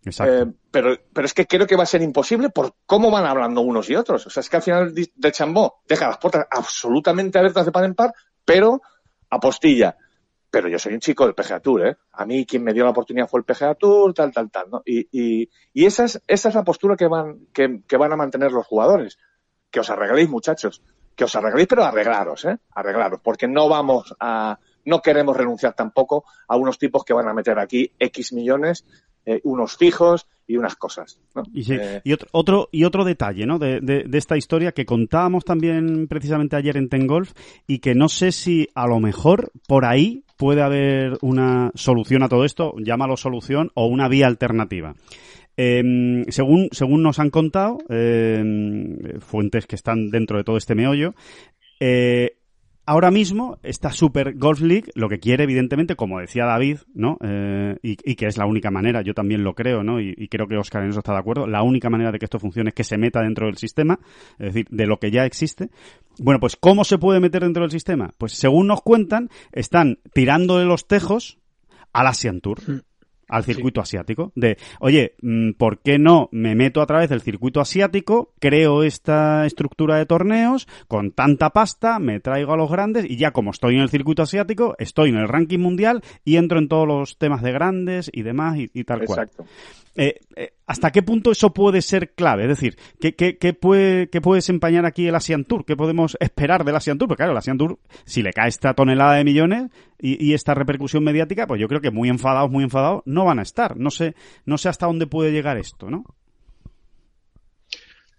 Exacto. 0.04 0.34
Eh, 0.34 0.54
pero, 0.72 0.98
pero 1.14 1.26
es 1.26 1.34
que 1.34 1.46
creo 1.46 1.68
que 1.68 1.76
va 1.76 1.84
a 1.84 1.88
ser 1.88 2.02
imposible 2.02 2.50
por 2.50 2.76
cómo 2.86 3.12
van 3.12 3.26
hablando 3.26 3.62
unos 3.62 3.90
y 3.90 3.96
otros. 3.96 4.26
O 4.28 4.30
sea, 4.30 4.42
es 4.42 4.50
que 4.50 4.56
al 4.58 4.62
final 4.64 4.94
de 4.94 5.32
Chambó 5.32 5.82
deja 5.88 6.08
las 6.08 6.18
puertas 6.18 6.48
absolutamente 6.50 7.38
abiertas 7.38 7.66
de 7.66 7.72
par 7.72 7.84
en 7.86 7.96
par, 7.96 8.14
pero 8.46 8.82
apostilla. 9.30 9.98
Pero 10.50 10.68
yo 10.68 10.80
soy 10.80 10.94
un 10.94 11.00
chico 11.00 11.26
del 11.26 11.36
PGA 11.36 11.62
Tour, 11.62 11.88
¿eh? 11.88 11.98
A 12.12 12.26
mí 12.26 12.46
quien 12.46 12.64
me 12.64 12.74
dio 12.74 12.84
la 12.84 12.90
oportunidad 12.90 13.28
fue 13.28 13.40
el 13.40 13.46
PGA 13.46 13.76
Tour, 13.76 14.14
tal, 14.14 14.34
tal, 14.34 14.52
tal, 14.52 14.70
¿no? 14.70 14.82
Y, 14.86 15.08
y, 15.12 15.50
y 15.74 15.86
esa, 15.86 16.04
es, 16.04 16.22
esa 16.28 16.50
es 16.50 16.56
la 16.56 16.64
postura 16.64 16.98
que 16.98 17.08
van, 17.08 17.48
que, 17.54 17.82
que 17.88 17.98
van 17.98 18.12
a 18.12 18.18
mantener 18.18 18.52
los 18.52 18.66
jugadores. 18.66 19.18
que 19.70 19.80
os 19.80 19.90
arregléis, 19.90 20.30
muchachos. 20.30 20.82
Que 21.16 21.26
os 21.26 21.36
arregléis, 21.36 21.68
pero 21.68 21.84
arreglaros, 21.84 22.46
¿eh? 22.46 22.58
Arreglaros. 22.74 23.20
Porque 23.22 23.48
no 23.48 23.68
vamos 23.70 24.14
a, 24.20 24.58
no 24.86 25.02
queremos 25.02 25.36
renunciar 25.38 25.74
tampoco 25.74 26.26
a 26.48 26.56
unos 26.56 26.78
tipos 26.80 27.04
que 27.04 27.14
van 27.14 27.28
a 27.28 27.34
meter 27.34 27.60
aquí 27.60 27.92
X 28.00 28.34
millones, 28.34 28.86
eh, 29.26 29.40
unos 29.44 29.78
fijos 29.78 30.28
y 30.48 30.58
unas 30.58 30.76
cosas. 30.76 31.20
¿no? 31.36 31.44
Y, 31.54 31.72
Eh, 31.74 32.02
y 32.04 32.14
otro, 32.14 32.28
otro, 32.32 32.70
y 32.72 32.84
otro 32.86 33.04
detalle 33.06 33.46
¿no? 33.46 33.60
De, 33.60 33.80
de- 33.82 34.04
de 34.08 34.18
esta 34.18 34.36
historia 34.36 34.72
que 34.72 34.86
contábamos 34.86 35.46
también 35.46 36.08
precisamente 36.08 36.56
ayer 36.56 36.76
en 36.78 36.90
Tengolf 36.90 37.32
y 37.68 37.80
que 37.80 37.94
no 37.94 38.10
sé 38.10 38.32
si 38.32 38.68
a 38.74 38.88
lo 38.88 39.00
mejor 39.00 39.52
por 39.68 39.86
ahí 39.86 40.24
puede 40.38 40.64
haber 40.64 41.20
una 41.22 41.72
solución 41.76 42.24
a 42.24 42.30
todo 42.30 42.46
esto, 42.46 42.74
llámalo 42.80 43.16
solución 43.16 43.70
o 43.76 43.86
una 43.86 44.08
vía 44.08 44.26
alternativa. 44.26 44.96
Eh, 45.58 46.24
según, 46.30 46.70
según 46.72 47.04
nos 47.04 47.20
han 47.20 47.30
contado, 47.30 47.78
eh, 47.90 49.18
fuentes 49.20 49.68
que 49.68 49.76
están 49.76 50.10
dentro 50.10 50.38
de 50.38 50.44
todo 50.44 50.58
este 50.58 50.76
meollo, 50.76 51.14
eh, 51.80 52.38
ahora 52.86 53.12
mismo 53.12 53.58
esta 53.64 53.92
Super 53.92 54.34
Golf 54.36 54.62
League 54.62 54.92
lo 54.96 55.10
que 55.10 55.20
quiere, 55.20 55.44
evidentemente, 55.44 55.96
como 55.96 56.20
decía 56.20 56.46
David, 56.46 56.80
¿no? 56.94 57.18
Eh, 57.24 57.78
y, 57.82 58.16
que 58.16 58.28
es 58.28 58.38
la 58.38 58.46
única 58.46 58.72
manera, 58.72 59.02
yo 59.02 59.14
también 59.14 59.44
lo 59.44 59.54
creo, 59.56 59.84
¿no? 59.84 60.00
Y, 60.00 60.28
creo 60.28 60.48
que 60.48 60.58
Oscar 60.58 60.84
en 60.84 60.90
eso 60.90 61.00
está 61.00 61.14
de 61.14 61.20
acuerdo, 61.20 61.48
la 61.48 61.64
única 61.64 61.90
manera 61.90 62.12
de 62.12 62.20
que 62.20 62.26
esto 62.26 62.40
funcione 62.40 62.70
es 62.70 62.76
que 62.76 62.84
se 62.84 62.98
meta 62.98 63.22
dentro 63.22 63.48
del 63.48 63.58
sistema, 63.58 64.00
es 64.40 64.54
decir, 64.54 64.68
de 64.70 64.86
lo 64.86 65.00
que 65.00 65.12
ya 65.12 65.26
existe. 65.26 65.70
Bueno, 66.20 66.40
pues 66.40 66.56
¿cómo 66.56 66.84
se 66.84 66.98
puede 66.98 67.20
meter 67.20 67.44
dentro 67.44 67.64
del 67.64 67.72
sistema? 67.72 68.14
Pues 68.18 68.34
según 68.34 68.68
nos 68.68 68.82
cuentan, 68.82 69.30
están 69.52 70.00
tirando 70.14 70.58
de 70.58 70.66
los 70.66 70.88
tejos 70.88 71.40
al 71.94 72.08
Asian 72.08 72.42
Tour 72.42 72.60
al 73.32 73.44
circuito 73.46 73.82
asiático. 73.82 74.32
De, 74.36 74.58
oye, 74.80 75.16
mm, 75.22 75.54
¿por 75.54 75.80
qué 75.80 75.98
no 75.98 76.30
me 76.32 76.54
meto 76.54 76.82
a 76.82 76.86
través 76.86 77.10
del 77.10 77.22
circuito 77.22 77.62
asiático, 77.62 78.34
creo 78.40 78.84
esta 78.84 79.46
estructura 79.46 79.98
de 79.98 80.06
torneos, 80.06 80.68
con 80.88 81.12
tanta 81.12 81.50
pasta, 81.52 81.98
me 81.98 82.20
traigo 82.20 82.54
a 82.54 82.58
los 82.58 82.70
grandes 82.70 83.10
y 83.10 83.16
ya 83.16 83.32
como 83.32 83.52
estoy 83.52 83.76
en 83.76 83.82
el 83.82 83.90
circuito 83.90 84.22
asiático, 84.22 84.76
estoy 84.78 85.10
en 85.10 85.18
el 85.18 85.30
ranking 85.30 85.60
mundial 85.60 86.04
y 86.26 86.36
entro 86.36 86.60
en 86.60 86.68
todos 86.68 86.88
los 86.88 87.18
temas 87.18 87.42
de 87.42 87.54
grandes 87.54 88.12
y 88.14 88.22
demás 88.22 88.58
y, 88.58 88.70
y 88.74 88.84
tal 88.84 89.06
cual. 89.06 89.20
exacto. 89.20 89.46
Eh, 89.96 90.20
eh, 90.36 90.54
¿Hasta 90.72 90.92
qué 90.92 91.04
punto 91.04 91.32
eso 91.32 91.54
puede 91.54 91.82
ser 91.82 92.14
clave? 92.14 92.44
Es 92.44 92.48
decir, 92.48 92.78
¿qué, 93.02 93.14
qué, 93.14 93.38
qué 93.38 93.54
puede, 93.54 94.10
¿qué 94.10 94.22
puede 94.22 94.42
aquí 94.86 95.06
el 95.06 95.16
Asian 95.16 95.44
Tour? 95.44 95.66
¿Qué 95.66 95.76
podemos 95.76 96.16
esperar 96.22 96.64
del 96.64 96.78
Asian 96.78 96.98
Tour? 96.98 97.10
Porque 97.10 97.24
claro, 97.24 97.34
el 97.34 97.38
Asian 97.38 97.58
Tour, 97.58 97.78
si 98.06 98.22
le 98.22 98.32
cae 98.32 98.48
esta 98.48 98.74
tonelada 98.74 99.16
de 99.16 99.26
millones 99.26 99.70
y, 100.00 100.26
y 100.26 100.34
esta 100.34 100.54
repercusión 100.54 101.04
mediática, 101.04 101.46
pues 101.46 101.60
yo 101.60 101.68
creo 101.68 101.82
que 101.82 101.92
muy 101.92 102.08
enfadados, 102.08 102.50
muy 102.50 102.64
enfadados, 102.64 103.02
no 103.04 103.26
van 103.26 103.40
a 103.40 103.42
estar. 103.42 103.76
No 103.76 103.92
sé, 103.92 104.16
no 104.46 104.58
sé 104.58 104.70
hasta 104.70 104.86
dónde 104.86 105.08
puede 105.08 105.34
llegar 105.34 105.58
esto, 105.58 105.90
¿no? 105.90 106.06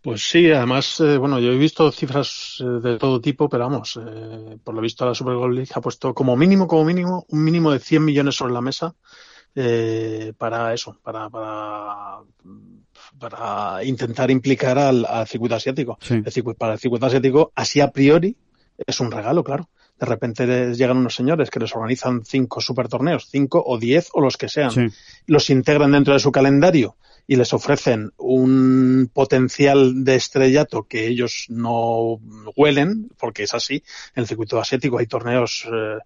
Pues 0.02 0.28
sí, 0.28 0.50
además, 0.50 1.00
eh, 1.00 1.16
bueno, 1.16 1.38
yo 1.38 1.52
he 1.52 1.56
visto 1.56 1.90
cifras 1.90 2.58
eh, 2.60 2.64
de 2.86 2.98
todo 2.98 3.18
tipo, 3.22 3.48
pero 3.48 3.64
vamos, 3.64 3.98
eh, 3.98 4.58
por 4.62 4.74
lo 4.74 4.82
visto 4.82 5.06
la 5.06 5.14
Super 5.14 5.36
Bowl 5.36 5.54
League 5.54 5.70
ha 5.74 5.80
puesto 5.80 6.12
como 6.12 6.36
mínimo, 6.36 6.66
como 6.66 6.84
mínimo, 6.84 7.24
un 7.30 7.42
mínimo 7.42 7.72
de 7.72 7.78
100 7.78 8.04
millones 8.04 8.34
sobre 8.34 8.52
la 8.52 8.60
mesa 8.60 8.94
eh, 9.54 10.32
para 10.38 10.72
eso, 10.74 10.98
para, 11.02 11.28
para, 11.30 12.18
para 13.18 13.84
intentar 13.84 14.30
implicar 14.30 14.78
al, 14.78 15.04
al 15.04 15.26
circuito 15.26 15.54
asiático. 15.54 15.98
Sí. 16.00 16.14
El 16.14 16.32
circuito- 16.32 16.58
para 16.58 16.74
el 16.74 16.78
circuito 16.78 17.06
asiático, 17.06 17.52
así 17.54 17.80
a 17.80 17.90
priori, 17.90 18.36
es 18.86 19.00
un 19.00 19.10
regalo, 19.10 19.44
claro. 19.44 19.68
De 19.98 20.06
repente 20.06 20.46
les 20.46 20.78
llegan 20.78 20.96
unos 20.96 21.14
señores 21.14 21.50
que 21.50 21.60
les 21.60 21.74
organizan 21.76 22.24
cinco 22.24 22.60
super 22.60 22.88
torneos, 22.88 23.28
cinco 23.30 23.62
o 23.64 23.78
diez 23.78 24.08
o 24.14 24.20
los 24.20 24.36
que 24.36 24.48
sean 24.48 24.70
Sí. 24.70 24.86
los 25.26 25.48
integran 25.50 25.92
dentro 25.92 26.14
de 26.14 26.18
su 26.20 26.32
calendario 26.32 26.96
y 27.28 27.36
les 27.36 27.52
ofrecen 27.52 28.10
un 28.16 29.08
potencial 29.12 30.02
de 30.02 30.16
estrellato 30.16 30.84
que 30.84 31.06
ellos 31.06 31.44
no 31.50 32.18
huelen, 32.56 33.10
porque 33.16 33.44
es 33.44 33.54
así. 33.54 33.84
En 34.16 34.22
el 34.22 34.26
circuito 34.26 34.58
asiático 34.60 34.98
hay 34.98 35.06
torneos, 35.06 35.64
eh, 35.72 35.98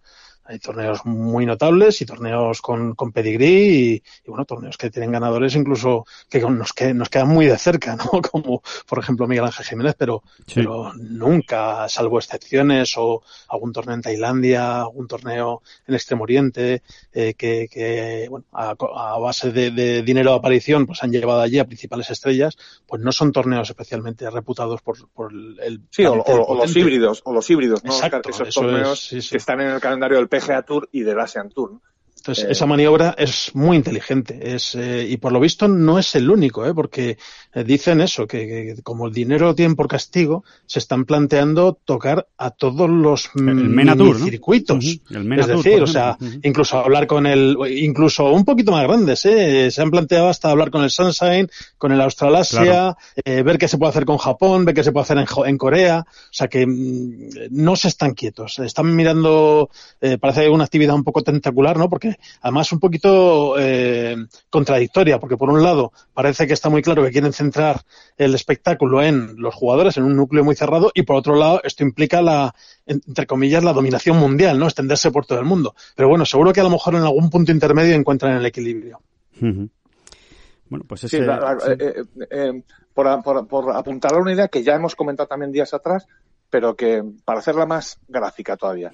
hay 0.49 0.59
torneos 0.59 1.05
muy 1.05 1.45
notables 1.47 2.01
y 2.01 2.07
torneos 2.07 2.61
con, 2.63 2.95
con 2.95 3.13
pedigrí 3.13 3.47
y, 3.47 3.95
y, 3.95 4.03
bueno, 4.31 4.45
torneos 4.45 4.77
que 4.77 4.91
tienen 4.91 5.13
ganadores 5.13 5.55
incluso 5.55 6.05
que 6.29 6.41
nos, 6.41 6.73
que, 6.73 6.95
nos 6.95 7.09
quedan 7.09 7.29
muy 7.29 7.47
de 7.47 7.59
cerca, 7.59 7.97
¿no? 7.97 8.05
Como 8.31 8.63
por 8.87 8.99
ejemplo 8.99 9.27
Miguel 9.27 9.45
Ángel 9.45 9.67
Jiménez, 9.67 9.95
pero, 9.99 10.23
Sí. 10.47 10.55
pero 10.57 10.93
nunca, 10.95 11.89
salvo 11.89 12.19
excepciones 12.19 12.95
o 12.97 13.23
algún 13.49 13.73
torneo 13.73 13.95
en 13.95 14.03
Tailandia, 14.03 14.81
algún 14.83 15.07
torneo 15.09 15.63
en 15.87 15.95
Extremo 15.95 16.23
Oriente, 16.25 16.83
eh, 17.13 17.35
que, 17.35 17.69
que, 17.71 18.27
bueno, 18.31 18.45
a, 18.53 18.75
a 18.95 19.19
base 19.19 19.51
de, 19.53 19.71
de 19.71 20.03
dinero 20.03 20.31
de 20.31 20.37
aparición, 20.37 20.87
pues 20.87 21.03
han 21.03 21.11
llevado 21.11 21.41
allí 21.41 21.59
a 21.59 21.65
principales 21.65 22.11
estrellas, 22.11 22.57
pues 22.87 23.03
no 23.03 23.11
son 23.13 23.33
torneos 23.33 23.69
especialmente 23.69 24.29
reputados 24.31 24.83
por, 24.83 25.09
por 25.11 25.33
el 25.33 25.81
Sí, 25.91 26.05
o, 26.05 26.11
talento 26.11 26.33
o- 26.43 26.45
o 26.47 26.55
los 26.55 26.77
híbridos, 26.77 27.23
o 27.25 27.33
los 27.33 27.49
híbridos, 27.51 27.83
¿no? 27.85 27.93
Exacto, 27.93 28.31
Esos 28.31 28.49
eso 28.49 28.61
torneos 28.61 28.93
es, 29.03 29.09
sí, 29.09 29.23
sí. 29.23 29.31
que 29.31 29.37
están 29.39 29.61
en 29.61 29.69
el 29.71 29.81
calendario 29.81 30.19
del 30.19 30.29
PGA 30.39 30.63
Tour 30.63 30.89
y 30.93 31.03
del 31.03 31.21
Asian 31.21 31.49
Tour. 31.51 31.81
Eh, 32.29 32.47
esa 32.51 32.67
maniobra 32.67 33.15
es 33.19 33.55
muy 33.55 33.77
inteligente. 33.77 34.55
Es, 34.55 34.75
eh, 34.75 35.07
y 35.09 35.17
por 35.17 35.33
lo 35.33 35.41
visto 35.41 35.69
no 35.69 35.99
es 35.99 36.15
el 36.15 36.31
único, 36.31 36.67
¿eh? 36.67 36.75
porque 36.75 37.19
eh, 37.55 37.65
dicen 37.65 38.01
eso, 38.01 38.27
que, 38.27 38.75
que 38.77 38.83
como 38.83 39.07
el 39.07 39.13
dinero 39.13 39.47
lo 39.47 39.55
tienen 39.55 39.77
por 39.77 39.89
castigo, 39.89 40.45
se 40.67 40.79
están 40.79 41.05
planteando 41.05 41.79
tocar 41.85 42.27
a 42.37 42.51
todos 42.51 42.89
los 42.89 43.31
circuitos. 44.25 44.85
El 45.11 45.33
es 45.39 45.47
decir, 45.47 45.83
o 45.83 45.87
sea, 45.87 46.17
incluso 46.43 46.79
hablar 46.79 47.07
con 47.07 47.27
el, 47.27 47.57
incluso 47.71 48.33
un 48.33 48.45
poquito 48.45 48.73
más 48.73 48.83
grandes, 48.85 49.25
¿eh? 49.27 49.71
se 49.71 49.83
han 49.83 49.91
planteado 49.91 50.29
hasta 50.29 50.51
hablar 50.51 50.71
con 50.71 50.83
el 50.83 50.91
Sunshine, 50.91 51.49
con 51.79 51.93
el 51.93 52.01
Australasia, 52.01 52.57
Claro. 52.57 52.97
eh, 53.25 53.43
ver 53.43 53.59
qué 53.59 53.69
se 53.69 53.79
puede 53.79 53.91
hacer 53.91 54.05
con 54.05 54.19
Japón, 54.19 54.65
ver 54.65 54.75
qué 54.75 54.83
se 54.85 54.93
puede 54.93 55.03
hacer 55.05 55.19
en, 55.19 55.27
en 55.47 55.59
Corea, 55.59 56.05
o 56.09 56.33
sea 56.33 56.49
que 56.49 56.67
mm, 56.67 57.31
no 57.51 57.77
se 57.77 57.89
están 57.89 58.15
quietos, 58.15 58.59
están 58.59 58.95
mirando, 58.95 59.71
eh, 60.01 60.19
parece 60.19 60.49
una 60.49 60.65
actividad 60.65 60.95
un 60.95 61.05
poco 61.05 61.23
tentacular, 61.23 61.77
¿no? 61.79 61.89
Porque 61.89 62.16
además 62.41 62.73
un 62.73 62.81
poquito 62.81 63.57
eh, 63.59 64.17
contradictoria, 64.51 65.19
porque 65.19 65.37
por 65.37 65.51
un 65.51 65.63
lado 65.63 65.93
parece 66.15 66.47
que 66.47 66.53
está 66.53 66.69
muy 66.69 66.83
claro 66.83 67.03
que 67.05 67.11
quieren 67.11 67.33
centrar 67.33 67.83
el 68.17 68.35
espectáculo 68.35 69.03
en 69.03 69.35
los 69.41 69.55
jugadores, 69.55 69.97
en 69.97 70.05
un 70.05 70.17
núcleo 70.17 70.45
muy 70.45 70.55
cerrado, 70.57 70.91
y 70.95 71.03
por 71.03 71.17
otro 71.17 71.35
lado 71.37 71.61
esto 71.65 71.83
implica 71.85 72.23
la, 72.23 72.55
entre 72.87 73.27
comillas, 73.27 73.65
la 73.65 73.73
dominación 73.73 74.17
mundial, 74.19 74.59
¿no? 74.59 74.67
Extenderse 74.67 75.11
por 75.11 75.27
todo 75.27 75.39
el 75.39 75.45
mundo. 75.45 75.75
Pero 75.95 76.09
bueno, 76.09 76.25
seguro 76.25 76.53
que 76.53 76.61
a 76.61 76.65
lo 76.65 76.71
mejor 76.71 76.95
en 76.95 77.03
algún 77.03 77.31
punto 77.31 77.53
intermedio 77.53 77.95
encuentran 77.95 78.37
el 78.37 78.47
equilibrio. 78.47 79.01
Bueno, 80.69 80.85
pues 80.89 81.03
Sí, 81.03 81.07
ese... 81.17 81.21
la- 81.27 81.41
la- 81.41 81.61
sí. 81.61 81.71
eh, 81.73 81.77
eh, 81.79 82.27
eh, 82.31 82.63
por, 82.93 83.07
a- 83.07 83.21
por, 83.23 83.47
por 83.47 83.71
apuntalar 83.77 84.21
una 84.21 84.33
idea 84.33 84.49
que 84.49 84.63
ya 84.63 84.75
hemos 84.75 84.95
comentado 84.97 85.27
también 85.29 85.53
días 85.53 85.73
atrás, 85.75 86.07
pero 86.51 86.75
que 86.77 87.03
para 87.25 87.39
hacerla 87.41 87.67
más 87.67 87.99
gráfica 88.09 88.57
todavía. 88.57 88.91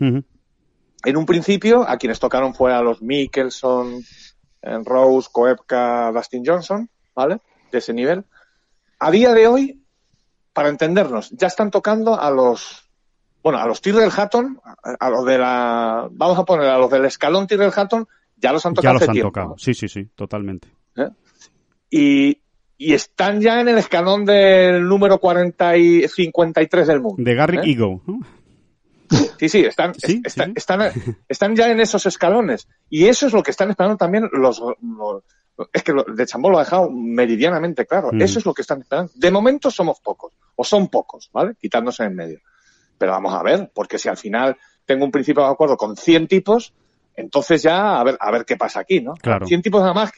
En 1.04 1.16
un 1.16 1.26
principio, 1.26 1.88
a 1.88 1.96
quienes 1.96 2.20
tocaron 2.20 2.54
fue 2.54 2.72
a 2.72 2.80
los 2.80 3.02
Mickelson, 3.02 4.02
eh, 4.62 4.78
Rose, 4.84 5.28
Koepka, 5.32 6.12
Dustin 6.12 6.42
Johnson, 6.46 6.88
¿vale? 7.14 7.40
De 7.70 7.78
ese 7.78 7.92
nivel. 7.92 8.24
A 8.98 9.10
día 9.10 9.32
de 9.32 9.46
hoy, 9.48 9.82
para 10.52 10.68
entendernos, 10.68 11.30
ya 11.30 11.48
están 11.48 11.70
tocando 11.70 12.20
a 12.20 12.30
los, 12.30 12.88
bueno, 13.42 13.58
a 13.58 13.66
los 13.66 13.80
Tyrrell 13.80 14.12
Hatton, 14.16 14.60
a, 15.00 15.10
los 15.10 15.24
de 15.24 15.38
la, 15.38 16.08
vamos 16.12 16.38
a 16.38 16.44
poner 16.44 16.68
a 16.68 16.78
los 16.78 16.90
del 16.90 17.04
escalón 17.06 17.46
Tyrrell 17.46 17.72
Hatton, 17.74 18.06
ya 18.36 18.52
los 18.52 18.64
han 18.66 18.72
Ya 18.74 18.76
tocado 18.76 18.94
los 18.94 19.02
hace 19.02 19.10
han 19.10 19.14
tiempo. 19.14 19.28
tocado. 19.30 19.54
Sí, 19.58 19.74
sí, 19.74 19.88
sí, 19.88 20.04
totalmente. 20.14 20.68
¿eh? 20.96 21.08
Y, 21.90 22.40
y 22.78 22.94
están 22.94 23.40
ya 23.40 23.60
en 23.60 23.68
el 23.68 23.78
escalón 23.78 24.24
del 24.24 24.84
número 24.86 25.18
40 25.18 25.76
y 25.76 26.08
53 26.08 26.86
del 26.86 27.00
mundo. 27.00 27.22
De 27.22 27.34
Garrick 27.34 27.64
¿eh? 27.64 27.70
Ego. 27.72 28.02
Sí, 29.38 29.48
sí, 29.48 29.60
están, 29.64 29.94
Sí, 29.98 30.20
est- 30.24 30.26
está- 30.26 30.44
sí. 30.46 30.52
Están, 30.56 30.80
están 31.28 31.56
ya 31.56 31.70
en 31.70 31.80
esos 31.80 32.06
escalones. 32.06 32.68
Y 32.90 33.06
eso 33.06 33.26
es 33.26 33.32
lo 33.32 33.42
que 33.42 33.50
están 33.50 33.70
esperando 33.70 33.96
también 33.96 34.28
los... 34.32 34.60
los- 34.60 35.22
es 35.72 35.82
que 35.82 35.92
lo- 35.92 36.04
de 36.04 36.26
Chambó 36.26 36.50
lo 36.50 36.58
ha 36.58 36.64
dejado 36.64 36.90
meridianamente 36.90 37.86
claro. 37.86 38.10
Mm. 38.12 38.22
Eso 38.22 38.38
es 38.38 38.46
lo 38.46 38.54
que 38.54 38.62
están 38.62 38.80
esperando. 38.80 39.12
De 39.14 39.30
momento 39.30 39.70
somos 39.70 40.00
pocos, 40.00 40.32
o 40.56 40.64
son 40.64 40.88
pocos, 40.88 41.28
¿vale? 41.32 41.54
Quitándose 41.60 42.04
en 42.04 42.14
medio. 42.16 42.40
Pero 42.98 43.12
vamos 43.12 43.34
a 43.34 43.42
ver, 43.42 43.70
porque 43.74 43.98
si 43.98 44.08
al 44.08 44.16
final 44.16 44.56
tengo 44.86 45.04
un 45.04 45.10
principio 45.10 45.42
de 45.44 45.50
acuerdo 45.50 45.76
con 45.76 45.96
100 45.96 46.26
tipos, 46.28 46.72
entonces 47.14 47.62
ya 47.62 48.00
a 48.00 48.04
ver, 48.04 48.16
a 48.18 48.30
ver 48.30 48.44
qué 48.44 48.56
pasa 48.56 48.80
aquí, 48.80 49.00
¿no? 49.00 49.14
Claro. 49.14 49.46
100 49.46 49.60
tipos 49.62 49.80
nada 49.82 49.92
más, 49.92 50.10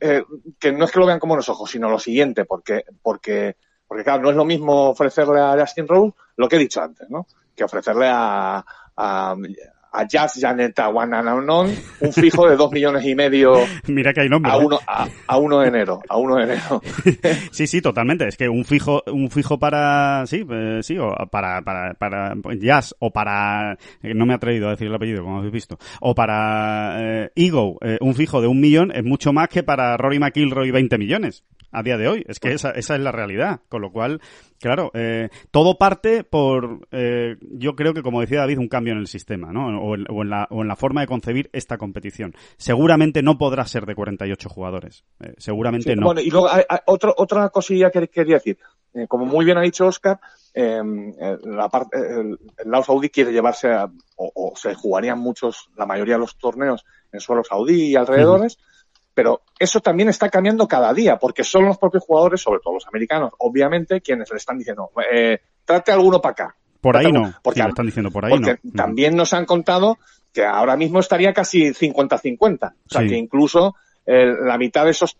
eh, 0.00 0.22
que 0.58 0.72
no 0.72 0.84
es 0.84 0.90
que 0.92 0.98
lo 1.00 1.06
vean 1.06 1.18
como 1.18 1.36
los 1.36 1.48
ojos, 1.48 1.70
sino 1.70 1.88
lo 1.88 1.98
siguiente, 1.98 2.44
porque, 2.44 2.84
porque, 3.02 3.56
porque 3.88 4.04
claro, 4.04 4.22
no 4.22 4.30
es 4.30 4.36
lo 4.36 4.44
mismo 4.44 4.90
ofrecerle 4.90 5.40
a 5.40 5.56
Justin 5.58 5.88
Rose 5.88 6.12
lo 6.36 6.48
que 6.48 6.56
he 6.56 6.58
dicho 6.58 6.82
antes, 6.82 7.08
¿no? 7.08 7.26
Que 7.56 7.64
ofrecerle 7.64 8.08
a, 8.08 8.64
a, 8.96 9.36
a 9.94 10.06
Jazz 10.08 10.38
Janet 10.40 10.76
Wanananon 10.92 11.72
un 12.00 12.12
fijo 12.12 12.48
de 12.48 12.56
dos 12.56 12.72
millones 12.72 13.04
y 13.06 13.14
medio 13.14 13.54
Mira 13.86 14.12
que 14.12 14.22
hay 14.22 14.28
nombre. 14.28 14.50
a 14.50 14.56
¿eh? 14.56 14.64
uno, 14.64 14.78
a, 14.86 15.06
a 15.28 15.36
uno 15.38 15.60
de 15.60 15.68
enero, 15.68 16.00
a 16.08 16.16
uno 16.16 16.36
de 16.36 16.44
enero. 16.44 16.82
Sí, 17.52 17.66
sí, 17.68 17.80
totalmente. 17.80 18.26
Es 18.26 18.36
que 18.36 18.48
un 18.48 18.64
fijo, 18.64 19.02
un 19.06 19.30
fijo 19.30 19.58
para, 19.58 20.26
sí, 20.26 20.44
eh, 20.50 20.80
sí, 20.82 20.98
o 20.98 21.12
para, 21.30 21.62
para, 21.62 21.94
para 21.94 22.34
Jazz 22.60 22.94
o 22.98 23.12
para, 23.12 23.78
no 24.02 24.26
me 24.26 24.32
he 24.32 24.36
atrevido 24.36 24.66
a 24.66 24.72
decir 24.72 24.88
el 24.88 24.94
apellido, 24.94 25.22
como 25.22 25.38
habéis 25.38 25.52
visto, 25.52 25.78
o 26.00 26.14
para 26.14 26.96
eh, 27.24 27.30
Ego, 27.36 27.78
eh, 27.80 27.98
un 28.00 28.14
fijo 28.14 28.40
de 28.40 28.48
un 28.48 28.60
millón 28.60 28.90
es 28.92 29.04
mucho 29.04 29.32
más 29.32 29.48
que 29.48 29.62
para 29.62 29.96
Rory 29.96 30.18
McIlroy 30.18 30.72
20 30.72 30.98
millones. 30.98 31.44
A 31.74 31.82
día 31.82 31.96
de 31.98 32.08
hoy. 32.08 32.24
Es 32.28 32.40
que 32.40 32.52
esa, 32.52 32.70
esa 32.70 32.94
es 32.94 33.00
la 33.00 33.12
realidad. 33.12 33.60
Con 33.68 33.82
lo 33.82 33.90
cual, 33.92 34.20
claro, 34.60 34.90
eh, 34.94 35.28
todo 35.50 35.76
parte 35.78 36.24
por, 36.24 36.86
eh, 36.92 37.36
yo 37.40 37.74
creo 37.76 37.92
que 37.94 38.02
como 38.02 38.20
decía 38.20 38.40
David, 38.40 38.58
un 38.58 38.68
cambio 38.68 38.92
en 38.92 39.00
el 39.00 39.06
sistema, 39.06 39.52
¿no? 39.52 39.66
O 39.82 39.94
en, 39.94 40.06
o 40.10 40.22
en 40.22 40.30
la, 40.30 40.46
o 40.50 40.62
en 40.62 40.68
la 40.68 40.76
forma 40.76 41.00
de 41.02 41.06
concebir 41.06 41.50
esta 41.52 41.76
competición. 41.78 42.34
Seguramente 42.56 43.22
no 43.22 43.36
podrá 43.38 43.64
ser 43.66 43.86
de 43.86 43.94
48 43.94 44.48
jugadores. 44.48 45.04
Eh, 45.20 45.34
seguramente 45.38 45.90
Sí, 45.92 45.96
no. 45.98 46.06
Bueno, 46.06 46.20
y 46.20 46.30
luego 46.30 46.48
hay, 46.50 46.62
hay 46.68 46.78
otro- 46.86 47.14
otra 47.16 47.48
cosilla 47.50 47.90
que 47.90 48.08
quería 48.08 48.34
decir. 48.36 48.58
Eh, 48.94 49.06
como 49.08 49.26
muy 49.26 49.44
bien 49.44 49.58
ha 49.58 49.62
dicho 49.62 49.86
Oscar, 49.86 50.20
eh, 50.54 50.80
eh, 51.20 51.36
la 51.44 51.68
parte, 51.68 51.98
el, 51.98 52.38
el 52.58 52.70
lado 52.70 52.84
saudí 52.84 53.08
quiere 53.10 53.32
llevarse 53.32 53.68
a- 53.72 53.90
o, 54.16 54.32
o 54.34 54.56
se 54.56 54.72
jugarían 54.74 55.18
muchos, 55.18 55.68
la 55.76 55.84
mayoría 55.84 56.14
de 56.14 56.20
los 56.20 56.38
torneos 56.38 56.84
en 57.12 57.18
suelo 57.18 57.42
saudí 57.42 57.90
y 57.90 57.96
alrededores, 57.96 58.58
pero 59.14 59.42
eso 59.58 59.80
también 59.80 60.08
está 60.08 60.28
cambiando 60.28 60.66
cada 60.68 60.92
día, 60.92 61.16
porque 61.18 61.44
son 61.44 61.64
los 61.64 61.78
propios 61.78 62.04
jugadores, 62.04 62.40
sobre 62.42 62.60
todo 62.60 62.74
los 62.74 62.86
americanos, 62.88 63.32
obviamente, 63.38 64.00
quienes 64.00 64.30
le 64.30 64.36
están 64.36 64.58
diciendo, 64.58 64.90
eh, 65.12 65.38
trate 65.64 65.92
alguno 65.92 66.20
para 66.20 66.32
acá. 66.32 66.56
por 66.80 66.96
ahí 66.98 67.10
no. 67.10 67.32
Porque, 67.42 67.62
Sí, 67.62 67.66
están 67.68 67.86
diciendo 67.86 68.10
por 68.10 68.24
ahí 68.26 68.30
porque 68.32 68.58
no. 68.62 68.72
también 68.74 69.16
nos 69.16 69.32
han 69.32 69.46
contado 69.46 69.96
que 70.34 70.44
ahora 70.44 70.76
mismo 70.76 71.00
estaría 71.00 71.32
casi 71.32 71.72
50-50. 71.72 72.74
O 72.74 72.90
sea, 72.90 73.00
Sí. 73.02 73.08
que 73.08 73.16
incluso 73.16 73.74
eh, 74.06 74.34
la 74.42 74.58
mitad 74.58 74.84
de 74.84 74.90
esos 74.90 75.16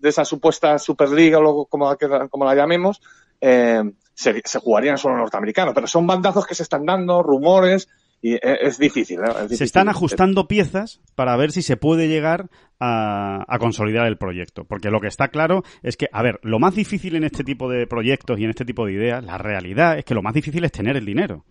de 0.00 0.08
esa 0.08 0.24
supuesta 0.24 0.78
Superliga 0.78 1.38
o 1.38 1.66
como, 1.66 1.88
la- 1.92 2.28
como 2.28 2.44
la 2.46 2.54
llamemos, 2.56 3.00
eh, 3.40 3.82
se, 4.14 4.40
se 4.44 4.58
jugarían 4.58 4.96
solo 4.98 5.16
norteamericanos. 5.18 5.74
Pero 5.74 5.86
son 5.86 6.06
bandazos 6.08 6.44
que 6.46 6.54
se 6.56 6.62
están 6.64 6.84
dando, 6.86 7.22
rumores, 7.22 7.88
y 8.22 8.34
eh, 8.34 8.40
es 8.62 8.78
difícil. 8.78 9.20
Es 9.50 9.56
Se 9.56 9.64
están 9.64 9.88
ajustando 9.88 10.46
piezas 10.46 11.00
para 11.14 11.36
ver 11.36 11.52
si 11.52 11.62
se 11.62 11.76
puede 11.76 12.08
llegar 12.08 12.50
a, 12.78 13.44
a 13.48 13.58
consolidar 13.58 14.06
el 14.06 14.18
proyecto. 14.18 14.64
Porque 14.64 14.90
lo 14.90 15.00
que 15.00 15.08
está 15.08 15.28
claro 15.28 15.62
es 15.82 15.96
que, 15.96 16.08
a 16.12 16.22
ver, 16.22 16.38
lo 16.42 16.58
más 16.58 16.74
difícil 16.74 17.16
en 17.16 17.24
este 17.24 17.44
tipo 17.44 17.70
de 17.70 17.86
proyectos 17.86 18.38
y 18.38 18.44
en 18.44 18.50
este 18.50 18.64
tipo 18.64 18.86
de 18.86 18.92
ideas, 18.92 19.24
la 19.24 19.38
realidad 19.38 19.98
es 19.98 20.04
que 20.04 20.14
lo 20.14 20.22
más 20.22 20.34
difícil 20.34 20.64
es 20.64 20.72
tener 20.72 20.96
el 20.96 21.06
dinero. 21.06 21.44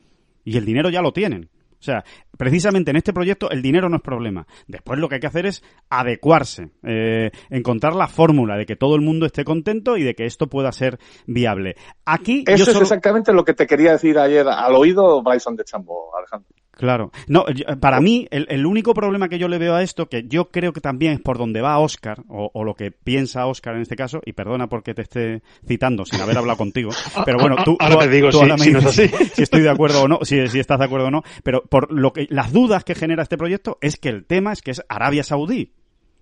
Y 0.45 0.57
el 0.57 0.65
dinero 0.65 0.89
ya 0.89 1.01
lo 1.01 1.11
tienen. 1.11 1.49
O 1.79 1.83
sea, 1.83 2.03
precisamente 2.37 2.91
en 2.91 2.97
este 2.97 3.13
proyecto 3.13 3.49
el 3.49 3.61
dinero 3.61 3.87
no 3.89 3.97
es 3.97 4.01
problema. 4.01 4.45
Después 4.67 4.99
lo 4.99 5.07
que 5.07 5.15
hay 5.15 5.21
que 5.21 5.27
hacer 5.27 5.45
es 5.45 5.63
adecuarse, 5.89 6.71
eh, 6.83 7.31
encontrar 7.49 7.95
la 7.95 8.07
fórmula 8.07 8.57
de 8.57 8.65
que 8.65 8.75
todo 8.75 8.95
el 8.95 9.01
mundo 9.01 9.25
esté 9.25 9.43
contento 9.43 9.97
y 9.97 10.03
de 10.03 10.15
que 10.15 10.25
esto 10.25 10.47
pueda 10.47 10.71
ser 10.71 10.99
viable. 11.25 11.75
Aquí 12.05 12.43
yo 12.47 12.53
Eso 12.53 12.63
es 12.63 12.69
solo- 12.73 12.81
exactamente 12.83 13.33
lo 13.33 13.43
que 13.45 13.53
te 13.53 13.65
quería 13.67 13.91
decir 13.93 14.17
ayer 14.19 14.47
al 14.47 14.75
oído 14.75 15.21
Bryson 15.23 15.55
de 15.55 15.63
Chambo, 15.63 16.11
Alejandro. 16.17 16.49
Claro. 16.79 17.11
No, 17.27 17.45
yo- 17.51 17.65
para 17.81 17.99
mí, 17.99 18.25
el, 18.31 18.47
el 18.49 18.65
único 18.65 18.93
problema 18.93 19.27
que 19.27 19.37
yo 19.37 19.49
le 19.49 19.57
veo 19.57 19.75
a 19.75 19.83
esto, 19.83 20.07
que 20.07 20.23
yo 20.29 20.49
creo 20.49 20.71
que 20.71 20.79
también 20.79 21.11
es 21.11 21.19
por 21.19 21.37
donde 21.37 21.59
va 21.61 21.77
Oscar, 21.77 22.23
o, 22.29 22.49
o 22.53 22.63
lo 22.63 22.73
que 22.73 22.89
piensa 22.91 23.45
Oscar 23.47 23.75
en 23.75 23.81
este 23.81 23.97
caso, 23.97 24.21
y 24.25 24.31
perdona 24.31 24.67
porque 24.69 24.93
te 24.93 25.01
esté 25.01 25.43
citando 25.67 26.05
sin 26.05 26.21
haber 26.21 26.37
hablado 26.37 26.57
contigo, 26.57 26.89
pero 27.25 27.37
bueno, 27.37 27.57
tú, 27.65 27.75
Ahora 27.81 27.95
tú- 27.95 27.99
te 28.05 28.09
digo 28.09 28.29
tú 28.29 28.39
si- 28.39 28.43
si 28.63 28.71
no 28.71 28.79
es 28.79 28.85
dices 28.95 29.13
así. 29.13 29.25
si 29.35 29.43
estoy 29.43 29.61
de 29.61 29.69
acuerdo 29.69 30.03
o 30.03 30.07
no, 30.07 30.19
si, 30.23 30.47
si 30.47 30.59
estás 30.59 30.79
de 30.79 30.85
acuerdo 30.85 31.07
o 31.07 31.11
no, 31.11 31.21
pero 31.43 31.63
por 31.63 31.91
lo 31.91 32.13
que, 32.13 32.27
las 32.29 32.53
dudas 32.53 32.85
que 32.85 32.95
genera 32.95 33.23
este 33.23 33.37
proyecto 33.37 33.77
es 33.81 33.97
que 33.97 34.07
el 34.09 34.23
tema 34.25 34.53
es 34.53 34.61
que 34.61 34.71
es 34.71 34.81
Arabia 34.87 35.23
Saudí. 35.23 35.73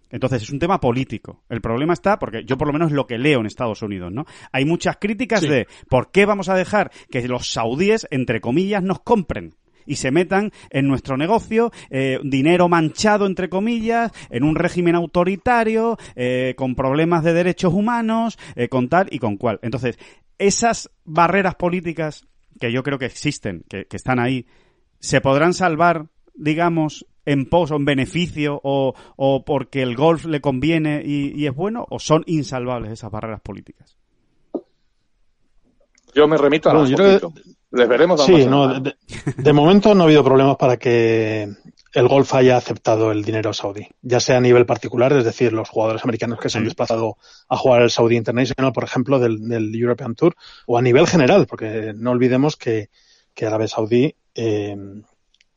Entonces 0.09 0.41
es 0.43 0.49
un 0.51 0.59
tema 0.59 0.79
político. 0.79 1.43
El 1.49 1.59
problema 1.59 1.91
está 1.91 2.17
porque 2.17 2.45
yo 2.45 2.57
por 2.57 2.67
lo 2.67 2.71
menos 2.73 2.93
lo 2.93 3.05
que 3.07 3.17
leo 3.17 3.41
en 3.41 3.45
Estados 3.45 3.81
Unidos, 3.81 4.09
¿no? 4.11 4.25
Hay 4.53 4.63
muchas 4.63 4.95
críticas 4.97 5.41
Sí. 5.41 5.49
de 5.49 5.67
por 5.89 6.11
qué 6.11 6.25
vamos 6.25 6.47
a 6.47 6.55
dejar 6.55 6.91
que 7.11 7.27
los 7.27 7.51
saudíes, 7.51 8.07
entre 8.09 8.39
comillas, 8.39 8.81
nos 8.81 9.01
compren 9.01 9.53
y 9.87 9.95
se 9.95 10.11
metan 10.11 10.51
en 10.69 10.87
nuestro 10.87 11.17
negocio, 11.17 11.71
eh, 11.89 12.19
dinero 12.23 12.69
manchado, 12.69 13.25
entre 13.25 13.49
comillas, 13.49 14.11
en 14.29 14.43
un 14.43 14.55
régimen 14.55 14.95
autoritario, 14.95 15.97
eh, 16.15 16.53
con 16.55 16.75
problemas 16.75 17.23
de 17.23 17.33
derechos 17.33 17.73
humanos, 17.73 18.37
eh, 18.55 18.69
con 18.69 18.89
tal 18.89 19.07
y 19.09 19.19
con 19.19 19.37
cual. 19.37 19.59
Entonces, 19.63 19.97
esas 20.37 20.91
barreras 21.05 21.55
políticas 21.55 22.27
que 22.59 22.71
yo 22.71 22.83
creo 22.83 22.99
que 22.99 23.05
existen, 23.05 23.63
que, 23.69 23.85
que 23.85 23.97
están 23.97 24.19
ahí, 24.19 24.45
¿se 24.99 25.21
podrán 25.21 25.53
salvar, 25.53 26.07
digamos, 26.35 27.05
en 27.25 27.45
pos 27.45 27.71
o 27.71 27.75
en 27.75 27.85
beneficio 27.85 28.59
o, 28.63 28.93
o 29.15 29.45
porque 29.45 29.81
el 29.81 29.95
golf 29.95 30.25
le 30.25 30.41
conviene 30.41 31.03
y, 31.05 31.33
y 31.39 31.45
es 31.45 31.53
bueno 31.53 31.85
o 31.89 31.99
son 31.99 32.23
insalvables 32.25 32.91
esas 32.91 33.11
barreras 33.11 33.41
políticas? 33.41 33.97
Yo 36.15 36.27
me 36.27 36.37
remito 36.37 36.69
a 36.69 36.73
Bueno, 36.73 36.89
las 36.89 37.21
yo. 37.21 37.33
Les 37.71 37.87
veremos 37.87 38.23
Sí, 38.23 38.45
no, 38.45 38.79
de, 38.79 38.95
de 39.35 39.53
momento 39.53 39.93
no 39.93 40.03
ha 40.03 40.05
habido 40.05 40.23
problemas 40.23 40.55
para 40.55 40.77
que 40.77 41.49
el 41.93 42.07
golf 42.07 42.33
haya 42.33 42.57
aceptado 42.57 43.11
el 43.11 43.23
dinero 43.23 43.53
saudí, 43.53 43.87
ya 44.01 44.19
sea 44.19 44.37
a 44.37 44.41
nivel 44.41 44.65
particular, 44.65 45.13
es 45.13 45.25
decir, 45.25 45.51
los 45.51 45.69
jugadores 45.69 46.03
americanos 46.03 46.39
que 46.39 46.49
se 46.49 46.57
han 46.59 46.63
desplazado 46.63 47.17
a 47.49 47.57
jugar 47.57 47.81
el 47.81 47.89
Saudi 47.89 48.15
International, 48.15 48.71
por 48.71 48.83
ejemplo, 48.83 49.19
del, 49.19 49.47
del 49.47 49.73
European 49.75 50.15
Tour, 50.15 50.35
o 50.65 50.77
a 50.77 50.81
nivel 50.81 51.07
general, 51.07 51.47
porque 51.47 51.93
no 51.95 52.11
olvidemos 52.11 52.55
que, 52.55 52.89
que 53.33 53.45
Arabia 53.45 53.67
Saudí 53.67 54.15
eh, 54.35 54.77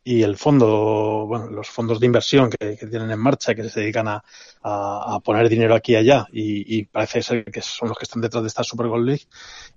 y 0.02 0.22
el 0.22 0.36
fondo, 0.36 1.26
bueno, 1.26 1.48
los 1.48 1.68
fondos 1.68 2.00
de 2.00 2.06
inversión 2.06 2.48
que, 2.50 2.76
que 2.76 2.86
tienen 2.86 3.10
en 3.10 3.18
marcha, 3.18 3.54
que 3.54 3.68
se 3.68 3.80
dedican 3.80 4.08
a, 4.08 4.24
a, 4.62 5.14
a 5.14 5.20
poner 5.20 5.48
dinero 5.48 5.74
aquí 5.74 5.92
y 5.92 5.96
allá, 5.96 6.26
y, 6.32 6.78
y 6.78 6.84
parece 6.84 7.22
ser 7.22 7.44
que 7.44 7.60
son 7.60 7.88
los 7.88 7.98
que 7.98 8.04
están 8.04 8.22
detrás 8.22 8.42
de 8.42 8.48
esta 8.48 8.64
Super 8.64 8.88
Gold 8.88 9.06
League, 9.06 9.24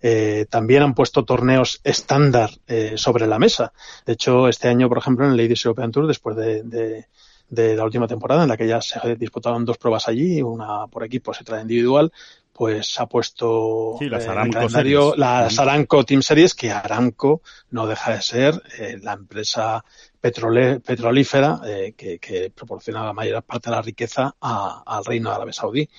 eh, 0.02 0.46
también 0.50 0.84
han 0.84 0.94
puesto 0.94 1.26
torneos 1.26 1.82
estándar 1.84 2.52
eh, 2.68 2.94
sobre 2.96 3.28
la 3.28 3.38
mesa. 3.38 3.74
De 4.06 4.14
hecho, 4.14 4.48
este 4.48 4.70
año, 4.70 4.88
por 4.88 5.00
ejemplo, 5.00 5.26
en 5.26 5.32
el 5.32 5.38
Ladies 5.38 5.66
European 5.66 5.92
Tour, 5.92 6.08
después 6.08 6.36
de, 6.38 6.64
de, 6.64 7.08
de 7.50 7.76
la 7.76 7.84
última 7.84 8.08
temporada, 8.08 8.44
en 8.44 8.50
la 8.50 8.58
que 8.58 8.68
ya 8.68 8.82
se 8.82 9.16
disputaron 9.16 9.66
dos 9.66 9.78
pruebas 9.78 10.08
allí, 10.08 10.42
una 10.42 10.88
por 10.88 11.04
equipos 11.04 11.38
y 11.40 11.44
otra 11.44 11.62
individual, 11.62 12.12
pues 12.54 13.00
ha 13.00 13.08
puesto 13.08 13.96
Sí, 14.00 14.08
las 14.10 14.24
eh, 14.24 14.26
en 14.26 14.32
el 14.32 14.38
Aramco 14.38 14.54
calendario 14.54 15.16
las 15.18 15.58
Aramco 15.58 16.06
Team 16.06 16.22
Series, 16.22 16.54
que 16.54 16.72
Aramco 16.72 17.42
no 17.72 17.88
deja 17.88 18.14
de 18.14 18.22
ser 18.22 18.62
eh, 18.78 19.00
la 19.02 19.14
empresa 19.14 19.84
petrole- 20.24 20.80
petrolífera 20.80 21.60
eh, 21.66 21.94
que, 21.98 22.18
que 22.18 22.50
proporciona 22.50 23.04
la 23.04 23.14
mayor 23.14 23.44
parte 23.44 23.70
de 23.70 23.76
la 23.76 23.82
riqueza 23.82 24.34
a- 24.40 24.82
al 24.86 25.04
reino 25.04 25.30
de 25.30 25.36
Arabia 25.36 25.54
Saudí. 25.54 25.90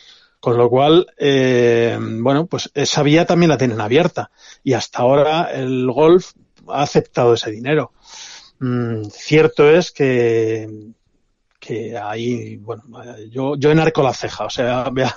Con 0.41 0.57
lo 0.59 0.69
cual, 0.69 1.07
eh, 1.19 1.99
bueno, 2.01 2.47
pues 2.47 2.71
esa 2.75 3.03
vía 3.03 3.25
también 3.27 3.49
la 3.51 3.59
tienen 3.59 3.81
abierta. 3.81 4.31
Y 4.63 4.73
hasta 4.75 4.99
ahora 5.01 5.51
el 5.53 5.91
golf 5.91 6.33
ha 6.69 6.83
aceptado 6.83 7.35
ese 7.35 7.51
dinero. 7.51 7.93
Mm, 8.61 9.05
cierto 9.11 9.71
es 9.71 9.91
que, 9.91 10.69
que 11.59 11.97
ahí, 11.97 12.57
bueno, 12.57 12.83
yo, 13.31 13.57
yo 13.57 13.71
enarco 13.71 14.03
la 14.03 14.13
ceja, 14.13 14.45
o 14.45 14.51
sea, 14.51 14.89
vea, 14.93 15.17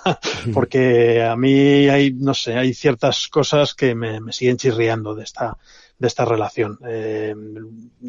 porque 0.54 1.22
a 1.24 1.36
mí 1.36 1.90
hay, 1.90 2.14
no 2.14 2.34
sé, 2.34 2.56
hay 2.56 2.74
ciertas 2.74 3.28
cosas 3.28 3.74
que 3.74 3.96
me, 3.96 4.22
me 4.22 4.32
siguen 4.32 4.56
chirriando 4.58 5.14
de 5.14 5.24
esta, 5.26 5.58
de 6.00 6.08
esta 6.08 6.26
relación. 6.26 6.78
Eh, 6.88 7.34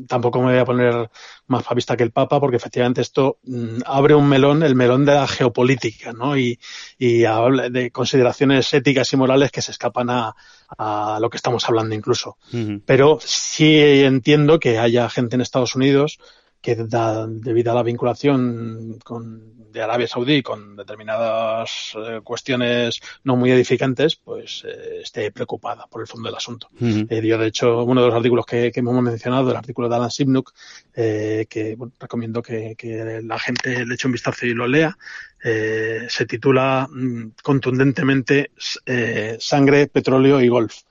tampoco 0.06 0.40
me 0.40 0.52
voy 0.52 0.58
a 0.58 0.64
poner 0.64 1.10
más 1.46 1.64
a 1.70 1.74
vista 1.74 1.96
que 1.96 2.02
el 2.02 2.10
Papa, 2.10 2.40
porque 2.40 2.56
efectivamente 2.56 3.00
esto 3.00 3.38
mm, 3.44 3.80
abre 3.86 4.14
un 4.14 4.28
melón, 4.28 4.62
el 4.62 4.74
melón 4.74 5.04
de 5.04 5.14
la 5.14 5.26
geopolítica, 5.26 6.12
¿no? 6.12 6.36
Y, 6.36 6.58
y 6.98 7.24
habla 7.24 7.70
de 7.70 7.90
consideraciones 7.90 8.72
éticas 8.74 9.12
y 9.12 9.16
morales 9.16 9.50
que 9.50 9.62
se 9.62 9.70
escapan 9.70 10.10
a, 10.10 10.34
a 10.76 11.18
lo 11.20 11.30
que 11.30 11.36
estamos 11.36 11.66
hablando 11.68 11.94
incluso. 11.94 12.36
Pero 12.84 13.18
sí 13.22 13.78
entiendo 13.78 14.58
que 14.58 14.78
haya 14.78 15.08
gente 15.08 15.36
en 15.36 15.40
Estados 15.40 15.74
Unidos 15.74 16.18
que 16.60 16.74
da, 16.74 17.26
debido 17.26 17.72
a 17.72 17.74
la 17.74 17.82
vinculación 17.82 18.98
con, 19.04 19.70
de 19.72 19.82
Arabia 19.82 20.08
Saudí 20.08 20.42
con 20.42 20.76
determinadas 20.76 21.94
eh, 21.96 22.20
cuestiones 22.24 23.00
no 23.24 23.36
muy 23.36 23.50
edificantes, 23.52 24.16
pues 24.16 24.64
eh, 24.66 25.00
esté 25.02 25.30
preocupada 25.30 25.86
por 25.86 26.00
el 26.00 26.06
fondo 26.06 26.28
del 26.28 26.36
asunto. 26.36 26.68
Ujú. 26.80 27.06
Eh, 27.08 27.26
yo, 27.26 27.38
de 27.38 27.46
hecho, 27.46 27.84
uno 27.84 28.00
de 28.00 28.08
los 28.08 28.16
artículos 28.16 28.46
que, 28.46 28.72
que 28.72 28.80
hemos 28.80 29.00
mencionado, 29.02 29.50
el 29.50 29.56
artículo 29.56 29.88
de 29.88 29.96
Alan 29.96 30.10
Simnuk, 30.10 30.52
eh, 30.94 31.46
que 31.48 31.76
bueno, 31.76 31.92
recomiendo 31.98 32.42
que, 32.42 32.74
que 32.76 33.20
la 33.22 33.38
gente 33.38 33.84
le 33.86 33.94
eche 33.94 34.08
un 34.08 34.12
vistazo 34.12 34.46
y 34.46 34.54
lo 34.54 34.66
lea, 34.66 34.96
eh, 35.42 36.06
se 36.08 36.26
titula 36.26 36.88
mm, 36.90 37.32
contundentemente 37.42 38.50
eh, 38.84 39.36
Sangre, 39.40 39.86
Petróleo 39.86 40.40
y 40.40 40.48
Golf. 40.48 40.82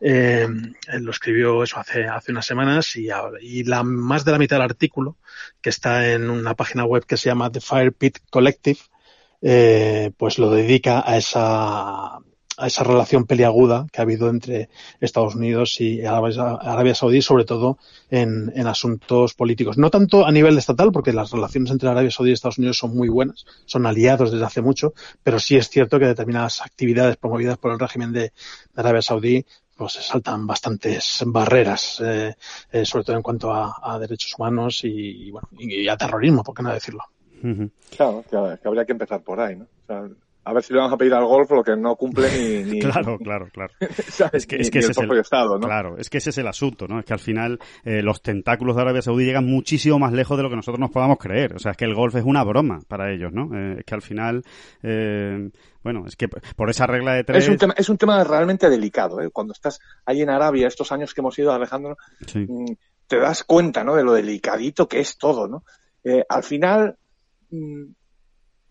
Eh, 0.00 0.46
lo 1.00 1.10
escribió 1.10 1.62
eso 1.62 1.78
hace, 1.78 2.06
hace 2.06 2.32
unas 2.32 2.46
semanas 2.46 2.96
y, 2.96 3.08
y 3.40 3.64
la, 3.64 3.82
más 3.82 4.24
de 4.24 4.32
la 4.32 4.38
mitad 4.38 4.56
del 4.56 4.64
artículo, 4.64 5.16
que 5.60 5.70
está 5.70 6.12
en 6.12 6.30
una 6.30 6.54
página 6.54 6.84
web 6.84 7.04
que 7.04 7.16
se 7.16 7.28
llama 7.28 7.50
The 7.50 7.60
Fire 7.60 7.92
Pit 7.92 8.18
Collective, 8.30 8.78
eh, 9.42 10.12
pues 10.16 10.38
lo 10.38 10.50
dedica 10.50 11.02
a 11.06 11.16
esa, 11.16 12.18
a 12.58 12.66
esa 12.66 12.84
relación 12.84 13.24
peliaguda 13.24 13.86
que 13.92 14.00
ha 14.00 14.04
habido 14.04 14.28
entre 14.28 14.68
Estados 15.00 15.34
Unidos 15.34 15.80
y 15.80 16.04
Arabia, 16.04 16.58
Arabia 16.60 16.94
Saudí, 16.94 17.22
sobre 17.22 17.44
todo 17.44 17.78
en, 18.10 18.52
en 18.54 18.66
asuntos 18.66 19.34
políticos. 19.34 19.78
No 19.78 19.90
tanto 19.90 20.26
a 20.26 20.32
nivel 20.32 20.56
estatal, 20.58 20.92
porque 20.92 21.12
las 21.12 21.30
relaciones 21.30 21.70
entre 21.70 21.88
Arabia 21.88 22.10
Saudí 22.10 22.30
y 22.30 22.34
Estados 22.34 22.58
Unidos 22.58 22.78
son 22.78 22.96
muy 22.96 23.08
buenas, 23.08 23.44
son 23.66 23.86
aliados 23.86 24.32
desde 24.32 24.44
hace 24.44 24.62
mucho, 24.62 24.94
pero 25.22 25.38
sí 25.38 25.56
es 25.56 25.68
cierto 25.68 25.98
que 25.98 26.06
determinadas 26.06 26.62
actividades 26.62 27.16
promovidas 27.16 27.58
por 27.58 27.72
el 27.72 27.78
régimen 27.78 28.12
de, 28.12 28.20
de 28.20 28.32
Arabia 28.74 29.02
Saudí 29.02 29.44
pues 29.76 29.92
se 29.92 30.02
saltan 30.02 30.46
bastantes 30.46 31.22
barreras, 31.26 32.00
eh, 32.02 32.34
eh, 32.72 32.84
sobre 32.86 33.04
todo 33.04 33.16
en 33.16 33.22
cuanto 33.22 33.52
a, 33.52 33.76
a 33.82 33.98
derechos 33.98 34.34
humanos 34.38 34.82
y, 34.84 34.88
y, 34.88 35.30
bueno, 35.30 35.48
y 35.58 35.86
a 35.86 35.98
terrorismo, 35.98 36.42
por 36.42 36.54
qué 36.54 36.62
no 36.62 36.72
decirlo. 36.72 37.02
Claro, 37.94 38.24
que, 38.24 38.58
que 38.62 38.68
habría 38.68 38.86
que 38.86 38.92
empezar 38.92 39.22
por 39.22 39.38
ahí, 39.38 39.56
¿no? 39.56 39.64
O 39.64 39.86
sea, 39.86 40.08
a 40.46 40.52
ver 40.52 40.62
si 40.62 40.72
le 40.72 40.78
vamos 40.78 40.94
a 40.94 40.96
pedir 40.96 41.12
al 41.12 41.24
golf 41.24 41.50
lo 41.50 41.64
que 41.64 41.76
no 41.76 41.96
cumple 41.96 42.28
ni... 42.30 42.62
ni 42.74 42.78
claro, 42.78 43.18
claro, 43.18 43.48
claro. 43.52 43.72
Es 44.32 44.46
que, 44.46 44.56
es 44.56 44.70
que 44.70 44.78
ese 44.78 44.92
es 44.92 44.98
el, 44.98 45.18
Estado, 45.18 45.58
¿no? 45.58 45.66
Claro, 45.66 45.96
es 45.98 46.08
que 46.08 46.18
ese 46.18 46.30
es 46.30 46.38
el 46.38 46.46
asunto, 46.46 46.86
¿no? 46.86 47.00
Es 47.00 47.04
que 47.04 47.12
al 47.12 47.18
final 47.18 47.58
eh, 47.84 48.00
los 48.00 48.22
tentáculos 48.22 48.76
de 48.76 48.82
Arabia 48.82 49.02
Saudí 49.02 49.24
llegan 49.24 49.44
muchísimo 49.44 49.98
más 49.98 50.12
lejos 50.12 50.36
de 50.36 50.44
lo 50.44 50.48
que 50.48 50.54
nosotros 50.54 50.78
nos 50.78 50.92
podamos 50.92 51.18
creer. 51.18 51.54
O 51.54 51.58
sea, 51.58 51.72
es 51.72 51.76
que 51.76 51.84
el 51.84 51.94
golf 51.94 52.14
es 52.14 52.24
una 52.24 52.44
broma 52.44 52.78
para 52.86 53.12
ellos, 53.12 53.32
¿no? 53.32 53.50
Eh, 53.56 53.76
es 53.80 53.84
que 53.84 53.94
al 53.94 54.02
final... 54.02 54.44
Eh, 54.84 55.50
bueno, 55.82 56.04
es 56.06 56.14
que 56.14 56.28
por 56.28 56.70
esa 56.70 56.86
regla 56.86 57.14
de 57.14 57.24
tres... 57.24 57.44
Es 57.44 57.50
un 57.50 57.58
tema, 57.58 57.74
es 57.76 57.88
un 57.88 57.98
tema 57.98 58.22
realmente 58.22 58.70
delicado, 58.70 59.20
¿eh? 59.20 59.30
Cuando 59.32 59.52
estás 59.52 59.80
ahí 60.04 60.22
en 60.22 60.30
Arabia, 60.30 60.68
estos 60.68 60.92
años 60.92 61.12
que 61.12 61.22
hemos 61.22 61.36
ido, 61.38 61.52
Alejandro, 61.52 61.96
mm, 62.34 62.72
te 63.08 63.18
das 63.18 63.42
cuenta, 63.42 63.82
¿no? 63.82 63.96
De 63.96 64.04
lo 64.04 64.12
delicadito 64.12 64.86
que 64.88 65.00
es 65.00 65.18
todo, 65.18 65.48
¿no? 65.48 65.64
Al 66.28 66.44
final... 66.44 66.96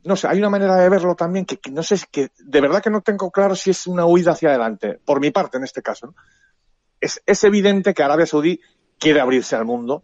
No 0.06 0.16
sé, 0.16 0.28
hay 0.28 0.38
una 0.38 0.50
manera 0.50 0.76
de 0.76 0.88
verlo 0.88 1.16
también 1.16 1.46
que, 1.46 1.60
no 1.72 1.82
sé, 1.82 1.98
que 2.12 2.30
de 2.38 2.62
verdad 2.62 2.82
que 2.82 2.92
no 2.92 3.02
tengo 3.02 3.32
claro 3.32 3.56
si 3.56 3.72
es 3.72 3.88
una 3.88 4.06
huida 4.06 4.32
hacia 4.32 4.50
adelante, 4.50 5.00
por 5.04 5.20
mi 5.20 5.32
parte 5.32 5.58
en 5.58 5.64
este 5.64 5.82
caso. 5.82 6.14
Es, 7.02 7.22
es 7.26 7.44
evidente 7.44 7.94
que 7.94 8.04
Arabia 8.04 8.28
Saudí 8.28 8.62
quiere 9.00 9.20
abrirse 9.20 9.56
al 9.56 9.66
mundo 9.66 10.04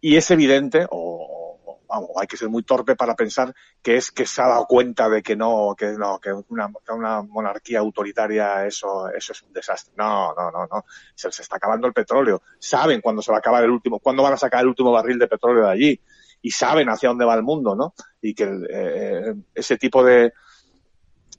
y 0.00 0.16
es 0.16 0.30
evidente, 0.30 0.86
o, 0.90 1.60
vamos, 1.86 2.10
hay 2.18 2.26
que 2.26 2.38
ser 2.38 2.48
muy 2.48 2.62
torpe 2.62 2.96
para 2.96 3.14
pensar 3.14 3.54
que 3.82 3.96
es 3.96 4.10
que 4.10 4.24
se 4.24 4.40
ha 4.40 4.46
dado 4.46 4.66
cuenta 4.66 5.08
de 5.10 5.22
que 5.22 5.36
no, 5.36 5.74
que 5.76 5.92
no, 5.92 6.18
que 6.18 6.32
una, 6.48 6.70
una 6.88 7.22
monarquía 7.22 7.80
autoritaria 7.80 8.66
eso, 8.66 9.08
eso 9.10 9.32
es 9.32 9.42
un 9.42 9.52
desastre. 9.52 9.94
No, 9.96 10.34
no, 10.34 10.50
no, 10.50 10.66
no. 10.66 10.84
Se 11.14 11.28
está 11.28 11.56
acabando 11.56 11.86
el 11.86 11.92
petróleo. 11.92 12.42
Saben 12.58 13.00
cuándo 13.02 13.20
se 13.20 13.30
va 13.30 13.36
a 13.36 13.40
acabar 13.40 13.64
el 13.64 13.70
último, 13.70 13.98
cuándo 13.98 14.22
van 14.22 14.32
a 14.32 14.38
sacar 14.38 14.62
el 14.62 14.68
último 14.68 14.92
barril 14.92 15.18
de 15.18 15.28
petróleo 15.28 15.64
de 15.64 15.70
allí 15.70 16.00
y 16.46 16.52
saben 16.52 16.88
hacia 16.88 17.08
dónde 17.08 17.24
va 17.24 17.34
el 17.34 17.42
mundo, 17.42 17.74
¿no? 17.74 17.92
Y 18.22 18.32
que 18.32 18.44
eh, 18.70 19.34
ese 19.52 19.76
tipo 19.78 20.04
de, 20.04 20.32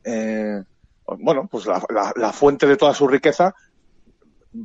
eh, 0.04 0.62
bueno, 1.18 1.48
pues 1.50 1.66
la, 1.66 1.82
la, 2.18 2.34
fuente 2.34 2.68
de 2.68 2.76
toda 2.76 2.94
su 2.94 3.08
riqueza 3.08 3.56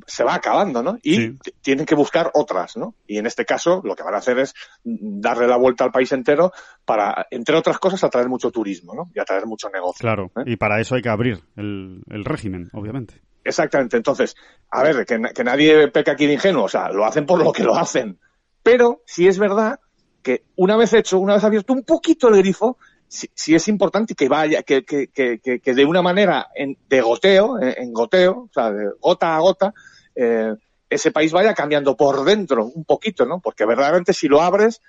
se 0.05 0.25
va 0.25 0.35
acabando, 0.35 0.83
¿no? 0.83 0.99
Y 1.01 1.39
tienen 1.61 1.87
que 1.87 1.95
buscar 1.95 2.33
otras, 2.35 2.77
¿no? 2.77 2.97
Y 3.07 3.19
en 3.19 3.27
este 3.27 3.45
caso 3.45 3.83
lo 3.85 3.95
que 3.95 4.03
van 4.03 4.15
a 4.15 4.19
hacer 4.19 4.41
es 4.41 4.53
darle 4.83 5.47
la 5.47 5.59
vuelta 5.59 5.85
al 5.85 5.93
país 5.93 6.11
entero 6.11 6.51
para, 6.85 7.29
entre 7.31 7.55
otras 7.55 7.79
cosas, 7.79 8.03
atraer 8.03 8.29
mucho 8.29 8.51
turismo, 8.51 8.97
¿no? 8.97 9.13
Y 9.15 9.21
atraer 9.21 9.47
mucho 9.47 9.71
negocio. 9.71 10.01
Claro, 10.01 10.33
¿eh? 10.39 10.43
y 10.47 10.57
para 10.57 10.81
eso 10.81 10.97
hay 10.97 11.03
que 11.03 11.09
abrir 11.09 11.45
el, 11.55 12.03
el 12.11 12.25
régimen, 12.25 12.69
obviamente. 12.73 13.23
Exactamente. 13.45 13.97
Entonces, 13.97 14.35
a 14.73 14.83
ver, 14.83 15.07
que, 15.07 15.23
que 15.33 15.45
nadie 15.45 15.87
peca 15.87 16.13
aquí 16.13 16.27
de 16.27 16.33
ingenuo, 16.33 16.65
o 16.65 16.69
sea, 16.69 16.89
lo 16.91 17.05
hacen 17.05 17.27
por 17.27 17.41
lo 17.41 17.53
que 17.53 17.63
lo 17.63 17.77
hacen. 17.77 18.19
Pero 18.65 19.03
si 19.07 19.29
es 19.29 19.39
verdad 19.39 19.79
que 20.23 20.45
una 20.57 20.77
vez 20.77 20.93
hecho, 20.93 21.19
una 21.19 21.35
vez 21.35 21.45
abierto 21.45 21.73
un 21.73 21.83
poquito 21.83 22.29
el 22.29 22.37
grifo, 22.37 22.79
si, 23.09 23.55
es 23.55 23.69
importante 23.69 24.15
que 24.15 24.29
vaya, 24.29 24.63
que, 24.63 24.85
que, 24.85 25.09
que, 25.09 25.39
que 25.39 25.75
de 25.75 25.85
una 25.85 26.01
manera 26.01 26.49
en, 26.55 26.79
de 26.89 27.01
goteo, 27.03 27.61
en, 27.61 27.93
goteo, 27.93 28.49
o 28.49 28.51
sea, 28.53 28.71
de 28.73 28.91
gota 29.01 29.37
a 29.37 29.41
gota, 29.41 29.75
eh, 30.15 30.55
ese 30.89 31.11
país 31.11 31.33
vaya 31.33 31.53
cambiando 31.53 31.97
por 31.97 32.25
dentro 32.25 32.65
un 32.65 32.85
poquito, 32.85 33.27
¿no? 33.27 33.41
Porque 33.41 33.67
verdaderamente 33.67 34.15
si 34.15 34.29
lo 34.29 34.41
abres, 34.41 34.81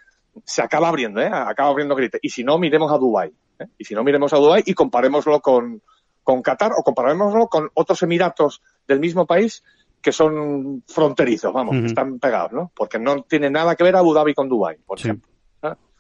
se 0.46 0.62
acaba 0.62 0.88
abriendo, 0.90 1.22
¿eh? 1.22 1.30
Acaba 1.32 1.70
abriendo 1.70 1.96
grite. 1.96 2.20
Y 2.22 2.30
si 2.30 2.44
no, 2.44 2.58
miremos 2.58 2.92
a 2.92 2.98
Dubái. 2.98 3.32
¿eh? 3.60 3.68
Y 3.78 3.86
si 3.86 3.94
no, 3.94 4.04
miremos 4.04 4.34
a 4.34 4.38
Dubái 4.38 4.64
y 4.66 4.74
comparémoslo 4.74 5.42
con, 5.42 5.82
con 6.24 6.42
Qatar 6.42 6.72
o 6.78 6.84
comparémoslo 6.84 7.48
con 7.48 7.70
otros 7.74 8.02
emiratos 8.04 8.62
del 8.88 9.00
mismo 9.00 9.26
país 9.26 9.64
que 10.04 10.12
son 10.12 10.84
fronterizos, 10.86 11.54
vamos, 11.54 11.78
que 11.80 11.86
están 11.86 12.20
pegados, 12.20 12.51
¿no? 12.51 12.72
Porque 12.76 12.99
no 12.99 13.24
tiene 13.24 13.49
nada 13.49 13.76
que 13.76 13.86
ver 13.86 13.95
Abu 13.95 14.14
Dhabi 14.14 14.34
con 14.34 14.49
Dubai, 14.49 14.78
por 14.86 14.99
ejemplo. 14.99 15.32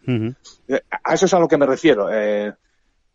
Eh, 0.05 0.81
a 1.03 1.13
eso 1.13 1.25
es 1.25 1.33
a 1.33 1.39
lo 1.39 1.47
que 1.47 1.57
me 1.57 1.65
refiero. 1.65 2.09
Eh, 2.11 2.53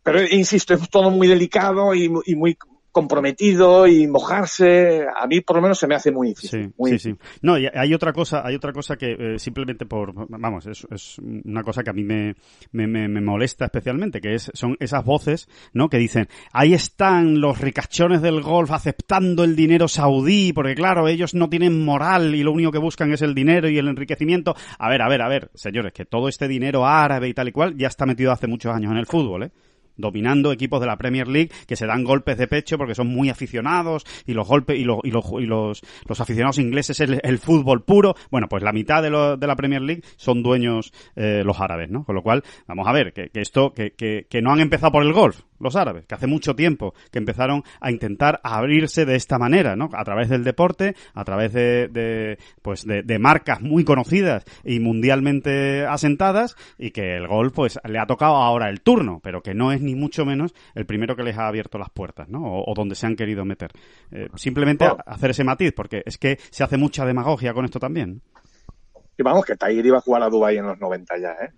pero 0.02 0.22
insisto, 0.22 0.72
es 0.72 0.88
todo 0.88 1.10
muy 1.10 1.28
delicado 1.28 1.94
y, 1.94 2.10
y 2.24 2.34
muy 2.34 2.56
comprometido 2.98 3.86
y 3.86 4.08
mojarse, 4.08 5.06
a 5.14 5.24
mí 5.28 5.40
por 5.40 5.54
lo 5.54 5.62
menos 5.62 5.78
se 5.78 5.86
me 5.86 5.94
hace 5.94 6.10
muy 6.10 6.28
difícil. 6.28 6.72
Sí, 6.84 6.98
sí, 6.98 7.14
No, 7.42 7.56
y 7.56 7.68
hay 7.72 7.94
otra 7.94 8.12
cosa, 8.12 8.44
hay 8.44 8.56
otra 8.56 8.72
cosa 8.72 8.96
que 8.96 9.12
eh, 9.12 9.38
simplemente 9.38 9.86
por, 9.86 10.12
vamos, 10.28 10.66
es, 10.66 10.84
es, 10.90 11.18
una 11.20 11.62
cosa 11.62 11.84
que 11.84 11.90
a 11.90 11.92
mí 11.92 12.02
me, 12.02 12.34
me, 12.72 12.88
me, 12.88 13.20
molesta 13.20 13.66
especialmente, 13.66 14.20
que 14.20 14.34
es, 14.34 14.50
son 14.52 14.76
esas 14.80 15.04
voces, 15.04 15.48
¿no? 15.72 15.88
Que 15.88 15.98
dicen, 15.98 16.26
ahí 16.52 16.74
están 16.74 17.40
los 17.40 17.60
ricachones 17.60 18.20
del 18.20 18.42
golf 18.42 18.72
aceptando 18.72 19.44
el 19.44 19.54
dinero 19.54 19.86
saudí, 19.86 20.52
porque 20.52 20.74
claro, 20.74 21.06
ellos 21.06 21.34
no 21.34 21.48
tienen 21.48 21.84
moral 21.84 22.34
y 22.34 22.42
lo 22.42 22.50
único 22.50 22.72
que 22.72 22.78
buscan 22.78 23.12
es 23.12 23.22
el 23.22 23.32
dinero 23.32 23.68
y 23.68 23.78
el 23.78 23.86
enriquecimiento. 23.86 24.56
A 24.76 24.88
ver, 24.88 25.02
a 25.02 25.08
ver, 25.08 25.22
a 25.22 25.28
ver, 25.28 25.50
señores, 25.54 25.92
que 25.92 26.04
todo 26.04 26.28
este 26.28 26.48
dinero 26.48 26.84
árabe 26.84 27.28
y 27.28 27.34
tal 27.34 27.46
y 27.46 27.52
cual 27.52 27.76
ya 27.76 27.86
está 27.86 28.06
metido 28.06 28.32
hace 28.32 28.48
muchos 28.48 28.74
años 28.74 28.90
en 28.90 28.98
el 28.98 29.06
fútbol, 29.06 29.44
¿eh? 29.44 29.50
Dominando 29.98 30.52
equipos 30.52 30.80
de 30.80 30.86
la 30.86 30.96
Premier 30.96 31.28
League 31.28 31.50
que 31.66 31.76
se 31.76 31.86
dan 31.86 32.04
golpes 32.04 32.38
de 32.38 32.48
pecho 32.48 32.78
porque 32.78 32.94
son 32.94 33.08
muy 33.08 33.28
aficionados 33.28 34.06
y 34.26 34.32
los 34.32 34.48
golpes 34.48 34.78
y, 34.78 34.84
los, 34.84 35.00
y, 35.04 35.10
los, 35.10 35.24
y 35.38 35.46
los, 35.46 35.82
los 36.06 36.20
aficionados 36.20 36.58
ingleses 36.58 37.00
el, 37.00 37.20
el 37.22 37.38
fútbol 37.38 37.84
puro. 37.84 38.14
Bueno, 38.30 38.48
pues 38.48 38.62
la 38.62 38.72
mitad 38.72 39.02
de, 39.02 39.10
lo, 39.10 39.36
de 39.36 39.46
la 39.46 39.56
Premier 39.56 39.82
League 39.82 40.02
son 40.16 40.42
dueños 40.42 40.92
eh, 41.16 41.42
los 41.44 41.60
árabes, 41.60 41.90
¿no? 41.90 42.04
Con 42.04 42.14
lo 42.14 42.22
cual, 42.22 42.42
vamos 42.66 42.86
a 42.86 42.92
ver, 42.92 43.12
que, 43.12 43.28
que 43.28 43.40
esto, 43.40 43.72
que, 43.72 43.92
que, 43.92 44.26
que 44.30 44.40
no 44.40 44.52
han 44.52 44.60
empezado 44.60 44.92
por 44.92 45.02
el 45.02 45.12
golf, 45.12 45.40
los 45.58 45.76
árabes, 45.76 46.06
que 46.06 46.14
hace 46.14 46.26
mucho 46.26 46.54
tiempo 46.54 46.94
que 47.10 47.18
empezaron 47.18 47.64
a 47.80 47.90
intentar 47.90 48.40
abrirse 48.42 49.04
de 49.04 49.16
esta 49.16 49.38
manera, 49.38 49.76
¿no? 49.76 49.90
A 49.92 50.04
través 50.04 50.28
del 50.28 50.44
deporte, 50.44 50.94
a 51.14 51.24
través 51.24 51.52
de, 51.52 51.88
de 51.88 52.38
pues 52.62 52.86
de, 52.86 53.02
de, 53.02 53.18
marcas 53.18 53.60
muy 53.60 53.84
conocidas 53.84 54.44
y 54.64 54.80
mundialmente 54.80 55.84
asentadas 55.84 56.56
y 56.78 56.90
que 56.92 57.16
el 57.16 57.26
golf 57.26 57.52
pues 57.54 57.78
le 57.84 57.98
ha 57.98 58.06
tocado 58.06 58.36
ahora 58.36 58.68
el 58.68 58.80
turno, 58.80 59.20
pero 59.22 59.42
que 59.42 59.54
no 59.54 59.72
es 59.72 59.80
ni 59.88 59.94
mucho 59.94 60.26
menos 60.26 60.54
el 60.74 60.84
primero 60.84 61.16
que 61.16 61.22
les 61.22 61.36
ha 61.38 61.48
abierto 61.48 61.78
las 61.78 61.90
puertas, 61.90 62.28
¿no? 62.28 62.44
O, 62.44 62.70
o 62.70 62.74
donde 62.74 62.94
se 62.94 63.06
han 63.06 63.16
querido 63.16 63.44
meter. 63.44 63.70
Eh, 64.10 64.28
simplemente 64.36 64.86
hacer 65.06 65.30
ese 65.30 65.44
matiz, 65.44 65.72
porque 65.74 66.02
es 66.04 66.18
que 66.18 66.38
se 66.50 66.62
hace 66.62 66.76
mucha 66.76 67.06
demagogia 67.06 67.54
con 67.54 67.64
esto 67.64 67.78
también. 67.78 68.20
Y 69.16 69.22
vamos, 69.22 69.44
que 69.44 69.56
Tiger 69.56 69.86
iba 69.86 69.98
a 69.98 70.02
jugar 70.02 70.22
a 70.22 70.28
Dubai 70.28 70.58
en 70.58 70.66
los 70.66 70.78
90 70.78 71.18
ya, 71.18 71.30
¿eh? 71.32 71.50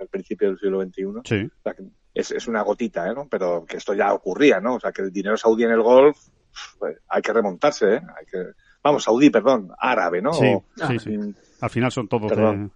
Al 0.00 0.08
principio 0.08 0.48
del 0.48 0.58
siglo 0.58 0.82
XXI. 0.82 1.02
Sí. 1.24 1.50
O 1.58 1.62
sea, 1.62 1.74
es, 2.12 2.30
es 2.30 2.48
una 2.48 2.62
gotita, 2.62 3.08
¿eh? 3.08 3.14
¿no? 3.14 3.26
Pero 3.28 3.64
que 3.64 3.76
esto 3.76 3.94
ya 3.94 4.12
ocurría, 4.12 4.60
¿no? 4.60 4.74
O 4.74 4.80
sea, 4.80 4.92
que 4.92 5.02
el 5.02 5.12
dinero 5.12 5.36
saudí 5.36 5.64
en 5.64 5.70
el 5.70 5.82
golf, 5.82 6.18
pues, 6.78 6.98
hay 7.08 7.22
que 7.22 7.32
remontarse, 7.32 7.94
¿eh? 7.94 8.00
Hay 8.18 8.26
que, 8.26 8.38
vamos, 8.82 9.04
saudí, 9.04 9.30
perdón, 9.30 9.70
árabe, 9.78 10.20
¿no? 10.20 10.32
Sí, 10.34 10.46
o, 10.46 10.64
sí, 10.88 10.98
sí. 10.98 11.18
Al 11.60 11.70
final 11.70 11.90
son 11.90 12.08
todos 12.08 12.30
de, 12.30 12.68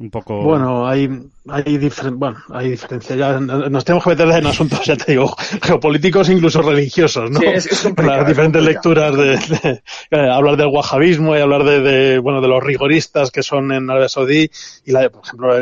un 0.00 0.10
poco. 0.10 0.42
Bueno, 0.42 0.88
hay, 0.88 1.08
hay, 1.46 1.76
diferen, 1.76 2.18
bueno, 2.18 2.38
hay 2.48 2.70
diferencia. 2.70 3.14
Ya 3.14 3.38
nos 3.38 3.84
tenemos 3.84 4.02
que 4.02 4.10
meter 4.10 4.28
en 4.30 4.46
asuntos, 4.46 4.82
ya 4.84 4.96
te 4.96 5.12
digo, 5.12 5.36
geopolíticos 5.62 6.30
e 6.30 6.32
incluso 6.32 6.62
religiosos, 6.62 7.30
¿no? 7.30 7.38
Sí, 7.38 7.46
es, 7.46 7.66
es 7.66 7.98
Las 7.98 8.26
diferentes 8.26 8.62
lecturas 8.62 9.14
de, 9.14 9.36
de, 9.36 9.82
de, 10.10 10.30
hablar 10.30 10.56
del 10.56 10.68
wahabismo 10.68 11.36
y 11.36 11.40
hablar 11.40 11.64
de, 11.64 11.80
de, 11.80 12.18
bueno, 12.18 12.40
de 12.40 12.48
los 12.48 12.62
rigoristas 12.62 13.30
que 13.30 13.42
son 13.42 13.72
en 13.72 13.90
Arabia 13.90 14.08
Saudí 14.08 14.50
y, 14.86 14.92
la, 14.92 15.10
por 15.10 15.22
ejemplo, 15.22 15.54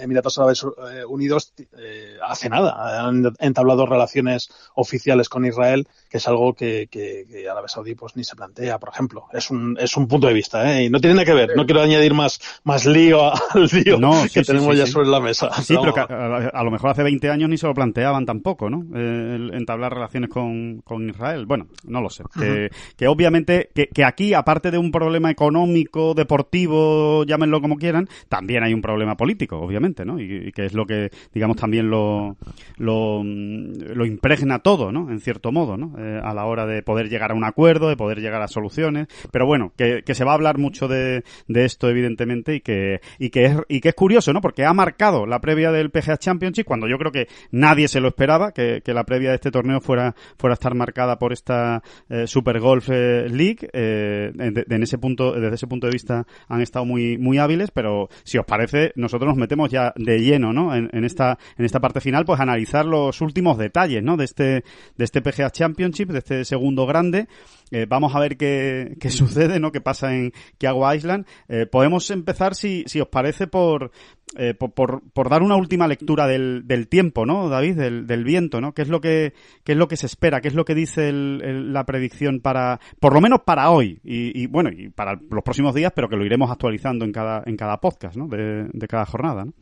Emiratos 0.00 0.38
Árabes 0.38 0.64
Unidos 1.06 1.52
eh, 1.78 2.16
hace 2.26 2.48
nada 2.48 3.06
han 3.06 3.34
entablado 3.40 3.84
relaciones 3.84 4.48
oficiales 4.74 5.28
con 5.28 5.44
Israel, 5.44 5.86
que 6.08 6.16
es 6.16 6.26
algo 6.28 6.54
que, 6.54 6.88
que, 6.90 7.26
que 7.30 7.48
Arabia 7.48 7.68
Saudí 7.68 7.94
pues 7.94 8.16
ni 8.16 8.24
se 8.24 8.36
plantea, 8.36 8.78
por 8.78 8.88
ejemplo. 8.88 9.26
Es 9.34 9.50
un, 9.50 9.76
es 9.78 9.96
un 9.98 10.08
punto 10.08 10.28
de 10.28 10.32
vista, 10.32 10.72
¿eh? 10.72 10.84
Y 10.84 10.90
no 10.90 10.98
tiene 10.98 11.14
nada 11.14 11.26
que 11.26 11.34
ver. 11.34 11.56
No 11.56 11.66
quiero 11.66 11.82
añadir 11.82 12.14
más, 12.14 12.40
más 12.64 12.86
lío 12.86 13.32
al 13.50 13.68
no, 13.98 14.14
sí, 14.24 14.30
que 14.30 14.42
tenemos 14.42 14.72
sí, 14.72 14.78
ya 14.78 14.86
sobre 14.86 15.08
la 15.08 15.20
mesa. 15.20 15.50
Sí, 15.62 15.76
pero 15.80 15.94
que 15.94 16.00
a, 16.00 16.04
a, 16.06 16.64
lo 16.64 16.70
mejor 16.70 16.90
hace 16.90 17.02
20 17.02 17.30
años 17.30 17.48
ni 17.48 17.56
se 17.56 17.66
lo 17.66 17.74
planteaban 17.74 18.26
tampoco, 18.26 18.68
¿no? 18.70 18.84
Eh, 18.96 19.36
el 19.36 19.54
entablar 19.54 19.94
relaciones 19.94 20.30
con, 20.30 20.80
con, 20.84 21.08
Israel. 21.08 21.46
Bueno, 21.46 21.66
no 21.84 22.00
lo 22.00 22.10
sé. 22.10 22.22
Uh 22.22 22.26
-huh. 22.26 22.40
que, 22.40 22.70
que, 22.96 23.08
obviamente, 23.08 23.70
que, 23.74 23.88
que, 23.88 24.04
aquí, 24.04 24.34
aparte 24.34 24.70
de 24.70 24.78
un 24.78 24.90
problema 24.90 25.30
económico, 25.30 26.14
deportivo, 26.14 27.24
llámenlo 27.24 27.60
como 27.60 27.76
quieran, 27.76 28.08
también 28.28 28.62
hay 28.62 28.74
un 28.74 28.82
problema 28.82 29.16
político, 29.16 29.58
obviamente, 29.58 30.04
¿no? 30.04 30.20
Y, 30.20 30.48
y 30.48 30.52
que 30.52 30.66
es 30.66 30.74
lo 30.74 30.86
que, 30.86 31.10
digamos, 31.32 31.56
también 31.56 31.90
lo, 31.90 32.36
lo, 32.76 33.22
lo 33.22 34.06
impregna 34.06 34.60
todo, 34.60 34.92
¿no? 34.92 35.10
En 35.10 35.20
cierto 35.20 35.52
modo, 35.52 35.76
¿no? 35.76 35.94
Eh, 35.98 36.20
a 36.22 36.34
la 36.34 36.44
hora 36.46 36.66
de 36.66 36.82
poder 36.82 37.08
llegar 37.08 37.32
a 37.32 37.34
un 37.34 37.44
acuerdo, 37.44 37.88
de 37.88 37.96
poder 37.96 38.20
llegar 38.20 38.42
a 38.42 38.48
soluciones. 38.48 39.08
Pero 39.30 39.46
bueno, 39.46 39.72
que, 39.76 40.02
que 40.04 40.14
se 40.14 40.24
va 40.24 40.32
a 40.32 40.34
hablar 40.34 40.58
mucho 40.58 40.88
de, 40.88 41.24
de 41.48 41.64
esto, 41.64 41.88
evidentemente, 41.88 42.54
y 42.54 42.60
que, 42.60 43.00
y 43.18 43.30
que 43.30 43.44
es, 43.46 43.56
y 43.68 43.80
que 43.80 43.90
es 43.90 43.94
curioso, 43.94 44.32
¿no? 44.32 44.40
Porque 44.40 44.64
ha 44.64 44.72
marcado 44.72 45.26
la 45.26 45.40
previa 45.40 45.70
del 45.70 45.90
PGA 45.90 46.16
Championship 46.16 46.64
cuando 46.64 46.88
yo 46.88 46.98
creo 46.98 47.12
que 47.12 47.28
nadie 47.50 47.88
se 47.88 48.00
lo 48.00 48.08
esperaba, 48.08 48.52
que, 48.52 48.82
que 48.84 48.94
la 48.94 49.04
previa 49.04 49.30
de 49.30 49.36
este 49.36 49.50
torneo 49.50 49.80
fuera, 49.80 50.14
fuera 50.38 50.52
a 50.52 50.54
estar 50.54 50.74
marcada 50.74 51.18
por 51.18 51.32
esta 51.32 51.82
eh, 52.08 52.26
Super 52.26 52.60
Golf 52.60 52.88
eh, 52.90 53.28
League. 53.28 53.68
Eh, 53.72 54.30
de, 54.34 54.64
de 54.66 54.76
en 54.76 54.82
ese 54.82 54.98
punto, 54.98 55.32
desde 55.32 55.54
ese 55.54 55.66
punto 55.66 55.86
de 55.86 55.92
vista 55.92 56.26
han 56.48 56.60
estado 56.60 56.84
muy, 56.84 57.18
muy 57.18 57.38
hábiles, 57.38 57.70
pero 57.70 58.08
si 58.24 58.38
os 58.38 58.46
parece, 58.46 58.92
nosotros 58.96 59.28
nos 59.28 59.38
metemos 59.38 59.70
ya 59.70 59.92
de 59.96 60.20
lleno, 60.20 60.52
¿no? 60.52 60.74
En, 60.74 60.88
en 60.92 61.04
esta, 61.04 61.38
en 61.56 61.64
esta 61.64 61.80
parte 61.80 62.00
final, 62.00 62.24
pues 62.24 62.40
analizar 62.40 62.84
los 62.84 63.20
últimos 63.20 63.58
detalles, 63.58 64.02
¿no? 64.02 64.16
De 64.16 64.24
este, 64.24 64.64
de 64.96 65.04
este 65.04 65.22
PGA 65.22 65.50
Championship, 65.50 66.10
de 66.10 66.18
este 66.18 66.44
segundo 66.44 66.86
grande. 66.86 67.28
Eh, 67.72 67.86
vamos 67.88 68.14
a 68.14 68.20
ver 68.20 68.36
qué, 68.36 68.96
qué, 69.00 69.10
sucede, 69.10 69.58
¿no? 69.58 69.72
Qué 69.72 69.80
pasa 69.80 70.14
en 70.14 70.32
Kiago 70.58 70.92
Island. 70.92 71.26
Eh, 71.48 71.64
podemos 71.64 72.10
empezar, 72.10 72.54
si, 72.54 72.84
si 72.86 73.00
os 73.00 73.08
parece, 73.08 73.46
por, 73.46 73.90
eh, 74.36 74.52
por, 74.52 74.72
por, 74.72 75.02
por, 75.10 75.30
dar 75.30 75.42
una 75.42 75.56
última 75.56 75.88
lectura 75.88 76.26
del, 76.26 76.66
del 76.66 76.86
tiempo, 76.88 77.24
¿no, 77.24 77.48
David? 77.48 77.76
Del, 77.76 78.06
del, 78.06 78.24
viento, 78.24 78.60
¿no? 78.60 78.74
¿Qué 78.74 78.82
es 78.82 78.88
lo 78.88 79.00
que, 79.00 79.32
qué 79.64 79.72
es 79.72 79.78
lo 79.78 79.88
que 79.88 79.96
se 79.96 80.04
espera? 80.04 80.42
¿Qué 80.42 80.48
es 80.48 80.54
lo 80.54 80.66
que 80.66 80.74
dice 80.74 81.08
el, 81.08 81.40
el, 81.42 81.72
la 81.72 81.86
predicción 81.86 82.40
para, 82.40 82.78
por 83.00 83.14
lo 83.14 83.22
menos 83.22 83.40
para 83.40 83.70
hoy? 83.70 84.00
Y, 84.04 84.38
y, 84.42 84.46
bueno, 84.48 84.68
y 84.70 84.90
para 84.90 85.18
los 85.30 85.42
próximos 85.42 85.74
días, 85.74 85.92
pero 85.96 86.10
que 86.10 86.16
lo 86.16 86.26
iremos 86.26 86.50
actualizando 86.50 87.06
en 87.06 87.12
cada, 87.12 87.42
en 87.46 87.56
cada 87.56 87.80
podcast, 87.80 88.16
¿no? 88.16 88.28
De, 88.28 88.68
de 88.70 88.86
cada 88.86 89.06
jornada, 89.06 89.46
¿no? 89.46 89.54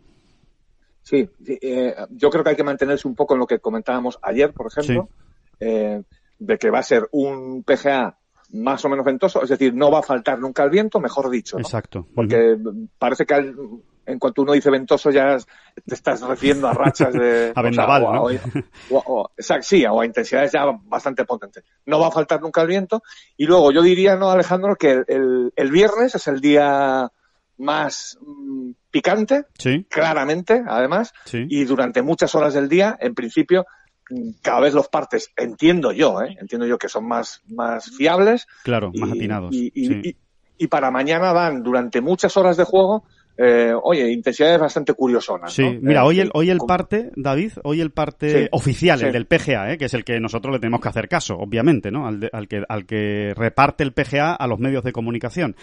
Sí, 1.02 1.28
eh, 1.46 1.94
yo 2.10 2.30
creo 2.30 2.44
que 2.44 2.50
hay 2.50 2.56
que 2.56 2.64
mantenerse 2.64 3.08
un 3.08 3.14
poco 3.14 3.34
en 3.34 3.40
lo 3.40 3.46
que 3.46 3.58
comentábamos 3.58 4.18
ayer, 4.22 4.52
por 4.52 4.66
ejemplo, 4.66 5.08
sí. 5.08 5.56
eh, 5.60 6.02
de 6.40 6.58
que 6.58 6.70
va 6.70 6.80
a 6.80 6.82
ser 6.82 7.08
un 7.12 7.62
PGA 7.62 8.16
más 8.52 8.84
o 8.84 8.88
menos 8.88 9.04
ventoso, 9.04 9.42
es 9.42 9.48
decir, 9.48 9.72
no 9.74 9.92
va 9.92 10.00
a 10.00 10.02
faltar 10.02 10.40
nunca 10.40 10.64
el 10.64 10.70
viento, 10.70 10.98
mejor 10.98 11.30
dicho. 11.30 11.56
¿no? 11.56 11.62
Exacto. 11.62 12.08
Porque 12.12 12.56
parece 12.98 13.24
que 13.24 13.34
al, 13.34 13.54
en 14.06 14.18
cuanto 14.18 14.42
uno 14.42 14.52
dice 14.52 14.70
ventoso 14.70 15.10
ya 15.10 15.36
te 15.86 15.94
estás 15.94 16.20
refiriendo 16.22 16.66
a 16.66 16.72
rachas 16.72 17.12
de... 17.12 17.52
a 17.54 17.62
vendaval, 17.62 18.04
o 18.90 19.30
sí, 19.60 19.84
o 19.86 20.00
a 20.00 20.06
intensidades 20.06 20.50
ya 20.52 20.64
bastante 20.84 21.24
potentes. 21.24 21.62
No 21.86 22.00
va 22.00 22.08
a 22.08 22.12
faltar 22.12 22.40
nunca 22.40 22.62
el 22.62 22.68
viento. 22.68 23.02
Y 23.36 23.46
luego 23.46 23.70
yo 23.70 23.82
diría, 23.82 24.16
¿no, 24.16 24.30
Alejandro? 24.30 24.74
Que 24.74 24.90
el, 24.90 25.04
el, 25.06 25.52
el 25.54 25.70
viernes 25.70 26.16
es 26.16 26.26
el 26.26 26.40
día 26.40 27.10
más 27.60 28.18
mmm, 28.20 28.72
picante, 28.90 29.44
sí. 29.58 29.86
claramente, 29.88 30.62
además, 30.66 31.12
sí. 31.24 31.46
y 31.48 31.64
durante 31.64 32.02
muchas 32.02 32.34
horas 32.34 32.54
del 32.54 32.68
día, 32.68 32.96
en 33.00 33.14
principio, 33.14 33.66
cada 34.42 34.60
vez 34.60 34.74
los 34.74 34.88
partes, 34.88 35.32
entiendo 35.36 35.92
yo, 35.92 36.20
¿eh? 36.22 36.36
entiendo 36.40 36.66
yo 36.66 36.78
que 36.78 36.88
son 36.88 37.06
más, 37.06 37.42
más 37.48 37.90
fiables. 37.96 38.46
Claro, 38.64 38.90
y, 38.92 39.00
más 39.00 39.10
atinados. 39.10 39.54
Y, 39.54 39.72
y, 39.74 39.86
sí. 39.86 40.00
y, 40.04 40.16
y, 40.64 40.66
para 40.66 40.90
mañana 40.90 41.32
van 41.32 41.62
durante 41.62 42.00
muchas 42.00 42.36
horas 42.36 42.56
de 42.56 42.64
juego. 42.64 43.04
Eh, 43.42 43.72
oye, 43.82 44.10
intensidades 44.12 44.60
bastante 44.60 44.92
curiosonas. 44.92 45.52
Sí, 45.52 45.62
¿no? 45.62 45.80
mira, 45.80 46.00
eh, 46.00 46.04
hoy 46.04 46.20
el, 46.20 46.30
hoy 46.34 46.50
el 46.50 46.58
parte, 46.58 47.10
David, 47.16 47.52
hoy 47.64 47.80
el 47.80 47.90
parte 47.90 48.42
sí, 48.42 48.48
oficial, 48.52 48.98
sí. 48.98 49.06
el 49.06 49.12
del 49.12 49.26
PGA, 49.26 49.72
¿eh? 49.72 49.78
que 49.78 49.86
es 49.86 49.94
el 49.94 50.04
que 50.04 50.20
nosotros 50.20 50.52
le 50.52 50.58
tenemos 50.58 50.80
que 50.80 50.88
hacer 50.90 51.08
caso, 51.08 51.36
obviamente, 51.38 51.90
¿no? 51.90 52.06
Al, 52.06 52.20
de, 52.20 52.30
al, 52.32 52.48
que, 52.48 52.62
al 52.68 52.84
que 52.84 53.32
reparte 53.34 53.82
el 53.82 53.92
PGA 53.92 54.34
a 54.34 54.46
los 54.46 54.58
medios 54.58 54.84
de 54.84 54.92
comunicación. 54.92 55.56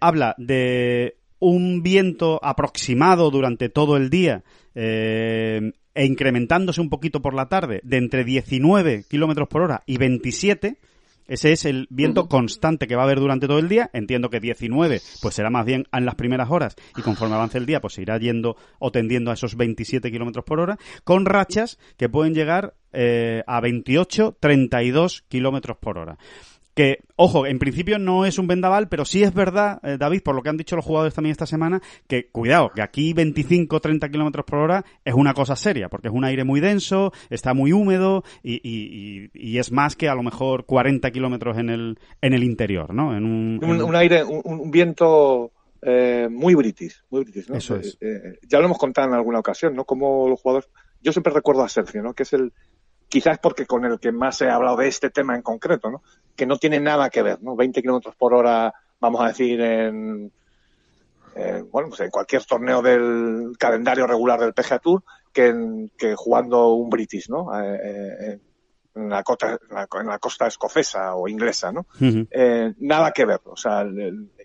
Habla 0.00 0.34
de 0.36 1.16
un 1.38 1.82
viento 1.82 2.40
aproximado 2.42 3.30
durante 3.30 3.68
todo 3.68 3.96
el 3.96 4.10
día 4.10 4.42
eh, 4.74 5.72
e 5.96 6.04
incrementándose 6.04 6.80
un 6.80 6.90
poquito 6.90 7.22
por 7.22 7.34
la 7.34 7.48
tarde 7.48 7.80
de 7.82 7.96
entre 7.96 8.22
19 8.22 9.04
kilómetros 9.08 9.48
por 9.48 9.62
hora 9.62 9.82
y 9.86 9.96
27. 9.96 10.76
Ese 11.26 11.50
es 11.50 11.64
el 11.64 11.88
viento 11.90 12.28
constante 12.28 12.86
que 12.86 12.94
va 12.94 13.02
a 13.02 13.04
haber 13.06 13.18
durante 13.18 13.48
todo 13.48 13.58
el 13.58 13.68
día. 13.68 13.90
Entiendo 13.92 14.30
que 14.30 14.38
19 14.38 15.00
pues 15.22 15.34
será 15.34 15.50
más 15.50 15.64
bien 15.64 15.86
en 15.92 16.04
las 16.04 16.14
primeras 16.14 16.50
horas 16.50 16.76
y 16.96 17.02
conforme 17.02 17.34
avance 17.34 17.58
el 17.58 17.66
día 17.66 17.80
pues 17.80 17.94
se 17.94 18.02
irá 18.02 18.18
yendo 18.18 18.56
o 18.78 18.92
tendiendo 18.92 19.30
a 19.30 19.34
esos 19.34 19.56
27 19.56 20.12
kilómetros 20.12 20.44
por 20.44 20.60
hora 20.60 20.78
con 21.02 21.24
rachas 21.24 21.78
que 21.96 22.08
pueden 22.08 22.34
llegar 22.34 22.74
eh, 22.92 23.42
a 23.46 23.60
28, 23.60 24.36
32 24.38 25.24
kilómetros 25.28 25.78
por 25.78 25.98
hora 25.98 26.18
que, 26.76 26.98
ojo, 27.16 27.46
en 27.46 27.58
principio 27.58 27.98
no 27.98 28.26
es 28.26 28.38
un 28.38 28.46
vendaval, 28.46 28.88
pero 28.88 29.06
sí 29.06 29.22
es 29.22 29.32
verdad, 29.32 29.80
eh, 29.82 29.96
David, 29.98 30.22
por 30.22 30.34
lo 30.34 30.42
que 30.42 30.50
han 30.50 30.58
dicho 30.58 30.76
los 30.76 30.84
jugadores 30.84 31.14
también 31.14 31.32
esta 31.32 31.46
semana, 31.46 31.80
que 32.06 32.28
cuidado, 32.28 32.70
que 32.74 32.82
aquí 32.82 33.14
25 33.14 33.80
30 33.80 34.10
kilómetros 34.10 34.44
por 34.44 34.58
hora 34.58 34.84
es 35.02 35.14
una 35.14 35.32
cosa 35.32 35.56
seria, 35.56 35.88
porque 35.88 36.08
es 36.08 36.14
un 36.14 36.24
aire 36.26 36.44
muy 36.44 36.60
denso, 36.60 37.12
está 37.30 37.54
muy 37.54 37.72
húmedo 37.72 38.24
y, 38.42 38.60
y, 38.62 39.30
y 39.32 39.58
es 39.58 39.72
más 39.72 39.96
que 39.96 40.10
a 40.10 40.14
lo 40.14 40.22
mejor 40.22 40.66
40 40.66 41.10
kilómetros 41.12 41.56
en 41.56 41.70
el, 41.70 41.98
en 42.20 42.34
el 42.34 42.44
interior, 42.44 42.92
¿no? 42.92 43.16
En 43.16 43.24
un, 43.24 43.58
un, 43.64 43.82
un 43.82 43.96
aire, 43.96 44.22
un, 44.22 44.42
un 44.44 44.70
viento 44.70 45.52
eh, 45.80 46.28
muy 46.30 46.54
british, 46.54 47.02
muy 47.08 47.24
british, 47.24 47.48
¿no? 47.48 47.56
Eso 47.56 47.76
es. 47.76 47.96
Eh, 48.02 48.38
ya 48.46 48.58
lo 48.58 48.66
hemos 48.66 48.78
contado 48.78 49.08
en 49.08 49.14
alguna 49.14 49.38
ocasión, 49.38 49.74
¿no? 49.74 49.86
Como 49.86 50.28
los 50.28 50.42
jugadores, 50.42 50.68
yo 51.00 51.10
siempre 51.10 51.32
recuerdo 51.32 51.62
a 51.62 51.70
Sergio, 51.70 52.02
¿no? 52.02 52.12
Que 52.12 52.24
es 52.24 52.34
el, 52.34 52.52
quizás 53.08 53.38
porque 53.38 53.66
con 53.66 53.84
el 53.86 53.98
que 53.98 54.12
más 54.12 54.42
he 54.42 54.50
hablado 54.50 54.76
de 54.76 54.88
este 54.88 55.08
tema 55.08 55.34
en 55.36 55.42
concreto, 55.42 55.90
¿no? 55.90 56.02
Que 56.36 56.46
no 56.46 56.58
tiene 56.58 56.80
nada 56.80 57.10
que 57.10 57.22
ver, 57.22 57.42
¿no? 57.42 57.56
20 57.56 57.80
kilómetros 57.80 58.14
por 58.16 58.34
hora, 58.34 58.72
vamos 59.00 59.20
a 59.22 59.28
decir, 59.28 59.60
en, 59.60 60.32
en, 61.34 61.70
bueno, 61.70 61.88
pues 61.88 62.00
en 62.00 62.10
cualquier 62.10 62.44
torneo 62.44 62.82
del 62.82 63.52
calendario 63.58 64.06
regular 64.06 64.40
del 64.40 64.54
PGA 64.54 64.78
Tour, 64.78 65.02
que, 65.32 65.46
en, 65.48 65.90
que 65.96 66.14
jugando 66.14 66.68
un 66.74 66.88
British, 66.88 67.28
¿no? 67.28 67.58
Eh, 67.60 67.78
eh, 68.20 68.38
en 68.94 69.10
la, 69.10 69.22
costa, 69.22 69.58
en, 69.70 70.06
la, 70.06 70.18
costa 70.18 70.46
escocesa 70.46 71.14
o 71.14 71.28
inglesa, 71.28 71.70
¿no? 71.72 71.86
Uh 72.00 72.04
-huh. 72.04 72.28
eh, 72.30 72.74
nada 72.78 73.12
que 73.12 73.26
ver, 73.26 73.40
o 73.44 73.56
sea, 73.56 73.84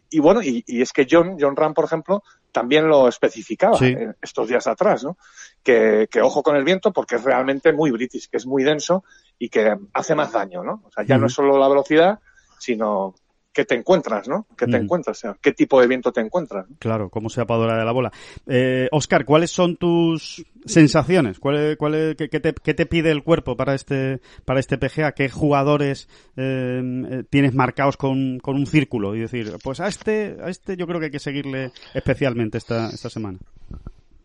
y 0.09 0.19
bueno, 0.19 0.41
y, 0.41 0.63
y, 0.67 0.81
es 0.81 0.91
que 0.91 1.07
John, 1.09 1.37
John 1.39 1.55
Ram, 1.55 1.73
por 1.73 1.85
ejemplo, 1.85 2.23
también 2.51 2.87
lo 2.89 3.07
especificaba 3.07 3.77
sí. 3.77 3.95
estos 4.21 4.49
días 4.49 4.67
atrás, 4.67 5.05
¿no? 5.05 5.17
Que, 5.63 6.07
que, 6.11 6.21
ojo 6.21 6.43
con 6.43 6.57
el 6.57 6.65
viento 6.65 6.91
porque 6.91 7.15
es 7.15 7.23
realmente 7.23 7.71
muy 7.71 7.91
british, 7.91 8.29
que 8.29 8.37
es 8.37 8.45
muy 8.45 8.63
denso 8.63 9.05
y 9.41 9.49
que 9.49 9.75
hace 9.93 10.13
más 10.13 10.31
daño, 10.31 10.63
¿no? 10.63 10.83
O 10.85 10.91
sea, 10.91 11.03
ya 11.03 11.15
uh 11.15 11.17
-huh. 11.17 11.21
no 11.21 11.25
es 11.25 11.33
solo 11.33 11.57
la 11.57 11.67
velocidad, 11.67 12.19
sino 12.59 13.15
qué 13.51 13.65
te 13.65 13.73
encuentras, 13.73 14.27
¿no? 14.27 14.45
¿Qué 14.55 14.67
te 14.67 14.77
encuentras? 14.77 15.17
O 15.17 15.19
sea, 15.19 15.35
¿Qué 15.41 15.51
tipo 15.51 15.81
de 15.81 15.87
viento 15.87 16.11
te 16.11 16.21
encuentras? 16.21 16.69
¿no? 16.69 16.75
Claro, 16.77 17.09
cómo 17.09 17.27
se 17.27 17.41
apadora 17.41 17.75
de 17.75 17.83
la 17.83 17.91
bola. 17.91 18.11
Eh, 18.45 18.87
Oscar, 18.91 19.25
¿cuáles 19.25 19.49
son 19.49 19.77
tus 19.77 20.45
sensaciones? 20.63 21.39
¿Cuál, 21.39 21.75
cuál, 21.75 22.15
qué, 22.15 22.29
qué, 22.29 22.39
te, 22.39 22.53
qué, 22.53 22.75
te, 22.75 22.85
pide 22.85 23.09
el 23.09 23.23
cuerpo 23.23 23.57
para 23.57 23.73
este, 23.73 24.21
para 24.45 24.59
este 24.59 24.77
PGA? 24.77 25.13
¿Qué 25.13 25.27
jugadores 25.27 26.07
eh, 26.37 27.23
tienes 27.31 27.55
marcados 27.55 27.97
con, 27.97 28.37
con, 28.39 28.55
un 28.55 28.67
círculo? 28.67 29.15
Y 29.15 29.21
decir, 29.21 29.53
pues 29.63 29.79
a 29.79 29.87
este, 29.87 30.37
a 30.39 30.49
este 30.49 30.77
yo 30.77 30.85
creo 30.85 30.99
que 30.99 31.07
hay 31.07 31.11
que 31.11 31.19
seguirle 31.19 31.71
especialmente 31.95 32.59
esta, 32.59 32.91
esta 32.91 33.09
semana. 33.09 33.39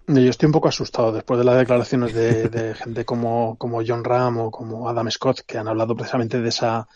Yo 0.09 0.30
estoy 0.30 0.46
un 0.46 0.52
poco 0.52 0.68
asustado 0.68 1.11
después 1.11 1.36
de 1.38 1.44
las 1.44 1.59
declaraciones 1.59 2.14
de, 2.14 2.48
de 2.48 2.74
gente 2.74 3.04
como, 3.04 3.57
como 3.57 3.82
John 3.84 4.04
Ram 4.04 4.38
o 4.38 4.50
como 4.52 4.88
Adam 4.88 5.11
Scott, 5.11 5.40
que 5.40 5.59
han 5.59 5.66
hablado 5.66 5.96
precisamente 5.96 6.40
de 6.40 6.48
esa, 6.48 6.86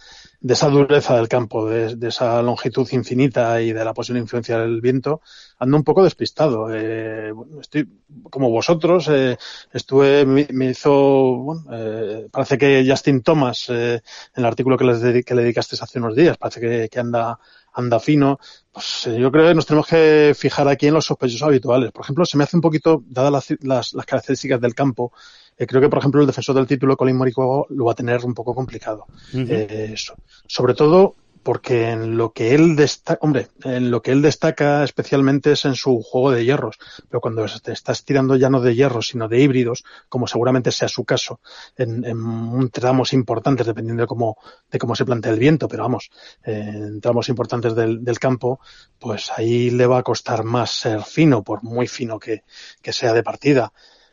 de 0.40 0.54
esa 0.54 0.68
dureza 0.68 1.16
del 1.16 1.28
campo, 1.28 1.68
de, 1.68 1.96
de, 1.96 2.08
esa 2.08 2.40
longitud 2.40 2.88
infinita 2.92 3.60
y 3.60 3.72
de 3.72 3.84
la 3.84 3.92
posible 3.92 4.20
influencia 4.20 4.58
del 4.58 4.80
viento, 4.80 5.20
ando 5.58 5.76
un 5.76 5.84
poco 5.84 6.02
despistado. 6.02 6.68
Eh, 6.72 7.32
estoy 7.60 7.88
como 8.30 8.50
vosotros, 8.50 9.08
eh, 9.10 9.36
estuve, 9.72 10.24
me, 10.24 10.48
me 10.52 10.70
hizo, 10.70 10.92
bueno, 11.36 11.64
eh, 11.72 12.28
parece 12.30 12.56
que 12.56 12.86
Justin 12.88 13.22
Thomas, 13.22 13.66
eh, 13.68 13.94
en 13.94 14.02
el 14.34 14.44
artículo 14.46 14.78
que, 14.78 14.84
les 14.84 15.24
que 15.24 15.34
le 15.34 15.42
dedicaste 15.42 15.76
hace 15.80 15.98
unos 15.98 16.16
días, 16.16 16.38
parece 16.38 16.88
que, 16.90 16.98
anda 16.98 17.38
anda 17.72 18.00
fino, 18.00 18.40
pues 18.72 19.06
eh, 19.06 19.20
yo 19.20 19.30
creo 19.30 19.46
que 19.46 19.54
nos 19.54 19.66
tenemos 19.66 19.86
que 19.86 20.34
fijar 20.36 20.66
aquí 20.68 20.88
en 20.88 20.94
los 20.94 21.04
sospechosos 21.04 21.42
habituales. 21.42 21.92
Por 21.92 22.02
ejemplo, 22.02 22.24
se 22.24 22.36
me 22.36 22.44
hace 22.44 22.56
un 22.56 22.62
poquito, 22.62 23.04
dadas 23.06 23.50
las, 23.60 23.92
las 23.94 24.06
características 24.06 24.60
del 24.60 24.74
campo, 24.74 25.12
eh, 25.60 25.66
creo 25.66 25.80
que, 25.82 25.88
por 25.88 25.98
ejemplo, 25.98 26.20
el 26.20 26.26
defensor 26.26 26.54
del 26.56 26.66
título, 26.66 26.96
Colin 26.96 27.16
Morikawa, 27.16 27.66
lo 27.68 27.84
va 27.84 27.92
a 27.92 27.94
tener 27.94 28.24
un 28.24 28.34
poco 28.34 28.54
complicado. 28.54 29.04
Uh 29.34 29.36
-huh. 29.36 29.46
eh, 29.48 29.94
so, 29.96 30.14
sobre 30.46 30.74
todo 30.74 31.14
porque 31.42 31.90
en 31.90 32.16
lo 32.16 32.32
que 32.32 32.54
él 32.54 32.76
destaca, 32.76 33.18
hombre, 33.22 33.48
en 33.64 33.90
lo 33.90 34.02
que 34.02 34.12
él 34.12 34.20
destaca 34.22 34.84
especialmente 34.84 35.52
es 35.52 35.64
en 35.64 35.74
su 35.74 36.02
juego 36.02 36.32
de 36.32 36.44
hierros, 36.44 36.76
pero 37.08 37.20
cuando 37.20 37.46
te 37.62 37.72
estás 37.72 38.04
tirando 38.04 38.36
ya 38.36 38.50
no 38.50 38.60
de 38.60 38.74
hierros, 38.74 39.08
sino 39.08 39.28
de 39.28 39.40
híbridos, 39.40 39.84
como 40.08 40.26
seguramente 40.26 40.70
sea 40.70 40.88
su 40.88 41.04
caso, 41.04 41.40
en, 41.76 42.04
en 42.04 42.70
tramos 42.70 43.12
importantes, 43.12 43.66
dependiendo 43.66 44.02
de 44.02 44.06
cómo, 44.06 44.36
de 44.70 44.78
cómo 44.78 44.94
se 44.94 45.04
plantea 45.04 45.32
el 45.32 45.38
viento, 45.38 45.66
pero 45.66 45.84
vamos, 45.84 46.10
en 46.42 47.00
tramos 47.00 47.28
importantes 47.28 47.74
del, 47.74 48.04
del 48.04 48.18
campo, 48.18 48.60
pues 48.98 49.30
ahí 49.34 49.70
le 49.70 49.86
va 49.86 49.98
a 49.98 50.02
costar 50.02 50.44
más 50.44 50.70
ser 50.70 51.02
fino, 51.02 51.42
por 51.42 51.62
muy 51.62 51.86
fino 51.86 52.18
que, 52.18 52.44
que 52.82 52.92
sea 52.92 53.12
de 53.12 53.22
partida. 53.22 53.72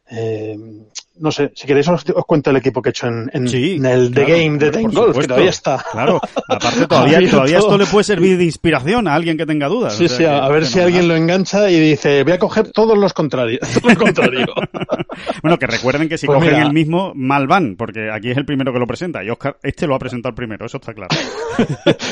Eh, 0.09 0.57
no 1.19 1.31
sé, 1.31 1.51
si 1.55 1.67
queréis 1.67 1.87
os, 1.87 2.05
os, 2.09 2.25
cuento 2.25 2.49
el 2.49 2.57
equipo 2.57 2.81
que 2.81 2.89
he 2.89 2.91
hecho 2.91 3.07
en, 3.07 3.29
en, 3.33 3.47
sí, 3.47 3.75
en 3.75 3.85
el 3.85 4.11
claro, 4.11 4.27
The 4.27 4.31
Game 4.31 4.57
de 4.57 4.71
Time 4.71 4.93
Golf, 4.93 5.17
que 5.17 5.27
todavía 5.27 5.49
está. 5.49 5.83
Claro, 5.91 6.21
aparte 6.47 6.87
todavía, 6.87 7.29
todavía 7.29 7.57
esto 7.59 7.77
le 7.77 7.85
puede 7.85 8.03
servir 8.03 8.37
de 8.37 8.45
inspiración 8.45 9.07
a 9.07 9.15
alguien 9.15 9.37
que 9.37 9.45
tenga 9.45 9.67
dudas. 9.67 9.95
Sí, 9.95 10.05
o 10.05 10.09
sea, 10.09 10.17
sí, 10.17 10.23
a, 10.25 10.45
a 10.45 10.49
ver 10.49 10.65
si 10.65 10.79
alguien 10.79 11.07
lo 11.07 11.15
engancha 11.15 11.69
y 11.69 11.79
dice, 11.79 12.23
voy 12.23 12.33
a 12.33 12.39
coger 12.39 12.71
todos 12.71 12.97
los 12.97 13.13
contrarios. 13.13 13.67
Todo 13.81 13.89
lo 13.89 13.97
contrario. 13.97 14.45
bueno, 15.41 15.57
que 15.57 15.67
recuerden 15.67 16.09
que 16.09 16.17
si 16.17 16.25
pues 16.25 16.37
cogen 16.37 16.53
mira, 16.53 16.65
el 16.65 16.73
mismo, 16.73 17.11
mal 17.15 17.47
van, 17.47 17.75
porque 17.75 18.09
aquí 18.11 18.31
es 18.31 18.37
el 18.37 18.45
primero 18.45 18.73
que 18.73 18.79
lo 18.79 18.87
presenta 18.87 19.23
y 19.23 19.29
Oscar, 19.29 19.57
este 19.63 19.87
lo 19.87 19.95
ha 19.95 19.99
presentado 19.99 20.29
el 20.29 20.35
primero, 20.35 20.65
eso 20.65 20.77
está 20.77 20.93
claro. 20.93 21.15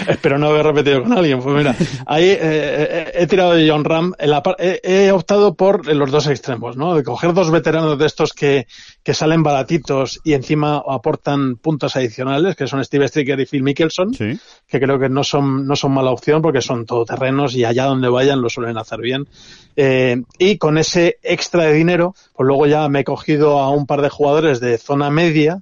Espero 0.08 0.38
no 0.38 0.48
haber 0.48 0.66
repetido 0.66 1.04
con 1.04 1.14
alguien. 1.14 1.40
Pues 1.42 1.56
mira, 1.56 1.76
ahí 2.06 2.30
eh, 2.30 2.40
eh, 2.42 3.12
he 3.14 3.28
tirado 3.28 3.54
de 3.54 3.70
John 3.70 3.84
Ram, 3.84 4.14
en 4.18 4.30
la, 4.30 4.44
he, 4.58 4.80
he 4.84 5.12
optado 5.12 5.56
por 5.56 5.86
los 5.88 6.12
dos 6.12 6.28
extremos, 6.28 6.78
¿no? 6.78 6.96
De 6.96 7.04
coger 7.04 7.34
dos 7.34 7.52
veteranos 7.52 7.98
de 7.98 8.06
estos 8.06 8.34
que, 8.34 8.68
que 9.06 9.14
salen 9.14 9.44
baratitos 9.44 10.20
y 10.24 10.34
encima 10.34 10.82
aportan 10.90 11.58
puntos 11.58 11.96
adicionales, 11.96 12.56
que 12.56 12.66
son 12.66 12.84
Steve 12.84 13.08
Stricker 13.08 13.40
y 13.40 13.46
Phil 13.46 13.62
Mickelson, 13.62 14.12
que 14.12 14.80
creo 14.80 14.98
que 14.98 15.10
no 15.10 15.24
son, 15.24 15.68
no 15.68 15.76
son 15.76 15.94
mala 15.94 16.10
opción 16.10 16.42
porque 16.42 16.60
son 16.60 16.88
todoterrenos 16.88 17.56
y 17.56 17.66
allá 17.66 17.86
donde 17.86 18.10
vayan 18.10 18.42
lo 18.42 18.50
suelen 18.50 18.80
hacer 18.80 19.02
bien. 19.02 19.28
Eh, 19.78 20.24
y 20.40 20.58
con 20.58 20.78
ese 20.78 21.20
extra 21.22 21.66
de 21.66 21.74
dinero, 21.74 22.16
pues 22.34 22.48
luego 22.48 22.66
ya 22.66 22.88
me 22.88 23.02
he 23.02 23.04
cogido 23.04 23.60
a 23.60 23.70
un 23.70 23.86
par 23.86 24.02
de 24.02 24.10
jugadores 24.10 24.60
de 24.60 24.78
zona 24.80 25.12
media, 25.12 25.62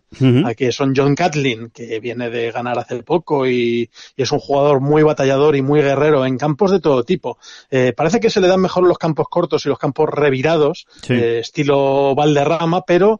que 0.55 0.71
son 0.71 0.93
John 0.95 1.15
Catlin, 1.15 1.69
que 1.71 1.99
viene 1.99 2.29
de 2.29 2.51
ganar 2.51 2.79
hace 2.79 3.03
poco 3.03 3.47
y, 3.47 3.89
es 4.15 4.31
un 4.31 4.39
jugador 4.39 4.79
muy 4.79 5.03
batallador 5.03 5.55
y 5.55 5.61
muy 5.61 5.81
guerrero 5.81 6.25
en 6.25 6.37
campos 6.37 6.71
de 6.71 6.79
todo 6.79 7.03
tipo. 7.03 7.37
Eh, 7.69 7.93
parece 7.95 8.19
que 8.19 8.29
se 8.29 8.39
le 8.39 8.47
dan 8.47 8.61
mejor 8.61 8.87
los 8.87 8.97
campos 8.97 9.27
cortos 9.29 9.65
y 9.65 9.69
los 9.69 9.79
campos 9.79 10.07
revirados, 10.09 10.85
eh, 11.09 11.39
estilo 11.41 12.15
Valderrama, 12.15 12.83
pero 12.85 13.19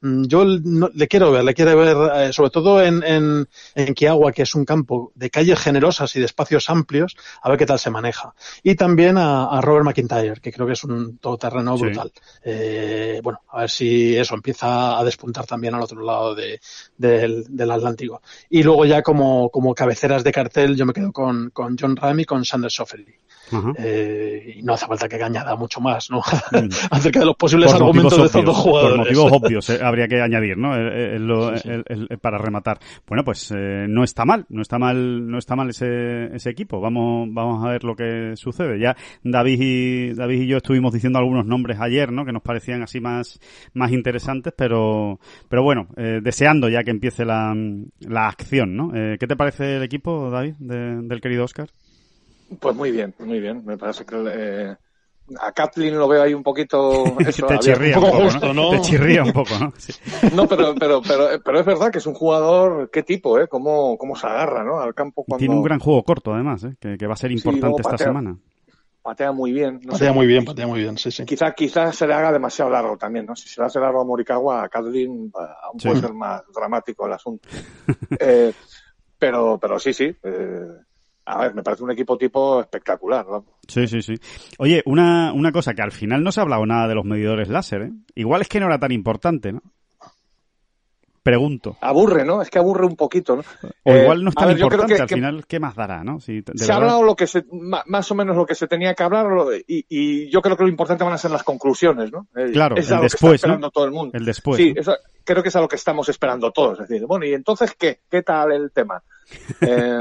mm, 0.00 0.24
yo 0.24 0.44
le 0.44 1.08
quiero 1.08 1.32
ver, 1.32 1.44
le 1.44 1.54
quiero 1.54 1.76
ver, 1.76 2.32
sobre 2.32 2.50
todo 2.50 2.82
en, 2.82 3.02
en, 3.02 3.48
en 3.74 3.94
Kiagua, 3.94 4.32
que 4.32 4.42
es 4.42 4.54
un 4.54 4.64
campo 4.64 5.12
de 5.14 5.30
calles 5.30 5.58
generosas 5.58 6.14
y 6.16 6.20
de 6.20 6.26
espacios 6.26 6.70
amplios, 6.70 7.16
a 7.42 7.48
ver 7.48 7.58
qué 7.58 7.66
tal 7.66 7.78
se 7.78 7.90
maneja. 7.90 8.34
Y 8.62 8.74
también 8.74 9.18
a, 9.18 9.46
a 9.46 9.60
Robert 9.60 9.84
McIntyre, 9.84 10.40
que 10.40 10.52
creo 10.52 10.66
que 10.66 10.74
es 10.74 10.84
un 10.84 11.18
todoterreno 11.18 11.76
brutal. 11.76 12.12
Eh, 12.44 13.20
bueno, 13.22 13.40
a 13.48 13.60
ver 13.60 13.70
si 13.70 14.16
eso 14.16 14.34
empieza 14.34 14.98
a 14.98 15.04
despuntar 15.04 15.46
también 15.46 15.74
al 15.74 15.82
otro 15.82 16.02
lado 16.02 16.34
de, 16.34 16.60
del, 16.96 17.70
Atlántico. 17.70 18.22
Y 18.48 18.62
luego 18.62 18.84
ya 18.84 19.02
como, 19.02 19.50
como 19.50 19.74
cabeceras 19.74 20.24
de 20.24 20.32
cartel 20.32 20.76
yo 20.76 20.86
me 20.86 20.92
quedo 20.92 21.12
con, 21.12 21.50
con 21.50 21.76
John 21.78 21.96
Ram 21.96 22.20
y 22.20 22.24
con 22.24 22.44
Sanders 22.44 22.80
Offerly. 22.80 23.14
Eh, 23.78 24.54
y 24.58 24.62
no 24.62 24.74
hace 24.74 24.86
falta 24.86 25.08
que 25.08 25.22
añada 25.22 25.56
mucho 25.56 25.80
más, 25.80 26.10
¿no? 26.10 26.18
Mm. 26.18 26.68
Acerca 26.90 27.20
de 27.20 27.26
los 27.26 27.36
posibles 27.36 27.72
argumentos 27.72 28.16
de 28.16 28.26
estos 28.26 28.44
dos 28.44 28.56
jugadores. 28.56 28.96
Por 28.96 29.06
motivos 29.06 29.32
obvios 29.32 29.70
eh, 29.70 29.78
habría 29.90 30.08
que 30.08 30.20
añadir, 30.20 30.56
¿no? 30.56 30.70
para 32.20 32.38
rematar. 32.38 32.78
Bueno, 33.06 33.24
pues 33.24 33.52
no 33.52 34.04
está 34.04 34.24
mal, 34.24 34.46
no 34.48 34.62
está 34.62 34.78
mal, 34.78 35.28
no 35.28 35.38
está 35.38 35.56
mal 35.56 35.68
ese, 35.70 36.34
ese 36.34 36.50
equipo. 36.50 36.80
Vamos, 36.80 37.28
vamos 37.32 37.64
a 37.64 37.70
ver 37.70 37.84
lo 37.84 37.94
que 37.94 38.32
sucede. 38.36 38.78
Ya 38.78 38.96
David 39.22 39.60
y 39.60 40.14
David 40.14 40.42
y 40.42 40.46
yo 40.46 40.56
estuvimos 40.58 40.92
diciendo 40.92 41.18
algunos 41.18 41.46
nombres 41.46 41.78
ayer, 41.80 42.12
¿no? 42.12 42.24
Que 42.24 42.32
nos 42.32 42.42
parecían 42.42 42.82
así 42.82 43.00
más, 43.00 43.40
más 43.74 43.92
interesantes, 43.92 44.52
pero, 44.56 45.18
pero 45.48 45.62
bueno, 45.62 45.88
eh, 45.96 46.20
deseando 46.22 46.68
ya 46.68 46.82
que 46.82 46.90
empiece 46.90 47.24
la, 47.24 47.54
la 48.00 48.28
acción, 48.28 48.76
¿no? 48.76 48.92
Eh, 48.94 49.16
¿Qué 49.18 49.26
te 49.26 49.36
parece 49.36 49.76
el 49.76 49.82
equipo, 49.82 50.30
David, 50.30 50.54
del 50.58 51.20
querido 51.20 51.44
Oscar? 51.44 51.68
Pues 52.58 52.74
muy 52.74 52.90
bien, 52.90 53.14
muy 53.18 53.40
bien. 53.40 53.64
Me 53.64 53.76
parece 53.76 54.04
que 54.04 54.16
eh, 54.16 54.76
a 55.38 55.52
Kathleen 55.52 55.98
lo 55.98 56.08
veo 56.08 56.22
ahí 56.22 56.34
un 56.34 56.42
poquito. 56.42 57.04
te 57.18 57.58
chirría 57.58 57.98
un, 57.98 58.04
poco, 58.04 58.52
¿no? 58.52 58.70
Te 58.70 58.80
chirría 58.80 59.22
un 59.22 59.32
poco, 59.32 59.58
¿no? 59.58 59.72
No, 60.34 60.48
pero, 60.48 60.74
pero, 60.74 61.02
pero, 61.02 61.28
pero 61.44 61.60
es 61.60 61.66
verdad 61.66 61.90
que 61.90 61.98
es 61.98 62.06
un 62.06 62.14
jugador, 62.14 62.90
qué 62.90 63.02
tipo, 63.02 63.38
¿eh? 63.38 63.48
Cómo, 63.48 63.96
cómo 63.98 64.16
se 64.16 64.26
agarra, 64.26 64.64
¿no? 64.64 64.80
Al 64.80 64.94
campo 64.94 65.24
cuando... 65.24 65.38
Tiene 65.38 65.54
un 65.54 65.62
gran 65.62 65.78
juego 65.78 66.02
corto, 66.02 66.32
además, 66.32 66.64
¿eh? 66.64 66.76
Que, 66.80 66.96
que 66.96 67.06
va 67.06 67.14
a 67.14 67.16
ser 67.16 67.32
importante 67.32 67.82
esta 67.82 67.98
semana 67.98 68.36
patea 69.02 69.32
muy 69.32 69.52
bien. 69.52 69.80
patea 69.80 70.12
muy 70.12 70.26
bien, 70.26 70.44
patea 70.44 70.66
muy 70.66 70.80
bien, 70.80 70.98
sí, 70.98 71.10
sí. 71.10 71.24
Quizá, 71.24 71.52
quizá 71.52 71.92
se 71.92 72.06
le 72.06 72.14
haga 72.14 72.32
demasiado 72.32 72.70
largo 72.70 72.96
también, 72.96 73.26
¿no? 73.26 73.34
Si 73.34 73.48
se 73.48 73.60
le 73.60 73.66
hace 73.66 73.80
largo 73.80 74.00
a 74.00 74.04
Morikawa, 74.04 74.64
a 74.64 74.68
Cadlin, 74.68 75.32
aún 75.62 75.78
puede 75.82 76.00
ser 76.00 76.12
más 76.12 76.42
dramático 76.54 77.06
el 77.06 77.12
asunto. 77.12 77.48
eh, 78.20 78.52
pero, 79.18 79.58
pero 79.58 79.78
sí, 79.78 79.92
sí. 79.92 80.14
Eh, 80.22 80.66
a 81.30 81.38
ver, 81.38 81.54
me 81.54 81.62
parece 81.62 81.84
un 81.84 81.90
equipo 81.90 82.18
tipo 82.18 82.60
espectacular, 82.60 83.26
¿no? 83.26 83.44
Sí, 83.66 83.86
sí, 83.86 84.02
sí. 84.02 84.14
Oye, 84.58 84.82
una, 84.86 85.32
una 85.32 85.52
cosa 85.52 85.74
que 85.74 85.82
al 85.82 85.92
final 85.92 86.22
no 86.22 86.32
se 86.32 86.40
ha 86.40 86.42
hablado 86.42 86.66
nada 86.66 86.88
de 86.88 86.94
los 86.94 87.04
medidores 87.04 87.48
láser, 87.48 87.82
¿eh? 87.82 87.92
Igual 88.14 88.42
es 88.42 88.48
que 88.48 88.60
no 88.60 88.66
era 88.66 88.78
tan 88.78 88.92
importante, 88.92 89.52
¿no? 89.52 89.62
Pregunto. 91.22 91.76
Aburre, 91.82 92.24
¿no? 92.24 92.40
Es 92.40 92.48
que 92.48 92.58
aburre 92.58 92.86
un 92.86 92.96
poquito, 92.96 93.36
¿no? 93.36 93.42
O 93.84 93.94
igual 93.94 94.24
no 94.24 94.30
es 94.30 94.34
tan 94.34 94.50
importante, 94.52 95.00
al 95.00 95.08
final, 95.08 95.46
¿qué 95.46 95.60
más 95.60 95.76
dará, 95.76 96.02
no? 96.02 96.18
se 96.18 96.42
ha 96.70 96.76
hablado 96.76 97.02
lo 97.02 97.14
que 97.14 97.26
se, 97.26 97.44
más 97.50 98.10
o 98.10 98.14
menos 98.14 98.36
lo 98.36 98.46
que 98.46 98.54
se 98.54 98.66
tenía 98.66 98.94
que 98.94 99.02
hablar 99.02 99.26
y, 99.66 99.84
y, 99.88 100.30
yo 100.30 100.40
creo 100.40 100.56
que 100.56 100.62
lo 100.62 100.68
importante 100.70 101.04
van 101.04 101.12
a 101.12 101.18
ser 101.18 101.30
las 101.30 101.42
conclusiones, 101.42 102.10
¿no? 102.10 102.26
Eh, 102.34 102.52
claro, 102.52 102.76
el 102.76 102.86
después, 102.86 103.34
esperando 103.34 103.70
todo 103.70 103.84
el 103.84 103.90
mundo. 103.90 104.16
El 104.16 104.24
después. 104.24 104.56
Sí, 104.56 104.72
eso, 104.74 104.96
creo 105.24 105.42
que 105.42 105.50
es 105.50 105.56
a 105.56 105.60
lo 105.60 105.68
que 105.68 105.76
estamos 105.76 106.08
esperando 106.08 106.50
todos. 106.52 106.80
Es 106.80 106.88
decir, 106.88 107.06
bueno, 107.06 107.26
¿y 107.26 107.34
entonces 107.34 107.74
qué? 107.78 108.00
¿Qué 108.10 108.22
tal 108.22 108.52
el 108.52 108.70
tema? 108.72 109.02
Eh, 109.60 110.00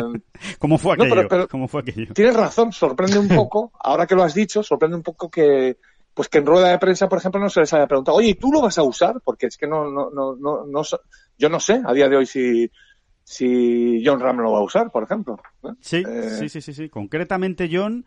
¿Cómo 0.57 0.79
fue 0.79 0.93
aquello? 0.93 1.47
¿Cómo 1.49 1.67
fue 1.67 1.81
aquello? 1.81 2.13
Tienes 2.13 2.35
razón, 2.35 2.71
sorprende 2.71 3.19
un 3.19 3.27
poco, 3.27 3.71
ahora 3.79 4.07
que 4.07 4.15
lo 4.15 4.23
has 4.23 4.33
dicho, 4.33 4.63
sorprende 4.63 4.95
un 4.95 5.03
poco 5.03 5.29
que, 5.29 5.77
pues 6.13 6.29
que 6.29 6.39
en 6.39 6.45
rueda 6.45 6.69
de 6.69 6.79
prensa, 6.79 7.07
por 7.07 7.19
ejemplo, 7.19 7.39
no 7.39 7.49
se 7.49 7.61
les 7.61 7.73
haya 7.73 7.87
preguntado, 7.87 8.17
oye, 8.17 8.29
¿y 8.29 8.35
tú 8.35 8.51
lo 8.51 8.61
vas 8.61 8.77
a 8.77 8.83
usar? 8.83 9.21
Porque 9.23 9.47
es 9.47 9.57
que 9.57 9.67
no, 9.67 9.89
no, 9.89 10.09
no, 10.09 10.35
no, 10.35 10.65
no 10.65 10.81
yo 11.37 11.49
no 11.49 11.59
sé 11.59 11.81
a 11.85 11.93
día 11.93 12.09
de 12.09 12.17
hoy 12.17 12.25
si, 12.25 12.69
si 13.23 14.01
John 14.03 14.19
Ram 14.19 14.37
lo 14.37 14.51
va 14.51 14.59
a 14.59 14.63
usar, 14.63 14.91
por 14.91 15.03
ejemplo. 15.03 15.37
Sí, 15.79 16.03
eh, 16.05 16.29
sí, 16.37 16.49
sí, 16.49 16.61
sí, 16.61 16.73
sí. 16.73 16.89
Concretamente 16.89 17.69
John 17.71 18.03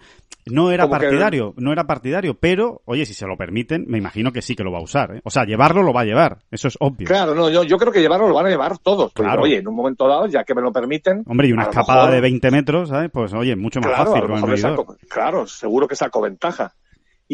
no 0.46 0.70
era 0.70 0.88
partidario, 0.88 1.55
no 1.57 1.72
era 1.72 1.86
partidario, 1.86 2.34
pero, 2.34 2.82
oye, 2.84 3.07
si 3.07 3.14
se 3.14 3.26
lo 3.26 3.36
permiten, 3.36 3.84
me 3.86 3.98
imagino 3.98 4.32
que 4.32 4.42
sí 4.42 4.57
que 4.57 4.64
lo 4.64 4.72
va 4.72 4.78
a 4.78 4.82
usar. 4.82 5.16
¿eh? 5.16 5.20
O 5.24 5.30
sea, 5.30 5.44
llevarlo 5.44 5.82
lo 5.82 5.92
va 5.92 6.00
a 6.00 6.05
llevar, 6.05 6.38
eso 6.50 6.68
es 6.68 6.76
obvio. 6.80 7.07
Claro, 7.07 7.34
no, 7.34 7.48
yo, 7.48 7.62
yo 7.62 7.78
creo 7.78 7.92
que 7.92 8.00
llevarlo 8.00 8.28
lo 8.28 8.34
van 8.34 8.46
a 8.46 8.50
llevar 8.50 8.78
todos. 8.78 9.12
Claro. 9.12 9.42
oye, 9.42 9.59
en 9.59 9.68
un 9.68 9.76
momento 9.76 10.09
dado, 10.09 10.26
ya 10.26 10.44
que 10.44 10.55
me 10.55 10.61
lo 10.61 10.72
permiten. 10.72 11.22
Hombre, 11.26 11.48
y 11.48 11.53
una 11.53 11.64
escapada 11.64 12.11
de 12.11 12.20
20 12.20 12.50
metros, 12.50 12.88
¿sabes? 12.88 13.11
Pues, 13.12 13.32
oye, 13.32 13.55
mucho 13.55 13.80
más 13.80 13.92
fácil 13.92 14.22
con 14.26 14.50
el 14.50 15.09
Claro, 15.09 15.46
seguro 15.46 15.86
que 15.86 15.96
saco 15.96 16.20
ventaja 16.20 16.74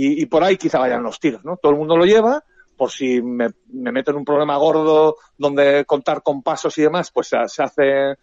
y, 0.00 0.26
por 0.26 0.44
ahí 0.44 0.56
quizá 0.56 0.78
vayan 0.78 1.02
los 1.02 1.18
tiros, 1.18 1.44
¿no? 1.44 1.56
Todo 1.56 1.72
el 1.72 1.78
mundo 1.78 1.96
lo 1.96 2.04
lleva, 2.04 2.44
por 2.76 2.90
si 2.90 3.20
me, 3.20 3.50
meto 3.68 4.12
en 4.12 4.18
un 4.18 4.24
problema 4.24 4.56
gordo 4.56 5.16
donde 5.36 5.84
contar 5.84 6.22
con 6.22 6.42
pasos 6.42 6.78
y 6.78 6.82
demás, 6.82 7.10
pues 7.10 7.28
se, 7.28 7.62
hace 7.62 8.16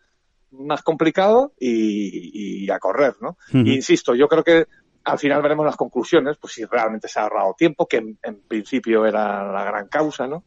más 0.52 0.84
complicado 0.84 1.54
y, 1.60 2.70
a 2.70 2.80
correr, 2.80 3.16
¿no? 3.22 3.38
insisto, 3.52 4.16
yo 4.16 4.28
creo 4.28 4.44
que 4.44 4.66
al 5.04 5.20
final 5.20 5.42
veremos 5.42 5.66
las 5.66 5.76
conclusiones, 5.76 6.38
pues 6.38 6.54
si 6.54 6.66
realmente 6.66 7.08
se 7.08 7.20
ha 7.20 7.24
ahorrado 7.24 7.54
tiempo, 7.58 7.88
que 7.88 7.98
en 7.98 8.42
principio 8.48 9.06
era 9.06 9.52
la 9.52 9.64
gran 9.66 9.88
causa, 9.88 10.28
¿no? 10.28 10.46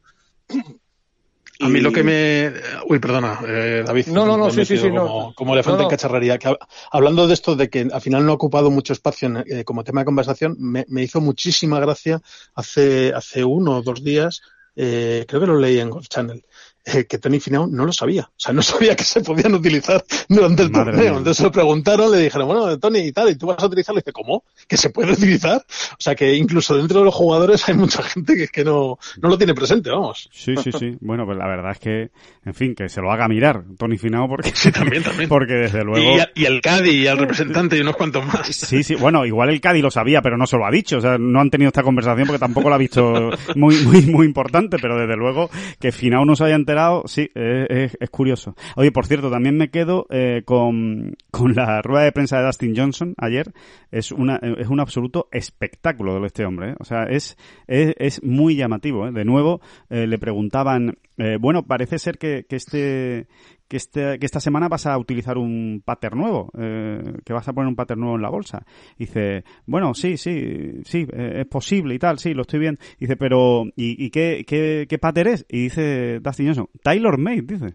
A 1.61 1.69
mí 1.69 1.81
lo 1.81 1.93
que 1.93 2.05
me. 2.05 2.53
Uy, 2.89 2.99
perdona, 3.01 3.41
eh, 3.47 3.83
David. 3.85 4.07
No, 4.09 4.25
no, 4.25 4.37
no, 4.37 4.51
sí, 4.51 4.65
sí, 4.65 4.77
sí. 4.77 4.91
Como, 4.91 5.35
como 5.35 5.55
elefante 5.55 5.83
en 5.83 5.89
cacharrería. 5.89 6.39
Que, 6.39 6.57
hablando 6.93 7.27
de 7.27 7.35
esto, 7.35 7.57
de 7.57 7.69
que 7.69 7.89
al 7.93 8.01
final 8.01 8.25
no 8.25 8.33
ha 8.33 8.35
ocupado 8.37 8.71
mucho 8.71 8.93
espacio 8.93 9.29
eh, 9.45 9.65
como 9.65 9.83
tema 9.83 10.03
de 10.03 10.05
conversación, 10.05 10.57
me, 10.59 10.85
me, 10.89 11.03
hizo 11.03 11.21
muchísima 11.21 11.81
gracia 11.81 12.21
hace, 12.55 13.13
hace 13.13 13.45
uno 13.45 13.79
o 13.79 13.83
dos 13.83 14.05
días, 14.05 14.43
eh, 14.77 15.25
creo 15.27 15.41
que 15.41 15.47
lo 15.49 15.59
leí 15.59 15.81
en 15.81 15.91
Golf 15.91 16.07
Channel, 16.09 16.45
eh, 16.85 17.05
que 17.07 17.19
Tony 17.19 17.41
Finau 17.41 17.67
no 17.67 17.85
lo 17.85 17.93
sabía. 17.93 18.23
O 18.23 18.39
sea, 18.39 18.53
no 18.53 18.63
sabía 18.63 18.97
que 18.97 19.05
se 19.05 19.21
podían 19.21 19.55
utilizar 19.55 20.05
durante 20.29 20.63
el 20.63 20.71
torneo. 20.71 21.19
Entonces 21.19 21.37
se 21.37 21.43
lo 21.45 21.53
preguntaron, 21.53 22.11
le 22.11 22.19
dijeron, 22.19 22.49
bueno, 22.49 22.79
Tony 22.79 23.01
y 23.01 23.13
tal, 23.13 23.31
¿y 23.31 23.37
tú 23.37 23.47
vas 23.47 23.63
a 23.63 23.67
utilizarlo? 23.67 23.99
Y 23.99 24.03
dice, 24.03 24.13
¿cómo? 24.13 24.45
¿Que 24.67 24.77
se 24.77 24.91
puede 24.91 25.13
utilizar? 25.19 25.65
O 25.93 26.01
sea, 26.01 26.15
que 26.15 26.35
incluso 26.35 26.77
dentro 26.77 27.01
de 27.01 27.05
los 27.05 27.15
jugadores 27.15 27.69
hay 27.69 27.75
mucha 27.75 28.03
gente 28.03 28.37
que, 28.37 28.49
que 28.49 28.65
no, 28.65 28.99
no 29.21 29.29
lo 29.29 29.39
tiene 29.39 29.55
presente, 29.55 29.91
vamos. 29.91 30.29
Sí, 30.33 30.55
sí, 30.63 30.71
sí. 30.73 30.97
Bueno, 31.09 31.25
pues 31.25 31.39
la 31.39 31.47
verdad 31.47 31.73
es 31.73 31.79
que, 31.79 32.11
en 32.45 32.55
fin, 32.55 32.75
que 32.75 32.89
se 32.89 33.01
lo 33.01 33.11
haga 33.11 33.29
mirar 33.29 33.63
Tony 33.79 33.97
Finau 33.97 34.29
porque... 34.29 34.51
Sí, 34.55 34.71
también, 34.73 35.03
también. 35.03 35.29
Porque 35.29 35.55
desde 35.55 35.85
luego... 35.85 36.19
Y, 36.35 36.45
el 36.45 36.61
Cádiz 36.61 36.93
y 36.93 37.07
el 37.07 37.17
representante 37.17 37.77
y 37.77 37.81
unos 37.81 37.97
cuantos 37.97 38.27
más. 38.27 38.47
Sí, 38.49 38.83
sí. 38.83 38.95
Bueno, 38.95 39.25
igual 39.25 39.51
el 39.51 39.61
Cádiz 39.61 39.83
lo 39.83 39.91
sabía, 39.91 40.23
pero 40.23 40.37
no 40.37 40.47
se 40.47 40.57
lo 40.57 40.67
ha 40.67 40.71
dicho. 40.71 40.99
O 40.99 41.01
sea, 41.01 41.19
no 41.19 41.41
han 41.41 41.51
tenido 41.51 41.69
esta 41.69 41.83
conversación 41.83 42.27
porque 42.27 42.41
tampoco 42.41 42.69
lo 42.69 42.75
ha 42.75 42.79
visto 42.79 43.31
muy, 43.55 43.77
muy, 43.85 44.03
muy 44.07 44.27
importante, 44.27 44.79
pero 44.81 44.99
desde 44.99 45.17
luego 45.17 45.51
que 45.79 45.93
Finau 45.93 46.25
no 46.25 46.37
se 46.37 46.45
haya 46.45 46.57
enterado, 46.69 47.05
sí, 47.07 47.31
es, 47.35 47.97
es, 47.99 48.11
curioso. 48.11 48.55
Oye, 48.77 48.93
por 48.93 49.07
cierto, 49.07 49.31
también 49.31 49.57
me 49.57 49.71
quedo 49.71 50.07
eh, 50.11 50.43
con, 50.45 51.17
con 51.31 51.55
la 51.55 51.81
rueda 51.81 52.05
de 52.05 52.13
prensa 52.13 52.39
de 52.39 52.47
Dustin 52.47 52.75
Johnson 52.77 53.15
ayer. 53.17 53.53
Es 53.91 54.13
una 54.13 54.37
es 54.37 54.69
un 54.69 54.81
absoluto 54.81 55.29
espectáculo 55.33 56.21
de 56.21 56.27
este 56.27 56.45
hombre. 56.45 56.71
¿eh? 56.71 56.75
O 56.79 56.85
sea, 56.85 57.05
es, 57.05 57.37
es, 57.67 57.95
es 57.99 58.23
muy 58.23 58.57
llamativo. 58.57 59.07
¿eh? 59.07 59.13
De 59.13 59.25
nuevo, 59.25 59.61
eh, 59.89 60.07
le 60.07 60.19
preguntaban, 60.19 60.99
eh, 61.19 61.37
bueno, 61.39 61.67
parece 61.67 61.99
ser 61.99 62.17
que, 62.17 62.47
que 62.49 62.57
este 62.57 63.27
que, 63.69 63.77
este, 63.77 64.19
que 64.19 64.27
esta 64.27 64.41
semana 64.41 64.69
vas 64.69 64.87
a 64.87 64.97
utilizar 64.97 65.37
un 65.37 65.83
pattern 65.85 66.19
nuevo, 66.19 66.51
eh, 66.59 67.03
que 67.25 67.33
vas 67.33 67.47
a 67.49 67.53
poner 67.53 67.69
un 67.69 67.77
pattern 67.77 68.01
nuevo 68.01 68.17
en 68.17 68.23
la 68.23 68.31
bolsa. 68.31 68.65
dice, 68.99 69.45
bueno, 69.67 69.95
sí, 69.95 70.17
sí, 70.17 70.81
sí, 70.85 71.07
eh, 71.13 71.41
es 71.41 71.47
posible 71.47 71.95
y 71.95 71.99
tal, 71.99 72.19
sí, 72.19 72.33
lo 72.35 72.43
estoy 72.43 72.61
viendo. 72.61 72.81
dice, 72.99 73.17
pero, 73.17 73.65
¿y, 73.77 74.05
y 74.05 74.11
qué, 74.11 74.45
qué, 74.47 74.87
qué 74.89 74.99
pattern 74.99 75.31
es? 75.31 75.47
Y 75.49 75.65
dice 75.65 76.21
Dustin 76.21 76.47
Johnson, 76.47 76.69
Taylor 76.83 77.19
Made, 77.19 77.43
dice. 77.43 77.75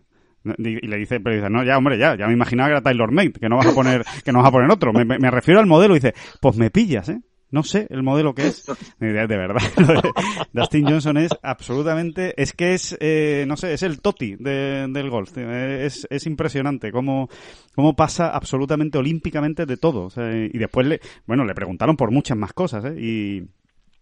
Y 0.57 0.87
le 0.87 0.97
dice, 0.97 1.21
pero 1.21 1.35
dice, 1.35 1.49
no, 1.49 1.63
ya, 1.63 1.77
hombre, 1.77 1.97
ya, 1.97 2.17
ya 2.17 2.27
me 2.27 2.33
imaginaba 2.33 2.67
que 2.67 2.73
era 2.73 2.81
Taylor 2.81 3.11
Made, 3.11 3.33
que 3.33 3.47
no 3.47 3.57
vas 3.57 3.67
a 3.67 3.73
poner, 3.73 4.03
que 4.25 4.31
no 4.33 4.39
vas 4.39 4.49
a 4.49 4.51
poner 4.51 4.69
otro. 4.71 4.91
Me, 4.91 5.31
refiero 5.31 5.59
al 5.59 5.67
modelo 5.67 5.93
dice, 5.93 6.13
pues 6.41 6.57
me 6.57 6.69
pillas, 6.69 7.09
¿eh? 7.09 7.21
No 7.53 7.61
sé 7.61 7.85
el 7.91 8.01
modelo 8.01 8.33
que 8.33 8.47
es. 8.47 8.65
De, 8.99 9.27
verdad. 9.27 9.61
Dustin 10.53 10.85
Johnson 10.85 11.17
es 11.17 11.31
absolutamente, 11.43 12.33
es 12.41 12.51
que 12.51 12.73
es, 12.73 12.97
eh, 12.99 13.45
no 13.47 13.57
sé, 13.57 13.73
es 13.73 13.83
el 13.83 14.01
toti 14.01 14.35
del 14.35 15.09
golf. 15.11 15.37
Es, 15.37 16.07
es 16.09 16.25
impresionante 16.25 16.91
cómo, 16.91 17.29
cómo 17.75 17.95
pasa 17.95 18.29
absolutamente 18.29 18.97
olímpicamente 18.97 19.67
de 19.67 19.77
todo. 19.77 20.09
y 20.17 20.57
después 20.57 20.87
le, 20.87 20.99
bueno, 21.27 21.45
le 21.45 21.53
preguntaron 21.53 21.95
por 21.95 22.09
muchas 22.09 22.37
más 22.37 22.53
cosas, 22.53 22.85
¿eh? 22.85 22.95
Y, 22.99 23.43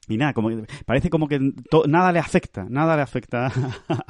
y 0.07 0.17
nada, 0.17 0.33
como, 0.33 0.49
parece 0.85 1.09
como 1.09 1.27
que 1.27 1.39
nada 1.87 2.11
le 2.11 2.19
afecta, 2.19 2.65
nada 2.67 2.95
le 2.95 3.03
afecta. 3.03 3.51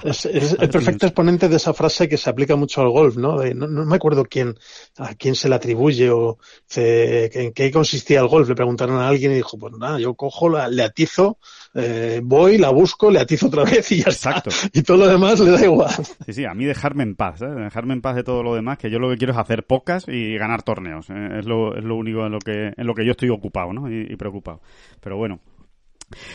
Es, 0.04 0.26
el 0.26 0.70
perfecto 0.70 1.06
exponente 1.06 1.48
de 1.48 1.58
esa 1.58 1.74
frase 1.74 2.08
que 2.08 2.18
se 2.18 2.30
aplica 2.30 2.56
mucho 2.56 2.82
al 2.82 2.90
golf, 2.90 3.18
¿no? 3.18 3.44
no, 3.54 3.86
me 3.86 3.96
acuerdo 3.96 4.24
quién, 4.26 4.56
a 4.98 5.14
quién 5.16 5.36
se 5.36 5.50
le 5.50 5.56
atribuye 5.56 6.10
o 6.10 6.38
en 6.76 7.54
qué 7.54 7.72
consistía 7.72 8.22
el 8.22 8.28
golf. 8.28 8.48
Le 8.50 8.56
preguntaron 8.56 8.98
a 8.98 9.08
alguien 9.08 9.34
y 9.34 9.36
dijo, 9.36 9.58
pues 9.58 9.74
nada, 9.78 10.00
yo 10.00 10.16
cojo, 10.16 10.50
la, 10.50 10.70
le 10.70 10.84
atizo, 10.84 11.38
eh, 11.76 12.22
voy, 12.24 12.58
la 12.58 12.70
busco, 12.70 13.12
le 13.12 13.20
atizo 13.20 13.48
otra 13.48 13.64
vez 13.66 13.92
y 13.92 13.98
ya 13.98 14.10
Exacto. 14.10 14.50
Y 14.74 14.82
todo 14.82 14.98
lo 14.98 15.08
demás 15.08 15.40
le 15.40 15.52
da 15.52 15.64
igual. 15.64 15.92
Sí, 16.26 16.34
sí, 16.34 16.46
a 16.46 16.54
mí 16.54 16.66
dejarme 16.66 17.04
en 17.04 17.16
paz, 17.16 17.42
¿eh? 17.42 17.48
dejarme 17.48 17.94
en 17.94 18.02
paz 18.02 18.16
de 18.16 18.24
todo 18.24 18.44
lo 18.44 18.56
demás, 18.56 18.78
que 18.78 18.90
yo 18.90 18.98
lo 18.98 19.10
que 19.10 19.18
quiero 19.18 19.34
es 19.34 19.40
hacer 19.40 19.66
pocas 19.66 20.06
y 20.08 20.38
ganar 20.38 20.64
torneos. 20.64 21.10
¿eh? 21.10 21.40
Es, 21.40 21.46
lo, 21.46 21.76
es 21.78 21.84
lo 21.84 21.96
único 21.96 22.26
en 22.26 22.32
lo 22.32 22.40
que, 22.40 22.74
en 22.76 22.88
lo 22.88 22.96
que 22.96 23.06
yo 23.06 23.12
estoy 23.12 23.30
ocupado, 23.30 23.74
¿no? 23.74 23.92
y 23.92 24.16
preocupado. 24.16 24.62
Pero 25.00 25.18
bueno, 25.18 25.40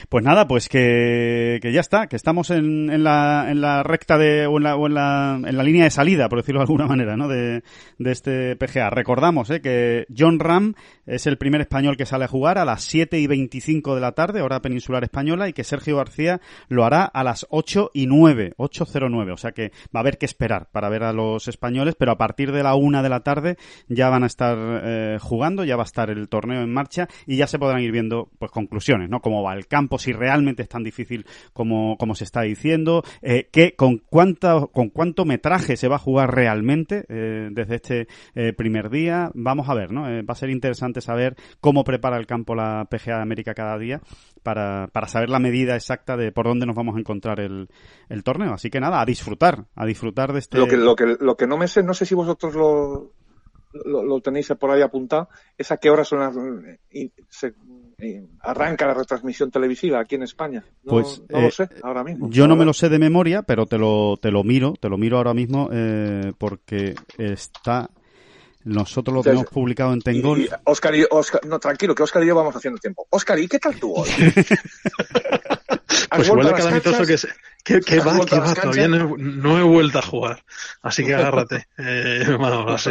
pues 0.09 0.25
nada, 0.25 0.47
pues 0.47 0.69
que, 0.69 1.59
que 1.63 1.73
ya 1.73 1.81
está, 1.81 2.07
que 2.07 2.17
estamos 2.17 2.51
en, 2.51 2.91
en, 2.91 3.05
la, 3.05 3.47
en 3.51 3.61
la 3.61 3.83
recta 3.83 4.19
de, 4.19 4.47
o, 4.47 4.59
en 4.59 4.65
la, 4.65 4.77
o 4.77 4.87
en, 4.87 4.95
la, 4.95 5.41
en 5.45 5.57
la 5.57 5.63
línea 5.63 5.85
de 5.85 5.91
salida, 5.91 6.29
por 6.29 6.39
decirlo 6.39 6.61
de 6.61 6.65
alguna 6.65 6.87
manera, 6.87 7.17
¿no? 7.17 7.29
De, 7.29 7.63
de 7.99 8.13
este 8.13 8.57
PGA. 8.57 8.91
Recordamos 8.91 9.51
¿eh? 9.51 9.61
que 9.61 10.07
John 10.17 10.39
Ram 10.39 10.75
es 11.07 11.27
el 11.27 11.39
primer 11.39 11.61
español 11.61 11.97
que 11.97 12.07
sale 12.07 12.25
a 12.25 12.29
jugar 12.29 12.59
a 12.59 12.65
las 12.65 12.83
7 12.85 13.19
y 13.19 13.27
25 13.27 13.95
de 13.95 14.01
la 14.01 14.13
tarde, 14.13 14.43
hora 14.43 14.61
peninsular 14.61 15.05
española, 15.05 15.49
y 15.49 15.53
que 15.53 15.65
Sergio 15.65 15.97
García 15.97 16.41
lo 16.69 16.85
hará 16.85 17.05
a 17.05 17.25
las 17.25 17.47
8 17.51 17.91
y 17.95 18.07
9, 18.07 18.55
8.09. 18.57 19.33
O 19.33 19.37
sea 19.37 19.53
que 19.53 19.71
va 19.95 19.99
a 19.99 19.99
haber 20.01 20.19
que 20.19 20.27
esperar 20.27 20.69
para 20.73 20.89
ver 20.89 21.03
a 21.05 21.13
los 21.13 21.49
españoles, 21.49 21.95
pero 21.99 22.13
a 22.13 22.19
partir 22.19 22.53
de 22.53 22.63
la 22.63 22.75
1 22.75 23.03
de 23.03 23.09
la 23.09 23.21
tarde 23.21 23.57
ya 23.89 24.09
van 24.09 24.25
a 24.25 24.27
estar 24.27 24.57
eh, 24.59 25.19
jugando, 25.21 25.65
ya 25.65 25.77
va 25.77 25.83
a 25.83 25.87
estar 25.87 26.11
el 26.11 26.29
torneo 26.29 26.63
en 26.63 26.73
marcha 26.73 27.09
y 27.27 27.37
ya 27.37 27.47
se 27.47 27.59
podrán 27.59 27.83
ir 27.83 27.93
viendo 27.93 28.31
pues 28.39 28.51
conclusiones, 28.51 29.09
¿no? 29.09 29.21
Cómo 29.21 29.43
va 29.43 29.55
el 29.55 29.66
campo, 29.67 29.99
si 29.99 30.13
realmente 30.13 30.63
es 30.63 30.69
tan 30.69 30.83
difícil 30.83 31.27
como, 31.53 31.97
como 31.97 32.15
se 32.15 32.25
está 32.25 32.43
diciendo, 32.43 33.03
eh, 33.23 33.49
que, 33.51 33.75
con, 33.75 33.99
cuánto, 33.99 34.69
con 34.69 34.91
cuánto 34.91 35.25
metraje 35.25 35.77
se 35.77 35.89
va 35.89 35.97
a 35.97 36.01
jugar 36.01 36.35
realmente 36.35 37.05
eh, 37.09 37.49
desde 37.51 37.75
este 37.77 38.09
eh, 38.35 38.53
primer 38.53 38.91
día. 38.91 39.31
Vamos 39.35 39.69
a 39.69 39.75
ver, 39.75 39.93
¿no? 39.93 40.03
va 40.03 40.33
a 40.33 40.35
ser 40.35 40.51
interesante 40.51 41.01
saber 41.01 41.37
cómo 41.61 41.85
prepara 41.85 42.17
el 42.17 42.27
campo 42.27 42.55
la 42.55 42.87
PGA 42.91 43.17
de 43.17 43.23
América 43.23 43.55
cada 43.55 43.79
día 43.79 44.01
para, 44.43 44.89
para 44.93 45.09
saber 45.09 45.29
la 45.31 45.39
medida 45.39 45.75
exacta 45.75 46.17
de 46.17 46.33
por 46.33 46.47
dónde 46.47 46.67
nos 46.67 46.77
vamos 46.77 46.97
a 46.97 47.01
encontrar 47.01 47.41
el, 47.41 47.69
el 48.09 48.23
torneo. 48.23 48.53
Así 48.53 48.71
que 48.71 48.81
nada, 48.81 49.01
a 49.01 49.05
disfrutar, 49.05 49.67
a 49.75 49.87
disfrutar 49.87 50.33
de 50.33 50.39
este... 50.39 50.59
Lo 50.59 50.67
que, 50.67 50.77
lo 50.77 50.95
que, 50.97 51.17
lo 51.19 51.37
que 51.37 51.47
no 51.47 51.57
me 51.57 51.69
sé, 51.69 51.83
no 51.83 51.95
sé 51.95 52.07
si 52.07 52.15
vosotros 52.15 52.55
lo, 52.55 53.13
lo, 53.85 54.21
tenéis 54.21 54.53
por 54.59 54.71
ahí 54.71 54.83
apuntado, 54.83 55.29
es 55.57 55.71
a 55.71 55.77
qué 55.79 55.91
hora 55.91 56.05
son 56.05 56.21
las, 56.21 56.37
arranca 58.41 58.87
la 58.87 58.95
retransmisión 58.95 59.51
televisiva 59.51 60.01
aquí 60.01 60.17
en 60.17 60.23
España. 60.23 60.65
No, 60.83 60.93
pues 60.93 61.23
no 61.29 61.41
lo 61.41 61.49
eh, 61.49 61.51
sé 61.51 61.69
ahora 61.83 62.05
mismo. 62.05 62.29
Yo 62.31 62.47
no 62.47 62.57
me 62.57 62.65
lo 62.65 62.73
sé 62.73 62.89
de 62.89 62.99
memoria, 62.99 63.43
pero 63.43 63.67
te 63.67 63.79
lo, 63.79 64.19
te 64.21 64.31
lo 64.31 64.45
miro, 64.45 64.75
te 64.79 64.89
lo 64.89 64.99
miro 64.99 65.17
ahora 65.17 65.35
mismo 65.35 65.71
eh, 65.73 66.33
porque 66.39 66.95
está 67.17 67.91
nosotros 68.67 69.15
lo 69.15 69.23
tenemos 69.23 69.47
publicado 69.47 69.93
en 69.93 70.01
Tengol. 70.01 70.49
Oscar 70.65 70.95
y 70.97 71.05
Oscar, 71.09 71.47
no, 71.47 71.61
tranquilo, 71.61 71.95
que 71.95 72.03
Oscar 72.03 72.25
y 72.25 72.27
yo 72.27 72.35
vamos 72.35 72.55
haciendo 72.57 72.81
tiempo. 72.81 73.07
Oscar, 73.11 73.39
¿y 73.39 73.47
qué 73.47 73.61
tal 73.61 73.79
tú 73.79 73.95
hoy? 73.95 74.11
pues 76.11 76.29
igual 76.29 76.47
de 76.47 76.53
calamitoso 76.55 77.05
que, 77.05 77.17
que, 77.67 77.81
que 77.81 77.99
va, 77.99 78.25
que 78.25 78.39
va, 78.39 78.55
todavía 78.55 78.89
no 78.89 79.59
he, 79.59 79.63
vuelto 79.63 79.99
a 79.99 80.03
jugar. 80.03 80.45
Así 80.83 81.05
que 81.05 81.15
agárrate. 81.15 81.67
Eh, 81.79 82.35
bueno, 82.39 82.69
así, 82.69 82.91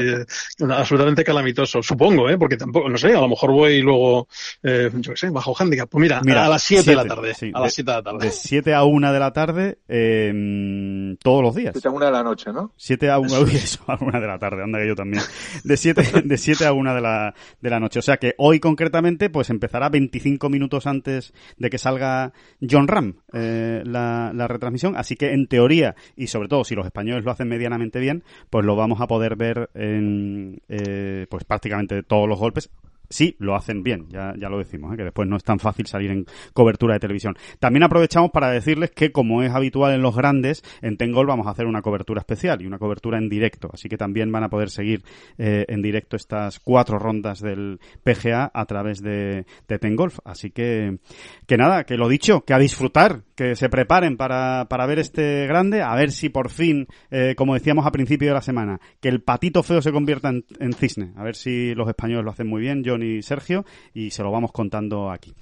absolutamente 0.70 1.24
calamitoso. 1.24 1.82
Supongo, 1.82 2.30
¿eh? 2.30 2.38
Porque 2.38 2.56
tampoco, 2.56 2.88
no 2.88 2.98
sé, 2.98 3.14
a 3.14 3.22
lo 3.22 3.28
mejor 3.28 3.52
voy 3.52 3.82
luego, 3.82 4.28
eh, 4.64 4.90
yo 4.94 5.12
qué 5.12 5.18
sé, 5.18 5.30
bajo 5.30 5.56
handicap. 5.58 5.90
Pues 5.90 6.02
mira, 6.02 6.22
mira 6.24 6.46
a 6.46 6.50
las 6.50 6.64
7 6.64 6.90
de 6.90 6.96
la 6.96 7.06
tarde. 7.06 7.34
Sí, 7.34 7.52
a 7.54 7.62
las 7.62 7.74
7 7.74 7.92
de 7.92 7.98
la 7.98 8.04
tarde. 8.04 8.26
De 8.26 8.32
7 8.32 8.74
a 8.74 8.84
1 8.84 9.14
de 9.14 9.20
la 9.20 9.34
tarde, 9.34 9.80
eh, 9.88 11.16
todos 11.22 11.44
los 11.44 11.56
días. 11.56 11.74
7 11.74 11.88
a 11.88 11.92
1 11.92 12.06
de 12.06 12.12
la 12.12 12.24
noche, 12.24 12.54
¿no? 12.54 12.72
7 12.78 13.10
a 13.10 13.20
1, 13.20 13.38
eso, 13.54 13.84
a 13.88 13.98
1 14.00 14.22
de 14.22 14.28
la 14.28 14.40
tarde, 14.40 14.64
anda 14.64 14.80
que 14.80 14.88
yo 14.88 14.96
también. 14.96 15.24
De 15.64 15.78
7, 15.78 16.22
de 16.24 16.38
7 16.38 16.66
a 16.66 16.74
1 16.74 16.96
de 16.96 17.02
la, 17.02 17.34
de 17.60 17.70
la 17.70 17.80
noche. 17.80 18.00
O 18.00 18.04
sea 18.04 18.18
que 18.18 18.36
hoy 18.38 18.60
concretamente, 18.60 19.30
pues 19.30 19.50
empezará 19.50 19.90
25 19.90 20.50
minutos 20.50 20.88
antes 20.88 21.34
de 21.58 21.70
que 21.70 21.78
salga 21.78 22.34
John 22.62 22.88
Eh, 23.34 23.82
la, 23.86 24.32
la 24.34 24.48
retransmisión. 24.48 24.96
Así 24.96 25.16
que 25.16 25.34
en 25.34 25.48
teoría, 25.48 25.96
y 26.16 26.28
sobre 26.28 26.48
todo 26.48 26.64
si 26.64 26.76
los 26.76 26.86
españoles 26.86 27.24
lo 27.24 27.32
hacen 27.32 27.48
medianamente 27.48 28.00
bien, 28.00 28.24
pues 28.50 28.66
lo 28.66 28.76
vamos 28.76 29.02
a 29.02 29.08
poder 29.08 29.36
ver 29.36 29.70
en 29.74 30.62
eh, 30.70 31.28
pues 31.30 31.44
prácticamente 31.44 32.04
todos 32.04 32.28
los 32.28 32.40
golpes 32.40 32.70
sí 33.10 33.36
lo 33.40 33.56
hacen 33.56 33.84
bien, 33.84 34.08
ya, 34.10 34.34
ya 34.38 34.50
lo 34.50 34.58
decimos, 34.58 34.94
¿eh? 34.94 34.98
que 34.98 35.04
después 35.04 35.28
no 35.28 35.38
es 35.38 35.44
tan 35.44 35.60
fácil 35.60 35.86
salir 35.88 36.12
en 36.12 36.26
cobertura 36.54 36.94
de 36.94 37.00
televisión. 37.00 37.36
También 37.60 37.84
aprovechamos 37.84 38.32
para 38.32 38.50
decirles 38.50 38.92
que, 38.92 39.12
como 39.12 39.44
es 39.44 39.52
habitual 39.52 39.94
en 39.94 40.02
los 40.02 40.16
grandes, 40.16 40.64
en 40.82 40.98
Tengol 40.98 41.28
vamos 41.28 41.48
a 41.48 41.52
hacer 41.52 41.66
una 41.66 41.82
cobertura 41.82 42.20
especial 42.20 42.62
y 42.62 42.66
una 42.66 42.80
cobertura 42.80 43.18
en 43.18 43.30
directo, 43.30 43.70
así 43.74 43.90
que 43.90 43.98
también 43.98 44.32
van 44.32 44.44
a 44.44 44.50
poder 44.50 44.70
seguir 44.70 45.04
eh, 45.38 45.66
en 45.68 45.82
directo 45.82 46.16
estas 46.16 46.60
cuatro 46.60 47.00
rondas 47.00 47.40
del 47.40 47.80
PGA 48.04 48.52
a 48.54 48.66
través 48.66 49.02
de, 49.02 49.46
de 49.68 49.80
Tengolf. 49.80 50.20
Así 50.24 50.52
que, 50.52 50.98
que 51.46 51.58
nada, 51.58 51.84
que 51.84 51.98
lo 51.98 52.08
dicho, 52.08 52.42
que 52.42 52.54
a 52.54 52.60
disfrutar, 52.60 53.24
que 53.36 53.56
se 53.56 53.70
preparen 53.70 54.18
para, 54.18 54.66
para 54.70 54.86
ver 54.86 55.00
este 55.00 55.46
grande, 55.48 55.82
a 55.82 55.94
ver 55.96 56.12
si 56.12 56.30
por 56.30 56.50
fin, 56.50 56.88
eh, 57.12 57.36
como 57.38 57.54
decíamos 57.54 57.86
a 57.86 57.92
principio 57.92 58.30
de 58.30 58.34
la 58.34 58.42
semana, 58.42 58.80
que 59.02 59.10
el 59.10 59.22
patito 59.22 59.62
feo 59.62 59.82
se 59.82 59.92
convierta 59.92 60.30
en, 60.30 60.46
en 60.60 60.74
cisne, 60.74 61.14
a 61.16 61.24
ver 61.24 61.36
si 61.36 61.76
los 61.76 61.88
españoles 61.88 62.26
lo 62.26 62.32
hacen 62.32 62.48
muy 62.48 62.62
bien. 62.62 62.84
Yo 62.84 62.96
y 62.96 63.22
Sergio 63.22 63.66
y 63.94 64.12
se 64.12 64.24
lo 64.24 64.32
vamos 64.32 64.52
contando 64.52 65.12
aquí. 65.12 65.34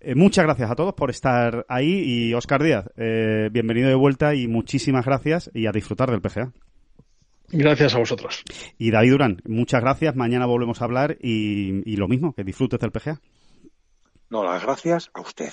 Eh, 0.00 0.14
muchas 0.14 0.44
gracias 0.44 0.70
a 0.70 0.74
todos 0.74 0.94
por 0.94 1.10
estar 1.10 1.66
ahí 1.68 2.02
y 2.04 2.34
Oscar 2.34 2.62
Díaz, 2.62 2.86
eh, 2.96 3.48
bienvenido 3.50 3.88
de 3.88 3.94
vuelta 3.94 4.34
y 4.34 4.46
muchísimas 4.48 5.04
gracias 5.04 5.50
y 5.52 5.66
a 5.66 5.72
disfrutar 5.72 6.10
del 6.10 6.20
PGA. 6.20 6.52
Gracias 7.48 7.94
a 7.94 7.98
vosotros. 7.98 8.44
Y 8.78 8.90
David 8.90 9.10
Durán, 9.10 9.42
muchas 9.46 9.82
gracias. 9.82 10.16
Mañana 10.16 10.46
volvemos 10.46 10.80
a 10.80 10.86
hablar 10.86 11.18
y, 11.20 11.82
y 11.84 11.96
lo 11.96 12.08
mismo, 12.08 12.32
que 12.32 12.44
disfrutes 12.44 12.80
del 12.80 12.92
PGA. 12.92 13.20
No, 14.30 14.42
las 14.42 14.62
gracias 14.62 15.10
a 15.12 15.20
usted. 15.20 15.52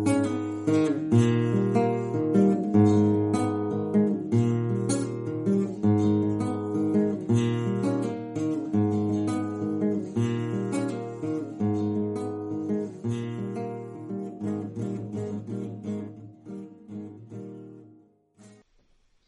Mm-hmm. 0.71 1.30